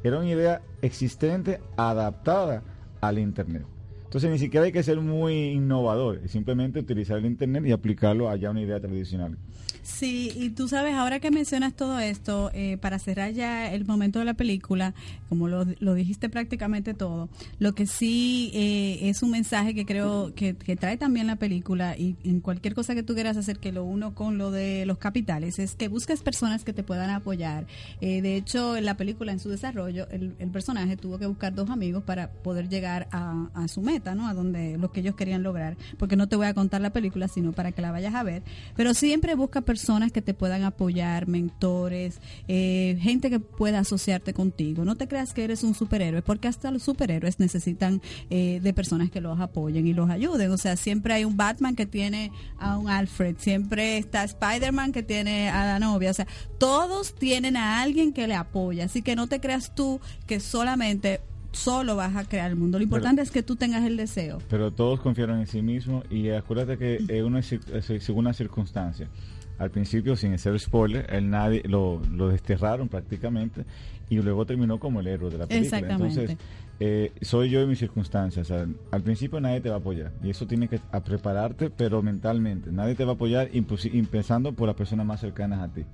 era 0.03 0.19
una 0.19 0.29
idea 0.29 0.63
existente 0.83 1.61
adaptada 1.77 2.63
al 3.01 3.19
Internet. 3.19 3.67
Entonces 4.11 4.29
ni 4.29 4.41
siquiera 4.41 4.67
hay 4.67 4.73
que 4.73 4.83
ser 4.83 5.01
muy 5.01 5.51
innovador, 5.51 6.29
simplemente 6.29 6.81
utilizar 6.81 7.19
el 7.19 7.27
Internet 7.27 7.65
y 7.65 7.71
aplicarlo 7.71 8.29
allá 8.29 8.49
a 8.49 8.51
una 8.51 8.61
idea 8.61 8.81
tradicional. 8.81 9.39
Sí, 9.83 10.33
y 10.37 10.51
tú 10.51 10.69
sabes, 10.69 10.95
ahora 10.95 11.21
que 11.21 11.31
mencionas 11.31 11.75
todo 11.75 11.99
esto, 11.99 12.51
eh, 12.53 12.77
para 12.79 12.99
cerrar 12.99 13.33
ya 13.33 13.73
el 13.73 13.85
momento 13.85 14.19
de 14.19 14.25
la 14.25 14.35
película, 14.35 14.95
como 15.29 15.49
lo, 15.49 15.65
dijiste 15.95 16.29
prácticamente 16.29 16.95
todo, 16.95 17.29
lo 17.59 17.75
que 17.75 17.87
sí 17.87 18.51
eh, 18.55 19.09
es 19.09 19.23
un 19.23 19.31
mensaje 19.31 19.75
que 19.75 19.87
creo 19.87 20.33
que, 20.35 20.55
trae 20.77 20.97
también 20.97 21.27
la 21.27 21.37
película 21.37 21.97
y 21.97 22.17
en 22.25 22.41
cualquier 22.41 22.75
cosa 22.75 22.95
que 22.95 23.03
tú 23.03 23.15
quieras 23.15 23.37
hacer 23.37 23.59
que 23.59 23.73
lo 23.73 23.85
uno 23.85 24.15
con 24.15 24.39
lo 24.39 24.51
de 24.51 24.87
los 24.87 24.99
capitales, 24.99 25.59
es 25.59 25.75
que 25.75 25.89
busques 25.89 26.23
personas 26.23 26.65
que 26.65 26.73
te 26.73 26.83
puedan 26.83 27.11
apoyar. 27.11 27.67
Eh, 28.01 28.23
de 28.23 28.37
hecho, 28.37 28.77
en 28.77 28.85
la 28.85 28.97
película, 28.97 29.33
en 29.33 29.41
su 29.41 29.49
desarrollo, 29.51 30.09
el, 30.11 30.31
personaje 30.51 30.97
tuvo 30.97 31.19
que 31.19 31.27
buscar 31.27 31.55
dos 31.55 31.71
amigos 31.71 32.03
para 32.03 32.33
poder 32.33 32.69
llegar 32.69 33.09
a, 33.13 33.49
a 33.55 33.69
su 33.69 33.83
meta, 33.83 34.00
¿no? 34.15 34.29
A 34.29 34.35
donde 34.35 34.79
lo 34.79 34.91
que 34.91 35.01
ellos 35.01 35.15
querían 35.15 35.43
lograr, 35.43 35.77
porque 35.99 36.17
no 36.17 36.29
te 36.29 36.37
voy 36.37 36.47
a 36.47 36.55
contar 36.55 36.81
la 36.81 36.91
película, 36.91 37.29
sino 37.29 37.53
para 37.53 37.73
que 37.73 37.83
la 37.83 37.93
vayas 37.93 38.15
a 38.15 38.23
ver, 38.23 38.43
pero 38.77 38.95
siempre 38.95 39.35
busca 39.35 39.61
personas 39.61 40.13
que 40.13 40.23
te 40.23 40.35
puedan 40.35 40.65
apoyar, 40.65 41.29
mentores, 41.29 42.21
eh, 42.49 42.99
gente 43.01 43.31
que 43.31 43.41
pueda 43.41 43.81
asociarte 43.81 44.35
contigo. 44.35 44.85
No 44.85 44.97
te 44.97 45.09
creas 45.09 45.33
que 45.33 45.45
eres 45.45 45.63
un 45.63 45.75
superhéroe, 45.75 46.23
porque 46.23 46.49
hasta 46.49 46.71
los 46.71 46.83
superhéroes 46.83 47.39
necesitan 47.39 48.01
eh, 48.31 48.61
de 48.63 48.73
personas 48.73 49.11
que 49.11 49.21
los 49.21 49.39
apoyen 49.41 49.87
y 49.87 49.93
los 49.93 50.11
ayuden. 50.11 50.51
O 50.51 50.59
sea, 50.59 50.77
siempre 50.77 51.15
hay 51.15 51.25
un 51.25 51.37
Batman 51.37 51.77
que 51.77 51.87
tiene 51.87 52.33
a 52.59 52.79
un 52.79 52.89
Alfred, 52.89 53.37
siempre 53.39 53.99
está 53.99 54.25
Spider-Man 54.25 54.93
que 54.93 55.03
tiene 55.03 55.51
a 55.51 55.65
la 55.65 55.79
novia. 55.79 56.11
O 56.11 56.15
sea, 56.15 56.27
todos 56.59 57.15
tienen 57.15 57.57
a 57.57 57.83
alguien 57.83 58.13
que 58.13 58.27
le 58.27 58.35
apoya. 58.35 58.85
Así 58.85 59.03
que 59.03 59.17
no 59.17 59.27
te 59.27 59.41
creas 59.41 59.75
tú 59.75 60.01
que 60.27 60.41
solamente 60.41 61.21
solo 61.53 61.97
vas 61.97 62.17
a 62.17 62.25
crear 62.25 62.51
el 62.51 62.57
mundo. 62.57 62.79
Lo 62.79 62.85
importante 62.85 63.23
es 63.23 63.31
que 63.31 63.43
tú 63.43 63.57
tengas 63.57 63.85
el 63.85 63.97
deseo. 63.97 64.39
Pero 64.49 64.71
todos 64.71 65.01
confiaron 65.01 65.41
en 65.41 65.47
sí 65.47 65.63
mismos 65.63 66.05
y 66.11 66.31
acuérdate 66.31 66.79
que 66.79 67.23
uno 67.23 67.39
es 67.39 67.55
según 68.01 68.27
una 68.27 68.33
circunstancia 68.33 69.09
al 69.61 69.71
principio, 69.71 70.17
sin 70.17 70.37
ser 70.39 70.59
spoiler, 70.59 71.07
él 71.11 71.29
nadie 71.29 71.63
lo, 71.67 72.01
lo 72.11 72.29
desterraron 72.29 72.89
prácticamente 72.89 73.67
y 74.09 74.17
luego 74.17 74.47
terminó 74.47 74.81
como 74.81 75.01
el 75.01 75.07
héroe 75.07 75.31
de 75.31 75.37
la 75.37 75.47
película. 75.47 75.81
Entonces, 75.81 76.37
eh, 76.81 77.13
soy 77.21 77.51
yo 77.51 77.61
en 77.61 77.69
mis 77.69 77.79
circunstancias. 77.79 78.51
al 78.51 79.03
principio 79.03 79.39
nadie 79.39 79.61
te 79.61 79.69
va 79.69 79.75
a 79.75 79.79
apoyar 79.79 80.13
y 80.23 80.31
eso 80.31 80.47
tiene 80.47 80.67
que 80.67 80.81
prepararte, 81.05 81.69
pero 81.69 82.03
mentalmente. 82.03 82.73
Nadie 82.73 82.95
te 82.95 83.05
va 83.05 83.13
a 83.13 83.15
apoyar, 83.17 83.51
empezando 83.53 84.55
por 84.55 84.67
las 84.67 84.77
personas 84.77 85.05
más 85.05 85.21
cercanas 85.21 85.61
a 85.61 85.69
ti. 85.71 85.85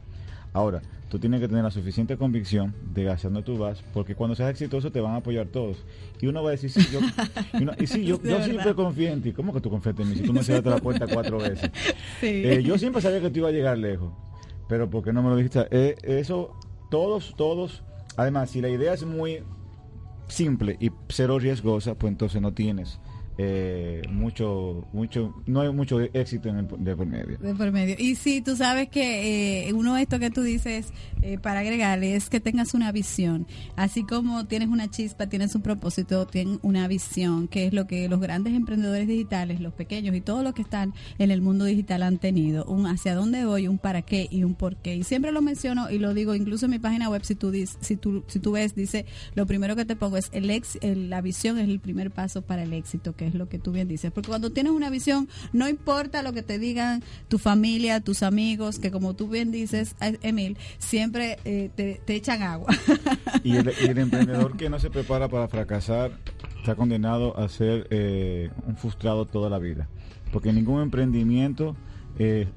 Ahora, 0.56 0.80
tú 1.10 1.18
tienes 1.18 1.38
que 1.38 1.48
tener 1.48 1.62
la 1.64 1.70
suficiente 1.70 2.16
convicción 2.16 2.74
de 2.94 3.10
hacia 3.10 3.28
dónde 3.28 3.42
tú 3.42 3.58
vas, 3.58 3.84
porque 3.92 4.14
cuando 4.14 4.34
seas 4.34 4.48
exitoso 4.48 4.90
te 4.90 5.02
van 5.02 5.12
a 5.12 5.16
apoyar 5.16 5.48
todos. 5.48 5.76
Y 6.18 6.28
uno 6.28 6.42
va 6.42 6.48
a 6.48 6.52
decir, 6.52 6.70
sí, 6.70 6.80
yo, 6.90 7.00
y, 7.78 7.86
sí, 7.86 8.06
yo, 8.06 8.16
siempre 8.42 8.74
confío 8.74 9.12
en 9.12 9.20
ti. 9.20 9.32
¿Cómo 9.32 9.52
que 9.52 9.60
tú 9.60 9.68
confías 9.68 9.94
en 9.98 10.08
mí 10.08 10.14
si 10.14 10.22
tú 10.22 10.32
me 10.32 10.42
cerraste 10.42 10.70
la 10.70 10.78
puerta 10.78 11.06
cuatro 11.06 11.36
veces? 11.36 11.70
Eh, 12.22 12.62
yo 12.64 12.78
siempre 12.78 13.02
sabía 13.02 13.20
que 13.20 13.28
tú 13.28 13.40
ibas 13.40 13.50
a 13.50 13.52
llegar 13.52 13.76
lejos, 13.76 14.14
pero 14.66 14.88
¿por 14.88 15.04
qué 15.04 15.12
no 15.12 15.22
me 15.22 15.28
lo 15.28 15.36
dijiste? 15.36 15.66
Eh, 15.70 15.94
eso, 16.04 16.58
todos, 16.90 17.34
todos, 17.36 17.82
además, 18.16 18.48
si 18.48 18.62
la 18.62 18.70
idea 18.70 18.94
es 18.94 19.04
muy 19.04 19.42
simple 20.26 20.78
y 20.80 20.90
cero 21.10 21.38
riesgosa, 21.38 21.96
pues 21.96 22.10
entonces 22.10 22.40
no 22.40 22.54
tienes 22.54 22.98
eh, 23.38 24.02
mucho, 24.10 24.86
mucho, 24.92 25.34
no 25.46 25.60
hay 25.60 25.70
mucho 25.70 26.00
éxito 26.00 26.48
en 26.48 26.56
el, 26.56 26.68
de 26.78 26.96
por 26.96 27.06
medio. 27.06 27.38
De 27.38 27.54
por 27.54 27.70
medio. 27.70 27.94
Y 27.98 28.14
sí, 28.14 28.40
tú 28.40 28.56
sabes 28.56 28.88
que 28.88 29.68
eh, 29.68 29.72
uno 29.74 29.94
de 29.94 30.02
esto 30.02 30.18
que 30.18 30.30
tú 30.30 30.42
dices 30.42 30.92
eh, 31.22 31.38
para 31.38 31.60
agregarle 31.60 32.16
es 32.16 32.30
que 32.30 32.40
tengas 32.40 32.72
una 32.74 32.92
visión. 32.92 33.46
Así 33.76 34.04
como 34.04 34.46
tienes 34.46 34.68
una 34.68 34.90
chispa, 34.90 35.26
tienes 35.26 35.54
un 35.54 35.62
propósito, 35.62 36.26
tienes 36.26 36.58
una 36.62 36.88
visión, 36.88 37.48
que 37.48 37.66
es 37.66 37.74
lo 37.74 37.86
que 37.86 38.08
los 38.08 38.20
grandes 38.20 38.54
emprendedores 38.54 39.06
digitales, 39.06 39.60
los 39.60 39.74
pequeños 39.74 40.14
y 40.16 40.20
todos 40.20 40.42
los 40.42 40.54
que 40.54 40.62
están 40.62 40.94
en 41.18 41.30
el 41.30 41.42
mundo 41.42 41.66
digital 41.66 42.02
han 42.02 42.18
tenido. 42.18 42.64
Un 42.64 42.86
hacia 42.86 43.14
dónde 43.14 43.44
voy, 43.44 43.68
un 43.68 43.78
para 43.78 44.02
qué 44.02 44.28
y 44.30 44.44
un 44.44 44.54
por 44.54 44.76
qué. 44.76 44.96
Y 44.96 45.02
siempre 45.02 45.32
lo 45.32 45.42
menciono 45.42 45.90
y 45.90 45.98
lo 45.98 46.14
digo 46.14 46.34
incluso 46.34 46.66
en 46.66 46.70
mi 46.70 46.78
página 46.78 47.10
web, 47.10 47.22
si 47.24 47.34
tú, 47.34 47.52
si 47.80 47.96
tú, 47.96 48.24
si 48.28 48.38
tú 48.38 48.52
ves, 48.52 48.74
dice, 48.74 49.04
lo 49.34 49.46
primero 49.46 49.76
que 49.76 49.84
te 49.84 49.96
pongo 49.96 50.16
es 50.16 50.30
el, 50.32 50.50
ex, 50.50 50.78
la 50.82 51.20
visión 51.20 51.58
es 51.58 51.68
el 51.68 51.80
primer 51.80 52.10
paso 52.10 52.42
para 52.42 52.62
el 52.62 52.72
éxito, 52.72 53.14
que 53.26 53.30
es 53.30 53.34
lo 53.34 53.48
que 53.48 53.58
tú 53.58 53.72
bien 53.72 53.88
dices. 53.88 54.12
Porque 54.12 54.28
cuando 54.28 54.50
tienes 54.50 54.72
una 54.72 54.88
visión, 54.88 55.28
no 55.52 55.68
importa 55.68 56.22
lo 56.22 56.32
que 56.32 56.42
te 56.42 56.58
digan 56.60 57.02
tu 57.28 57.38
familia, 57.38 58.00
tus 58.00 58.22
amigos, 58.22 58.78
que 58.78 58.92
como 58.92 59.14
tú 59.14 59.28
bien 59.28 59.50
dices, 59.50 59.96
eh, 60.00 60.16
Emil, 60.22 60.56
siempre 60.78 61.38
eh, 61.44 61.70
te, 61.74 62.00
echan 62.14 62.42
agua. 62.42 62.72
Y 63.42 63.56
el, 63.56 63.68
emprendedor 63.98 64.56
que 64.56 64.70
no 64.70 64.78
se 64.78 64.90
prepara 64.90 65.28
para 65.28 65.48
fracasar 65.48 66.12
está 66.58 66.76
condenado 66.76 67.36
a 67.36 67.48
ser 67.48 67.88
eh, 67.90 68.50
un 68.66 68.76
frustrado 68.76 69.26
toda 69.26 69.50
la 69.50 69.58
vida. 69.58 69.88
Porque 70.32 70.52
ningún 70.52 70.82
emprendimiento... 70.82 71.76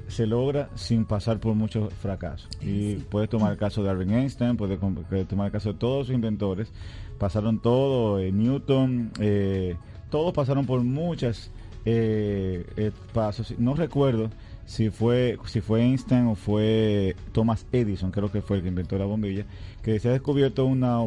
se 0.08 0.26
logra 0.26 0.70
sin 0.76 1.04
pasar 1.04 1.42
por 1.42 1.54
muchos 1.54 1.94
fracasos. 1.94 2.48
Y 2.62 2.96
puedes 3.12 3.30
tomar 3.30 3.52
el 3.52 3.58
caso 3.58 3.84
de 3.84 3.90
Albert 3.90 4.10
Einstein, 4.10 4.56
puedes 4.56 4.80
tomar 5.28 5.48
el 5.48 5.52
caso 5.52 5.74
de 5.74 5.80
todos 5.80 6.08
sus 6.08 6.16
inventores. 6.16 6.72
Pasaron 7.18 7.60
todo, 7.60 8.20
Newton, 8.20 9.12
eh, 9.20 9.76
todos 10.10 10.34
pasaron 10.34 10.66
por 10.66 10.82
muchas 10.82 11.52
eh, 11.86 12.66
eh, 12.78 12.92
pasos. 13.14 13.54
No 13.58 13.74
recuerdo 13.74 14.30
si 14.66 14.90
fue 14.90 15.38
si 15.46 15.62
fue 15.62 15.82
Einstein 15.82 16.28
o 16.28 16.36
fue 16.36 17.16
Thomas 17.32 17.66
Edison, 17.72 18.12
creo 18.12 18.32
que 18.32 18.42
fue 18.42 18.58
el 18.58 18.64
que 18.64 18.70
inventó 18.70 18.98
la 18.98 19.06
bombilla, 19.06 19.46
que 19.82 20.00
se 20.00 20.10
ha 20.10 20.12
descubierto 20.12 20.66
una, 20.66 21.00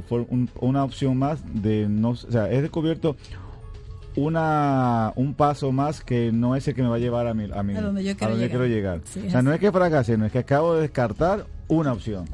una 0.60 0.84
opción 0.84 1.16
más 1.16 1.42
de 1.62 1.88
no, 1.88 2.10
o 2.10 2.16
sea, 2.16 2.50
he 2.50 2.60
descubierto 2.60 3.16
una 4.16 5.12
un 5.16 5.34
paso 5.34 5.72
más 5.72 6.02
que 6.02 6.32
no 6.32 6.56
es 6.56 6.66
el 6.68 6.74
que 6.74 6.82
me 6.82 6.88
va 6.88 6.96
a 6.96 6.98
llevar 6.98 7.26
a 7.26 7.34
mi 7.34 7.44
a, 7.52 7.62
mí, 7.62 7.74
a 7.76 7.80
donde 7.80 8.04
yo 8.04 8.16
quiero 8.16 8.66
llegar. 8.66 9.00
o 9.26 9.30
sea, 9.30 9.42
no 9.42 9.52
es 9.52 9.60
que 9.60 9.70
fracase, 9.70 10.18
no 10.18 10.26
es 10.26 10.32
que 10.32 10.40
acabo 10.40 10.74
de 10.74 10.82
descartar 10.82 11.46
una 11.68 11.92
opción 11.92 12.24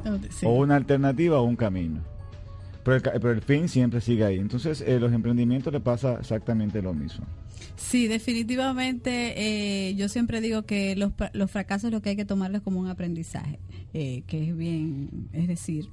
o 0.43 0.53
una 0.53 0.75
alternativa 0.75 1.39
o 1.39 1.43
un 1.43 1.55
camino. 1.55 2.01
Pero 2.89 3.31
el, 3.31 3.41
fin 3.41 3.67
siempre 3.69 4.01
sigue 4.01 4.25
ahí. 4.25 4.37
Entonces, 4.37 4.81
eh, 4.81 4.99
los 4.99 5.13
emprendimientos 5.13 5.71
le 5.71 5.79
pasa 5.79 6.17
exactamente 6.19 6.81
lo 6.81 6.93
mismo. 6.93 7.25
Sí, 7.75 8.07
definitivamente. 8.07 9.33
Eh, 9.89 9.95
yo 9.95 10.09
siempre 10.09 10.41
digo 10.41 10.63
que 10.63 10.95
los, 10.95 11.11
los 11.33 11.51
fracasos 11.51 11.91
lo 11.91 12.01
que 12.01 12.09
hay 12.09 12.15
que 12.15 12.25
tomarlos 12.25 12.61
como 12.61 12.79
un 12.79 12.87
aprendizaje, 12.87 13.59
eh, 13.93 14.23
que 14.27 14.49
es 14.49 14.57
bien, 14.57 15.29
es 15.33 15.47
decir, 15.47 15.87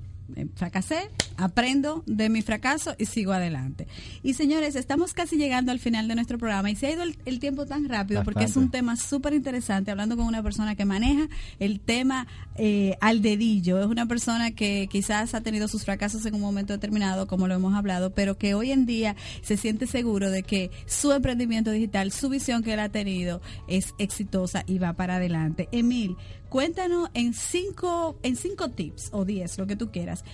fracasé, 0.54 1.10
aprendo 1.36 2.02
de 2.06 2.28
mi 2.28 2.42
fracaso 2.42 2.94
y 2.98 3.06
sigo 3.06 3.32
adelante. 3.32 3.86
Y 4.22 4.34
señores, 4.34 4.76
estamos 4.76 5.12
casi 5.12 5.36
llegando 5.36 5.72
al 5.72 5.78
final 5.78 6.08
de 6.08 6.14
nuestro 6.14 6.38
programa 6.38 6.70
y 6.70 6.76
se 6.76 6.86
ha 6.88 6.92
ido 6.92 7.02
el, 7.02 7.38
tiempo 7.40 7.66
tan 7.66 7.88
rápido 7.88 8.24
porque 8.24 8.44
es 8.44 8.56
un 8.56 8.70
tema 8.70 8.96
súper 8.96 9.34
interesante, 9.34 9.90
hablando 9.90 10.16
con 10.16 10.26
una 10.26 10.42
persona 10.42 10.74
que 10.74 10.84
maneja 10.84 11.28
el 11.58 11.80
tema 11.80 12.26
eh, 12.56 12.96
al 13.00 13.22
dedillo. 13.22 13.80
Es 13.80 13.86
una 13.86 14.06
persona 14.06 14.50
que 14.52 14.88
quizás 14.90 15.34
ha 15.34 15.42
tenido 15.42 15.68
sus 15.68 15.84
fracasos 15.84 16.24
en 16.26 16.34
un 16.34 16.40
momento 16.40 16.72
determinado, 16.72 17.26
como 17.26 17.46
lo 17.46 17.54
hemos 17.54 17.74
hablado, 17.74 18.10
pero 18.10 18.38
que 18.38 18.54
hoy 18.54 18.72
en 18.72 18.86
día 18.86 19.16
se 19.42 19.56
siente 19.56 19.86
seguro 19.86 20.30
de 20.30 20.42
que 20.42 20.70
su 20.86 21.12
emprendimiento 21.12 21.70
digital, 21.70 22.12
su 22.12 22.28
visión 22.28 22.62
que 22.62 22.72
él 22.72 22.80
ha 22.80 22.88
tenido 22.88 23.40
es 23.68 23.94
exitosa 23.98 24.64
y 24.66 24.78
va 24.78 24.94
para 24.94 25.16
adelante. 25.16 25.68
Emil, 25.72 26.16
Cuéntanos 26.56 27.10
en 27.12 27.34
cinco, 27.34 28.18
en 28.22 28.34
cinco 28.34 28.70
tips 28.70 29.10
o 29.12 29.26
diez, 29.26 29.58
lo 29.58 29.66
que 29.66 29.76
tú 29.76 29.90
quieras. 29.90 30.24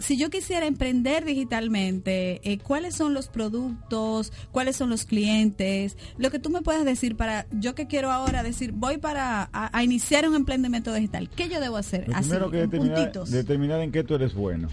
si 0.00 0.18
yo 0.18 0.28
quisiera 0.28 0.66
emprender 0.66 1.24
digitalmente, 1.24 2.40
eh, 2.42 2.58
¿cuáles 2.58 2.96
son 2.96 3.14
los 3.14 3.28
productos? 3.28 4.32
¿Cuáles 4.50 4.74
son 4.74 4.90
los 4.90 5.04
clientes? 5.04 5.96
Lo 6.18 6.32
que 6.32 6.40
tú 6.40 6.50
me 6.50 6.62
puedes 6.62 6.84
decir 6.84 7.16
para, 7.16 7.46
yo 7.52 7.76
que 7.76 7.86
quiero 7.86 8.10
ahora 8.10 8.42
decir, 8.42 8.72
voy 8.72 8.98
para 8.98 9.50
a, 9.52 9.84
iniciar 9.84 10.28
un 10.28 10.34
emprendimiento 10.34 10.92
digital, 10.92 11.30
¿qué 11.30 11.48
yo 11.48 11.60
debo 11.60 11.76
hacer? 11.76 12.08
Lo 12.08 12.16
primero 12.16 12.50
que 12.50 12.56
determinar, 12.56 13.12
determinar 13.12 13.80
en 13.82 13.92
qué 13.92 14.02
tú 14.02 14.16
eres 14.16 14.34
bueno. 14.34 14.68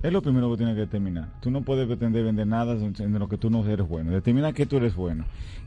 Es 0.00 0.12
lo 0.12 0.22
primero 0.22 0.48
que 0.50 0.58
tienes 0.58 0.76
que 0.76 0.82
determinar. 0.82 1.28
Tú 1.40 1.50
no 1.50 1.62
puedes 1.62 1.88
pretender 1.88 2.24
vender 2.24 2.46
nada 2.46 2.74
en 2.74 3.18
lo 3.18 3.28
que 3.28 3.36
tú 3.36 3.50
no 3.50 3.66
eres 3.66 3.88
bueno. 3.88 4.12
Determina 4.12 4.52
que 4.52 4.64
tú 4.64 4.76
eres 4.76 4.94
bueno. 4.94 5.24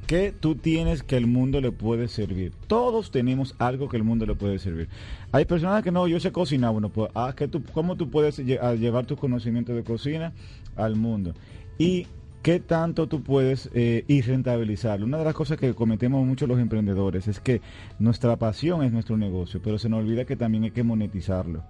¿Qué 0.08 0.34
tú 0.38 0.56
tienes 0.56 1.04
que 1.04 1.18
el 1.18 1.28
mundo 1.28 1.60
le 1.60 1.74
puede 1.74 2.08
servir? 2.08 2.54
Todos 2.68 3.12
tenemos 3.12 3.56
algo 3.60 3.90
que 3.90 3.98
el 3.98 4.06
mundo 4.06 4.26
le 4.26 4.36
puede 4.36 4.58
servir. 4.58 4.88
Hay 5.34 5.44
personas 5.44 5.84
que 5.84 5.92
no, 5.92 6.08
yo 6.08 6.18
sé 6.22 6.32
cocinar. 6.32 6.72
Bueno, 6.72 6.88
pues, 6.88 7.12
ah, 7.14 7.34
que 7.36 7.50
tú, 7.50 7.62
¿cómo 7.74 7.98
tú 7.98 8.10
puedes 8.10 8.38
llevar 8.38 9.06
tus 9.06 9.20
conocimientos 9.20 9.76
de 9.76 9.84
cocina 9.84 10.32
al 10.78 10.96
mundo? 10.96 11.34
Y 11.78 12.08
¿Qué 12.42 12.60
tanto 12.60 13.06
tú 13.06 13.22
puedes 13.22 13.70
eh, 13.76 14.04
ir 14.08 14.26
rentabilizarlo? 14.26 15.06
Una 15.06 15.20
de 15.20 15.26
las 15.26 15.36
cosas 15.36 15.60
que 15.60 15.76
cometemos 15.76 16.26
mucho 16.26 16.48
los 16.48 16.58
emprendedores 16.58 17.28
es 17.28 17.40
que 17.40 17.62
nuestra 18.00 18.36
pasión 18.38 18.82
es 18.82 18.92
nuestro 18.92 19.16
negocio, 19.16 19.62
pero 19.64 19.78
se 19.78 19.90
nos 19.90 20.00
olvida 20.00 20.26
que 20.26 20.36
también 20.36 20.64
hay 20.64 20.72
que 20.72 20.82
monetizarlo. 20.82 21.64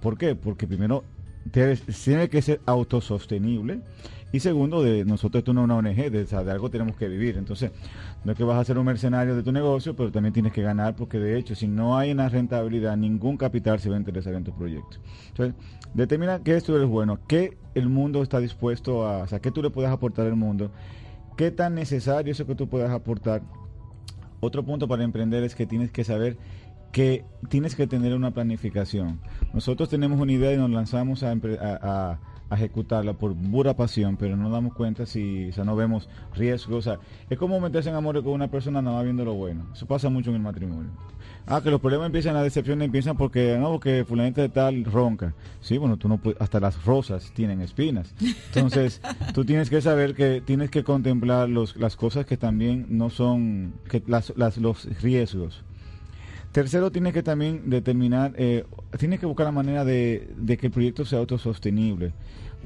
¿Por 0.00 0.18
qué? 0.18 0.34
Porque 0.34 0.66
primero 0.66 1.04
tiene 1.50 2.28
que 2.28 2.42
ser 2.42 2.60
autosostenible. 2.66 3.80
Y 4.30 4.40
segundo, 4.40 4.82
de 4.82 5.06
nosotros 5.06 5.40
esto 5.40 5.54
no 5.54 5.62
es 5.62 5.64
una 5.64 5.76
ONG, 5.76 6.10
de, 6.10 6.24
de, 6.24 6.50
algo 6.50 6.68
tenemos 6.68 6.96
que 6.96 7.08
vivir. 7.08 7.38
Entonces, 7.38 7.70
no 8.24 8.32
es 8.32 8.38
que 8.38 8.44
vas 8.44 8.58
a 8.58 8.64
ser 8.64 8.78
un 8.78 8.84
mercenario 8.84 9.34
de 9.34 9.42
tu 9.42 9.52
negocio, 9.52 9.96
pero 9.96 10.12
también 10.12 10.34
tienes 10.34 10.52
que 10.52 10.60
ganar, 10.60 10.94
porque 10.96 11.18
de 11.18 11.38
hecho, 11.38 11.54
si 11.54 11.66
no 11.66 11.96
hay 11.96 12.12
una 12.12 12.28
rentabilidad, 12.28 12.96
ningún 12.96 13.38
capital 13.38 13.80
se 13.80 13.88
va 13.88 13.96
a 13.96 13.98
interesar 13.98 14.34
en 14.34 14.44
tu 14.44 14.52
proyecto. 14.52 14.98
Entonces, 15.28 15.54
determina 15.94 16.42
qué 16.42 16.56
esto 16.56 16.80
es 16.80 16.86
bueno, 16.86 17.18
qué 17.26 17.56
el 17.74 17.88
mundo 17.88 18.22
está 18.22 18.38
dispuesto 18.38 19.06
a, 19.06 19.22
o 19.22 19.26
sea, 19.26 19.40
qué 19.40 19.50
tú 19.50 19.62
le 19.62 19.70
puedes 19.70 19.90
aportar 19.90 20.26
al 20.26 20.36
mundo, 20.36 20.70
qué 21.38 21.50
tan 21.50 21.74
necesario 21.74 22.30
es 22.30 22.38
eso 22.38 22.46
que 22.46 22.54
tú 22.54 22.68
puedas 22.68 22.90
aportar. 22.90 23.40
Otro 24.40 24.62
punto 24.62 24.86
para 24.86 25.04
emprender 25.04 25.42
es 25.42 25.54
que 25.54 25.66
tienes 25.66 25.90
que 25.90 26.04
saber 26.04 26.36
que 26.92 27.24
tienes 27.48 27.74
que 27.74 27.86
tener 27.86 28.14
una 28.14 28.30
planificación. 28.30 29.20
Nosotros 29.52 29.88
tenemos 29.88 30.20
una 30.20 30.32
idea 30.32 30.52
y 30.52 30.56
nos 30.56 30.70
lanzamos 30.70 31.22
a, 31.22 31.32
a, 31.32 32.18
ejecutarla 32.50 33.12
por 33.12 33.34
pura 33.34 33.76
pasión, 33.76 34.16
pero 34.16 34.34
no 34.34 34.50
damos 34.50 34.72
cuenta 34.72 35.04
si, 35.04 35.50
o 35.50 35.52
sea, 35.52 35.64
no 35.64 35.76
vemos 35.76 36.08
riesgos. 36.34 36.76
O 36.76 36.82
sea, 36.82 36.98
es 37.28 37.36
como 37.36 37.60
meterse 37.60 37.90
en 37.90 37.94
amor 37.94 38.22
con 38.22 38.32
una 38.32 38.48
persona 38.50 38.80
nada 38.80 38.96
más 38.96 39.04
viendo 39.04 39.24
lo 39.24 39.34
bueno. 39.34 39.66
Eso 39.74 39.86
pasa 39.86 40.08
mucho 40.08 40.30
en 40.30 40.36
el 40.36 40.42
matrimonio. 40.42 40.90
Ah, 41.46 41.62
que 41.62 41.70
los 41.70 41.80
problemas 41.80 42.06
empiezan, 42.06 42.34
las 42.34 42.44
decepciones 42.44 42.86
empiezan 42.86 43.16
porque, 43.16 43.56
no, 43.58 43.70
porque 43.72 44.04
fulanita 44.06 44.42
de 44.42 44.48
tal 44.48 44.84
ronca. 44.84 45.34
Sí, 45.60 45.78
bueno, 45.78 45.96
tú 45.96 46.08
no 46.08 46.18
puedes, 46.18 46.40
hasta 46.40 46.60
las 46.60 46.84
rosas 46.84 47.32
tienen 47.34 47.60
espinas. 47.60 48.14
Entonces, 48.48 49.00
tú 49.34 49.44
tienes 49.44 49.70
que 49.70 49.80
saber 49.80 50.14
que 50.14 50.42
tienes 50.42 50.70
que 50.70 50.84
contemplar 50.84 51.48
los, 51.48 51.76
las 51.76 51.96
cosas 51.96 52.26
que 52.26 52.36
también 52.36 52.86
no 52.90 53.08
son, 53.10 53.74
que 53.88 54.02
las, 54.06 54.32
las, 54.36 54.58
los 54.58 54.84
riesgos. 55.02 55.64
Tercero, 56.52 56.90
tiene 56.90 57.12
que 57.12 57.22
también 57.22 57.68
determinar, 57.68 58.32
eh, 58.36 58.64
tiene 58.98 59.18
que 59.18 59.26
buscar 59.26 59.46
la 59.46 59.52
manera 59.52 59.84
de, 59.84 60.56
que 60.58 60.66
el 60.66 60.72
proyecto 60.72 61.04
sea 61.04 61.18
autosostenible, 61.18 62.12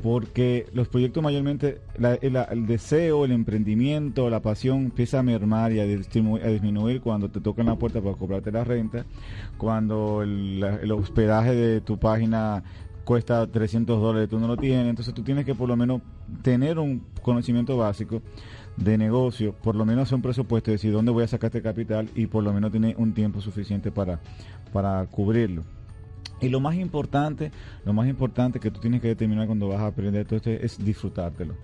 porque 0.03 0.67
los 0.73 0.89
proyectos 0.89 1.23
mayormente, 1.23 1.81
el, 2.21 2.67
deseo, 2.67 3.25
el 3.25 3.33
emprendimiento, 3.33 4.31
la 4.31 4.41
pasión 4.41 4.85
empieza 4.85 5.19
a 5.19 5.23
mermar 5.25 5.73
y 5.73 5.81
a, 5.81 5.85
disminuir 5.85 7.01
cuando 7.01 7.29
te 7.29 7.41
tocan 7.41 7.67
la 7.67 7.77
puerta 7.77 8.01
para 8.01 8.15
cobrarte 8.15 8.53
la 8.53 8.63
renta, 8.63 9.05
cuando 9.59 10.23
el, 10.23 10.63
el 10.63 10.93
hospedaje 10.93 11.55
de 11.55 11.81
tu 11.81 11.99
página 11.99 12.63
cuesta 13.05 13.47
300 13.49 14.01
dólares, 14.01 14.29
tú 14.29 14.39
no 14.39 14.47
lo 14.47 14.57
tienes, 14.57 14.87
entonces 14.89 15.13
tú 15.13 15.23
tienes 15.23 15.45
que 15.45 15.57
por 15.57 15.69
lo 15.69 15.77
menos 15.77 16.03
tener 16.43 16.79
un 16.79 17.05
conocimiento 17.21 17.77
básico 17.77 18.23
de 18.77 18.99
negocio, 18.99 19.55
por 19.55 19.75
lo 19.75 19.85
menos 19.85 20.05
hacer 20.05 20.17
un 20.17 20.23
presupuesto, 20.23 20.71
decir 20.71 20.93
dónde 20.93 21.13
voy 21.13 21.25
a 21.25 21.29
sacar 21.29 21.49
este 21.49 21.63
capital 21.63 22.09
y 22.15 22.27
por 22.27 22.43
lo 22.43 22.53
menos 22.53 22.73
tener 22.73 22.97
un 22.97 23.13
tiempo 23.13 23.41
suficiente 23.41 23.91
para, 23.91 24.21
para 24.73 25.05
cubrirlo. 25.07 25.63
Y 26.41 26.49
lo 26.49 26.59
más 26.59 26.75
importante, 26.75 27.53
lo 27.85 27.93
más 27.93 28.09
importante 28.09 28.59
que 28.59 28.71
tú 28.71 28.81
tienes 28.81 29.01
que 29.01 29.09
determinar 29.09 29.47
cuando 29.47 29.69
vas 29.69 29.81
a 29.81 29.87
aprender 29.87 30.27
todo 30.27 30.37
esto 30.37 30.51
es 30.51 30.85
disfrutártelo. 30.85 31.55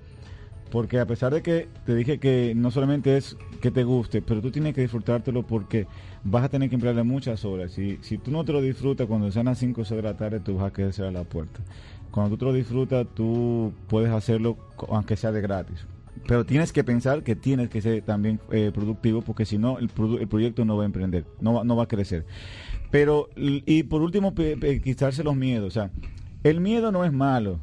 Porque 0.71 1.01
a 1.01 1.07
pesar 1.07 1.33
de 1.33 1.43
que 1.43 1.67
te 1.87 1.95
dije 1.95 2.19
que 2.19 2.53
no 2.55 2.71
solamente 2.71 3.17
es 3.17 3.37
que 3.61 3.71
te 3.71 3.85
guste, 3.85 4.21
pero 4.21 4.43
tú 4.43 4.51
tienes 4.51 4.75
que 4.75 4.83
disfrutártelo 4.83 5.45
porque 5.45 5.87
vas 6.23 6.45
a 6.45 6.49
tener 6.51 6.69
que 6.69 6.75
emplearle 6.77 7.03
muchas 7.03 7.45
horas. 7.45 7.73
Si, 7.73 7.99
si 8.03 8.19
tú 8.19 8.31
no 8.31 8.45
te 8.45 8.53
lo 8.53 8.61
disfrutas 8.61 9.07
cuando 9.07 9.33
sean 9.33 9.47
las 9.47 9.59
5 9.59 9.81
o 9.81 9.85
6 9.85 9.97
de 9.97 10.03
la 10.03 10.17
tarde, 10.17 10.41
tú 10.41 10.57
vas 10.57 10.67
a 10.67 10.73
quedar 10.73 10.93
a 11.09 11.11
la 11.11 11.25
puerta. 11.25 11.61
Cuando 12.11 12.31
tú 12.31 12.39
te 12.39 12.45
lo 12.45 12.53
disfrutas, 12.53 13.07
tú 13.15 13.73
puedes 13.89 14.13
hacerlo 14.13 14.59
aunque 14.91 15.17
sea 15.17 15.33
de 15.33 15.41
gratis 15.41 15.87
pero 16.27 16.45
tienes 16.45 16.73
que 16.73 16.85
pensar 16.85 17.23
que 17.23 17.37
tienes 17.37 17.69
que 17.69 17.81
ser 17.81 18.03
también 18.03 18.41
eh, 18.51 18.71
productivo 18.73 19.23
porque 19.23 19.45
si 19.45 19.59
no 19.59 19.79
el, 19.79 19.89
proyecto 19.89 20.65
no 20.65 20.77
va 20.77 20.83
a 20.83 20.87
emprender, 20.87 21.25
no 21.41 21.55
va, 21.55 21.65
no 21.65 21.77
va 21.77 21.85
a 21.85 21.89
crecer. 21.89 22.25
Pero, 22.91 23.29
y 23.37 23.83
por 23.83 24.03
último, 24.03 24.35
quitarse 24.35 25.23
los 25.23 25.37
miedos. 25.37 25.69
O 25.69 25.71
sea, 25.71 25.91
el 26.43 26.61
miedo 26.61 26.91
no 26.91 27.05
es 27.05 27.13
malo. 27.13 27.61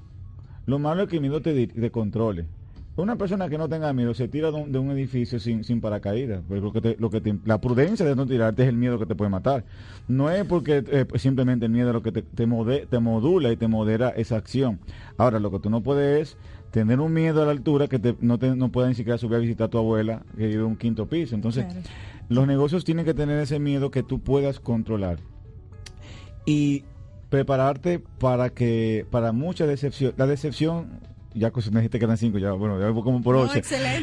Lo 0.66 0.80
malo 0.80 1.04
es 1.04 1.10
que 1.10 1.16
el 1.16 1.22
miedo 1.22 1.42
te, 1.42 1.68
te 1.68 1.92
controle. 1.92 2.46
Una 2.98 3.18
persona 3.18 3.50
que 3.50 3.58
no 3.58 3.68
tenga 3.68 3.92
miedo 3.92 4.14
se 4.14 4.30
tira 4.30 4.52
de 4.52 4.80
un, 4.80 4.92
edificio 4.92 5.38
sin, 5.38 5.66
sin 5.66 5.82
paracaídas. 5.82 6.42
Pues 6.48 6.62
lo 6.62 6.72
que 6.72 7.38
la 7.44 7.60
prudencia 7.60 8.06
de 8.06 8.16
no 8.16 8.26
tirarte 8.26 8.64
es 8.64 8.70
el 8.70 8.78
miedo 8.78 8.98
que 8.98 9.06
te 9.06 9.16
puede 9.16 9.30
matar. 9.30 9.66
No 10.08 10.32
es 10.32 10.46
porque 10.46 10.82
eh, 10.88 11.06
simplemente 11.16 11.66
el 11.66 11.74
miedo 11.74 11.90
es 11.90 11.94
lo 11.94 12.02
que 12.02 12.14
te, 12.14 12.22
te, 12.22 12.48
te 12.48 13.00
modula 13.00 13.52
y 13.52 13.58
te 13.58 13.68
modera 13.68 14.10
esa 14.10 14.38
acción. 14.38 14.80
Ahora, 15.18 15.40
lo 15.40 15.52
que 15.52 15.60
tú 15.60 15.70
no 15.70 15.84
puedes 15.84 16.22
es 16.22 16.38
tener 16.76 17.00
un 17.00 17.14
miedo 17.14 17.42
a 17.42 17.46
la 17.46 17.52
altura 17.52 17.88
que 17.88 18.00
te, 18.00 18.18
no, 18.20 18.38
te, 18.38 18.54
no 18.54 18.70
pueda 18.70 18.90
ni 18.90 18.96
siquiera 18.96 19.18
subir 19.18 19.38
a 19.38 19.40
visitar 19.40 19.68
a 19.68 19.70
tu 19.70 19.78
abuela 19.78 20.24
que 20.36 20.46
vive 20.46 20.60
en 20.60 20.66
un 20.66 20.76
quinto 20.76 21.06
piso. 21.08 21.34
Entonces, 21.34 21.66
los 22.28 22.46
negocios 22.48 22.84
tienen 22.84 23.06
que 23.06 23.14
tener 23.14 23.40
ese 23.40 23.60
miedo 23.60 23.92
que 23.92 24.04
tú 24.04 24.20
puedas 24.20 24.60
controlar. 24.60 25.20
Y 26.46 26.84
prepararte 27.30 28.00
para 28.00 28.50
que, 28.50 29.06
para 29.10 29.32
mucha 29.32 29.66
decepción, 29.66 30.16
la 30.18 30.28
decepción 30.28 31.00
ya 31.36 31.52
me 31.72 31.80
dijiste 31.82 32.00
que 32.00 32.06
eran 32.06 32.18
cinco, 32.18 32.38
ya 32.38 32.54
bueno, 32.54 32.80
ya 32.80 32.88
como 33.02 33.22
por 33.22 33.36
ocho. 33.36 33.60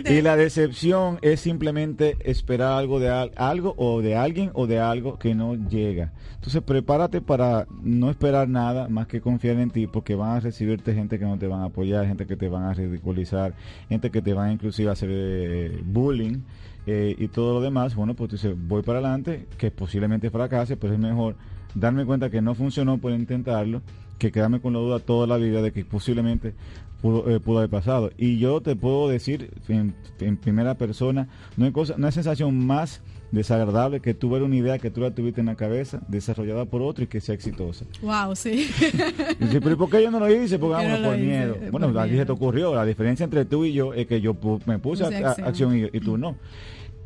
y 0.06 0.20
la 0.20 0.36
decepción 0.36 1.18
es 1.22 1.40
simplemente 1.40 2.16
esperar 2.20 2.72
algo 2.72 3.00
de 3.00 3.08
algo 3.10 3.74
o 3.78 4.02
de 4.02 4.16
alguien 4.16 4.50
o 4.52 4.66
de 4.66 4.78
algo 4.78 5.18
que 5.18 5.34
no 5.34 5.54
llega. 5.54 6.12
Entonces 6.34 6.62
prepárate 6.62 7.20
para 7.22 7.66
no 7.82 8.10
esperar 8.10 8.48
nada 8.48 8.88
más 8.88 9.06
que 9.06 9.20
confiar 9.20 9.58
en 9.58 9.70
ti, 9.70 9.86
porque 9.86 10.14
van 10.14 10.36
a 10.36 10.40
recibirte 10.40 10.94
gente 10.94 11.18
que 11.18 11.24
no 11.24 11.38
te 11.38 11.46
van 11.46 11.62
a 11.62 11.66
apoyar, 11.66 12.06
gente 12.06 12.26
que 12.26 12.36
te 12.36 12.48
van 12.48 12.64
a 12.64 12.74
ridiculizar, 12.74 13.54
gente 13.88 14.10
que 14.10 14.20
te 14.20 14.34
van 14.34 14.50
a 14.50 14.52
inclusive 14.52 14.90
a 14.90 14.92
hacer 14.92 15.08
eh, 15.10 15.80
bullying. 15.84 16.42
Eh, 16.84 17.14
y 17.16 17.28
todo 17.28 17.54
lo 17.54 17.60
demás, 17.60 17.94
bueno, 17.94 18.14
pues 18.14 18.30
tú 18.30 18.36
dices, 18.36 18.56
voy 18.56 18.82
para 18.82 18.98
adelante, 18.98 19.46
que 19.56 19.70
posiblemente 19.70 20.30
fracase, 20.30 20.76
pero 20.76 20.92
es 20.92 20.98
mejor 20.98 21.36
darme 21.74 22.04
cuenta 22.04 22.28
que 22.28 22.42
no 22.42 22.54
funcionó 22.54 22.98
por 22.98 23.12
intentarlo, 23.12 23.82
que 24.18 24.30
quedarme 24.30 24.60
con 24.60 24.72
la 24.72 24.78
duda 24.78 24.98
toda 24.98 25.26
la 25.26 25.36
vida 25.36 25.62
de 25.62 25.72
que 25.72 25.84
posiblemente 25.84 26.54
eh, 27.03 27.40
pudo, 27.40 27.59
haber 27.59 27.70
pasado. 27.70 28.11
Y 28.16 28.38
yo 28.38 28.61
te 28.61 28.76
puedo 28.76 29.09
decir 29.09 29.50
en, 29.68 29.94
primera 30.36 30.74
persona, 30.74 31.28
no 31.57 31.64
hay, 31.64 31.72
cosa, 31.72 31.94
no 31.98 32.07
hay 32.07 32.12
sensación 32.12 32.64
más 32.66 33.03
desagradable 33.32 34.00
que 34.00 34.14
tú 34.14 34.30
ver 34.30 34.42
una 34.42 34.55
idea 34.55 34.78
que 34.78 34.90
tú 34.90 35.00
la 35.00 35.11
tuviste 35.11 35.40
en 35.40 35.46
la 35.46 35.57
cabeza, 35.57 36.00
desarrollada 36.07 36.66
por 36.66 36.82
otro 36.82 37.05
y 37.05 37.07
que 37.09 37.20
sea 37.20 37.34
exitosa. 37.34 37.86
Wow, 38.03 38.36
sí. 38.36 38.68
y 39.40 39.59
pero 39.59 39.76
¿por 39.76 39.90
qué 39.90 40.03
yo 40.03 40.11
no 40.11 40.20
lo 40.20 40.30
hice? 40.30 40.59
Porque 40.59 40.84
vamos, 40.84 41.00
por 41.00 41.18
miedo. 41.18 41.57
Bueno, 41.70 41.90
la 41.90 42.07
te 42.07 42.32
ocurrió. 42.32 42.74
La 42.74 42.84
diferencia 42.84 43.24
entre 43.24 43.44
tú 43.46 43.64
y 43.64 43.72
yo 43.72 43.94
es 43.94 44.07
que 44.07 44.20
yo 44.20 44.36
me 44.66 44.78
puse 44.78 45.05
a, 45.05 45.30
acción, 45.30 45.76
y, 45.76 46.00
tú 46.00 46.16
no. 46.18 46.36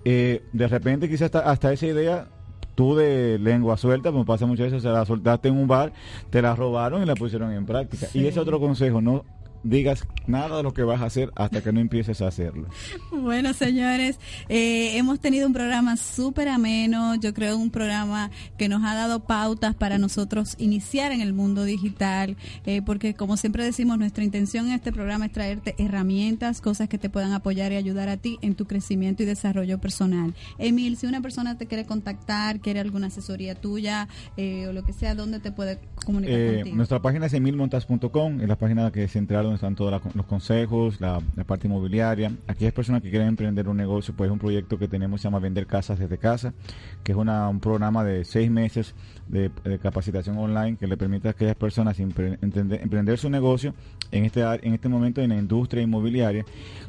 Eh, 0.04 0.42
de 0.52 0.68
repente 0.68 1.08
quizás 1.08 1.22
hasta, 1.22 1.40
hasta 1.50 1.72
esa 1.72 1.86
idea 1.86 2.28
tú 2.74 2.94
de 2.94 3.38
lengua 3.40 3.76
suelta, 3.76 4.12
como 4.12 4.24
pasa 4.24 4.46
muchas 4.46 4.66
veces, 4.66 4.82
se 4.82 4.88
la 4.88 5.04
soltaste 5.04 5.48
en 5.48 5.56
un 5.56 5.66
bar, 5.66 5.92
te 6.30 6.42
la 6.42 6.54
robaron 6.54 7.02
y 7.02 7.06
la 7.06 7.14
pusieron 7.14 7.50
en 7.52 7.66
práctica. 7.66 8.06
Y 8.14 8.26
ese 8.26 8.38
otro 8.38 8.60
consejo, 8.60 9.00
no 9.00 9.24
digas 9.68 10.06
nada 10.26 10.56
de 10.58 10.62
lo 10.62 10.72
que 10.72 10.82
vas 10.82 11.00
a 11.00 11.06
hacer 11.06 11.32
hasta 11.36 11.62
que 11.62 11.72
no 11.72 11.80
empieces 11.80 12.20
a 12.20 12.28
hacerlo. 12.28 12.68
Bueno, 13.10 13.52
señores, 13.54 14.18
eh, 14.48 14.96
hemos 14.96 15.20
tenido 15.20 15.46
un 15.46 15.52
programa 15.52 15.96
súper 15.96 16.48
ameno, 16.48 17.14
yo 17.16 17.34
creo 17.34 17.56
un 17.56 17.70
programa 17.70 18.30
que 18.56 18.68
nos 18.68 18.84
ha 18.84 18.94
dado 18.94 19.20
pautas 19.20 19.74
para 19.74 19.98
nosotros 19.98 20.54
iniciar 20.58 21.12
en 21.12 21.20
el 21.20 21.32
mundo 21.32 21.64
digital, 21.64 22.36
eh, 22.66 22.82
porque 22.82 23.14
como 23.14 23.36
siempre 23.36 23.64
decimos, 23.64 23.98
nuestra 23.98 24.24
intención 24.24 24.66
en 24.66 24.72
este 24.72 24.92
programa 24.92 25.26
es 25.26 25.32
traerte 25.32 25.74
herramientas, 25.78 26.60
cosas 26.60 26.88
que 26.88 26.98
te 26.98 27.10
puedan 27.10 27.32
apoyar 27.32 27.72
y 27.72 27.76
ayudar 27.76 28.08
a 28.08 28.16
ti 28.16 28.38
en 28.42 28.54
tu 28.54 28.66
crecimiento 28.66 29.22
y 29.22 29.26
desarrollo 29.26 29.78
personal. 29.78 30.34
Emil, 30.58 30.96
si 30.96 31.06
una 31.06 31.20
persona 31.20 31.58
te 31.58 31.66
quiere 31.66 31.84
contactar, 31.84 32.60
quiere 32.60 32.80
alguna 32.80 33.08
asesoría 33.08 33.54
tuya 33.54 34.08
eh, 34.36 34.66
o 34.68 34.72
lo 34.72 34.84
que 34.84 34.92
sea, 34.92 35.14
¿dónde 35.14 35.40
te 35.40 35.52
puede 35.52 35.78
comunicar 36.04 36.54
contigo? 36.54 36.76
Nuestra 36.76 37.00
página 37.00 37.26
es 37.26 37.34
emilmontas.com, 37.34 38.40
es 38.40 38.48
la 38.48 38.56
página 38.56 38.90
que 38.92 39.08
se 39.08 39.18
entraron 39.18 39.55
están 39.56 39.74
todos 39.74 40.00
los 40.14 40.26
consejos, 40.26 41.00
la, 41.00 41.20
parte 41.46 41.66
inmobiliaria. 41.66 42.32
Aquellas 42.46 42.72
personas 42.72 43.02
que 43.02 43.10
quieren 43.10 43.28
emprender 43.28 43.68
un 43.68 43.76
negocio, 43.76 44.14
pues 44.16 44.28
es 44.28 44.32
un 44.32 44.38
proyecto 44.38 44.78
que 44.78 44.88
tenemos, 44.88 45.20
se 45.20 45.26
llama 45.26 45.38
Vender 45.38 45.66
Casas 45.66 45.98
desde 45.98 46.18
Casa, 46.18 46.54
que 47.02 47.12
es 47.12 47.18
un 47.18 47.60
programa 47.60 48.04
de 48.04 48.24
seis 48.24 48.50
meses 48.50 48.94
de, 49.28 49.50
de 49.64 49.78
capacitación 49.78 50.38
online 50.38 50.76
que 50.76 50.86
le 50.86 50.96
permite 50.96 51.28
a 51.28 51.32
aquellas 51.32 51.56
personas 51.56 51.98
empre- 51.98 52.38
entender- 52.40 52.80
emprender 52.82 53.18
su 53.18 53.28
negocio 53.28 53.74
en 54.12 54.24
este, 54.24 54.42
en 54.42 54.74
este 54.74 54.88
momento 54.88 55.20
en 55.20 55.30
la 55.30 55.36
industria 55.36 55.82
inmobiliaria 55.82 56.44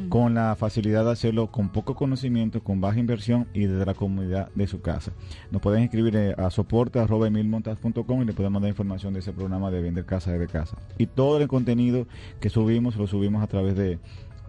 con 0.09 0.35
la 0.35 0.55
facilidad 0.55 1.03
de 1.05 1.11
hacerlo 1.11 1.47
con 1.47 1.69
poco 1.69 1.95
conocimiento, 1.95 2.61
con 2.63 2.79
baja 2.79 2.99
inversión 2.99 3.47
y 3.53 3.65
desde 3.65 3.85
la 3.85 3.93
comunidad 3.93 4.49
de 4.53 4.67
su 4.67 4.81
casa. 4.81 5.11
Nos 5.51 5.61
pueden 5.61 5.83
escribir 5.83 6.15
eh, 6.15 6.35
a 6.37 6.49
soporte 6.51 6.99
arroba 6.99 7.27
emilmontas.com 7.27 8.21
y 8.21 8.25
le 8.25 8.33
podemos 8.33 8.61
dar 8.61 8.69
información 8.69 9.13
de 9.13 9.19
ese 9.19 9.33
programa 9.33 9.71
de 9.71 9.81
vender 9.81 10.05
casa 10.05 10.31
desde 10.31 10.47
casa. 10.47 10.77
Y 10.97 11.07
todo 11.07 11.39
el 11.41 11.47
contenido 11.47 12.07
que 12.39 12.49
subimos 12.49 12.95
lo 12.97 13.07
subimos 13.07 13.41
a 13.43 13.47
través 13.47 13.75
de, 13.75 13.99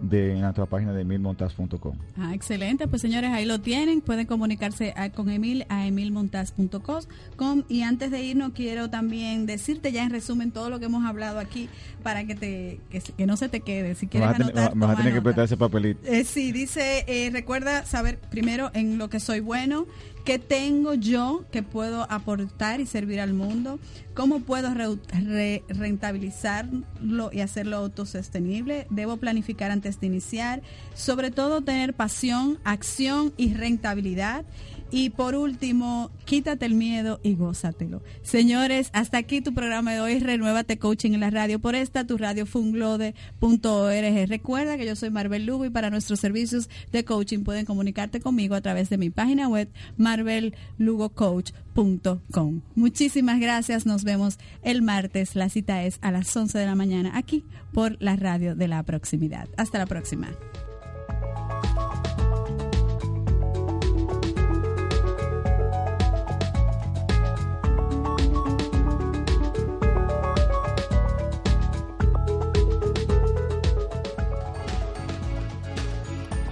de 0.01 0.35
nuestra 0.37 0.67
página 0.67 0.93
de 0.93 1.03
emilmontas.com. 1.03 1.97
Ah, 2.17 2.35
excelente, 2.35 2.87
pues 2.89 3.03
señores, 3.03 3.31
ahí 3.31 3.45
lo 3.45 3.61
tienen. 3.61 4.01
Pueden 4.01 4.27
comunicarse 4.27 4.93
a- 4.97 5.11
con 5.11 5.31
Emil 5.31 5.65
a 5.69 5.87
emilmontas.com. 5.87 7.63
Y 7.69 7.83
antes 7.83 8.11
de 8.11 8.23
irnos, 8.23 8.53
quiero 8.53 8.91
también 8.91 9.47
decirte 9.47 9.93
ya 9.93 10.05
en 10.05 10.11
resumen 10.11 10.51
todo 10.51 10.71
lo 10.71 10.79
que 10.79 10.87
hemos 10.87 11.05
hablado 11.05 11.39
aquí 11.39 11.69
para 12.03 12.25
que 12.25 12.35
te 12.35 12.81
que, 12.91 13.01
que 13.01 13.27
no 13.27 13.37
se 13.37 13.49
te 13.49 13.61
quede. 13.61 13.95
Si 13.95 14.07
quieres 14.07 14.31
vas 14.31 14.41
anotar, 14.41 14.73
vas 14.75 14.91
a 14.91 14.97
tener 14.97 15.13
que 15.13 15.17
nota. 15.19 15.25
prestar 15.25 15.45
ese 15.45 15.57
papelito. 15.57 16.01
Eh, 16.07 16.25
sí, 16.25 16.53
dice, 16.53 17.05
eh, 17.07 17.31
recuerda 17.33 17.85
saber 17.85 18.19
primero 18.31 18.71
en 18.75 18.99
lo 18.99 19.09
que 19.11 19.21
soy 19.21 19.41
bueno, 19.41 19.87
qué 20.29 20.39
tengo 20.39 20.93
yo 20.93 21.47
que 21.51 21.63
puedo 21.63 22.07
aportar 22.11 22.81
y 22.81 22.87
servir 22.87 23.19
al 23.19 23.33
mundo, 23.33 23.81
cómo 24.13 24.41
puedo 24.41 24.75
rentabilizarlo 24.75 27.31
y 27.33 27.41
hacerlo 27.41 27.79
autosostenible, 27.79 28.87
debo 28.91 29.17
planificar 29.17 29.71
antes 29.71 30.01
de 30.01 30.09
iniciar, 30.09 30.61
sobre 30.93 31.31
todo 31.31 31.63
tener 31.63 31.95
pasión, 31.95 32.59
acción 32.65 33.33
y 33.39 33.55
rentabilidad. 33.55 34.45
Y 34.91 35.11
por 35.11 35.35
último, 35.35 36.11
quítate 36.25 36.65
el 36.65 36.73
miedo 36.75 37.21
y 37.23 37.35
gózatelo. 37.35 38.03
Señores, 38.23 38.89
hasta 38.95 39.19
aquí 39.19 39.43
tu 39.43 39.53
programa 39.53 39.93
de 39.93 40.01
hoy, 40.01 40.19
Renuévate 40.19 40.79
Coaching 40.79 41.13
en 41.13 41.21
la 41.21 41.29
radio. 41.31 41.59
Por 41.59 41.75
esta, 41.75 42.07
tu 42.07 42.17
radio 42.17 42.47
funglode.org. 42.47 44.29
Recuerda 44.29 44.79
que 44.79 44.87
yo 44.87 44.97
soy 44.97 45.11
Marvel 45.11 45.45
Lugo 45.45 45.67
y 45.67 45.71
para 45.71 45.91
nuestros 45.91 46.21
servicios 46.21 46.71
de 46.91 47.05
coaching 47.05 47.45
pueden 47.45 47.67
comunicarte 47.67 48.21
conmigo 48.21 48.55
a 48.55 48.61
través 48.61 48.89
de 48.89 48.99
mi 48.99 49.11
página 49.11 49.49
web, 49.49 49.69
marvellugocoach.com. 49.97 52.63
Muchísimas 52.75 53.41
gracias. 53.41 53.85
Nos 53.85 54.05
vemos 54.05 54.39
el 54.63 54.83
martes. 54.83 55.37
La 55.37 55.49
cita 55.49 55.85
es 55.85 55.99
a 56.01 56.13
las 56.13 56.35
11 56.35 56.59
de 56.59 56.67
la 56.67 56.75
mañana 56.75 57.13
aquí 57.15 57.45
por 57.73 57.97
la 58.01 58.17
radio 58.17 58.55
de 58.55 58.69
la 58.69 58.83
proximidad. 58.83 59.49
Hasta 59.57 59.79
la 59.79 59.87
próxima. 59.87 60.29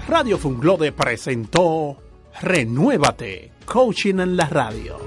Radio 0.09 0.39
Funglode 0.39 0.93
presentó 0.93 1.97
Renuévate, 2.41 3.51
Coaching 3.65 4.21
en 4.21 4.37
la 4.37 4.47
Radio. 4.47 4.99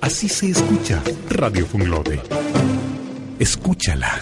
Así 0.00 0.28
se 0.28 0.50
escucha 0.50 1.02
Radio 1.30 1.66
Funglode. 1.66 2.20
Escúchala. 3.38 4.20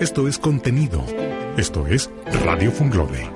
Esto 0.00 0.28
es 0.28 0.38
contenido. 0.38 1.04
Esto 1.56 1.86
es 1.86 2.10
Radio 2.44 2.70
Funglode. 2.70 3.35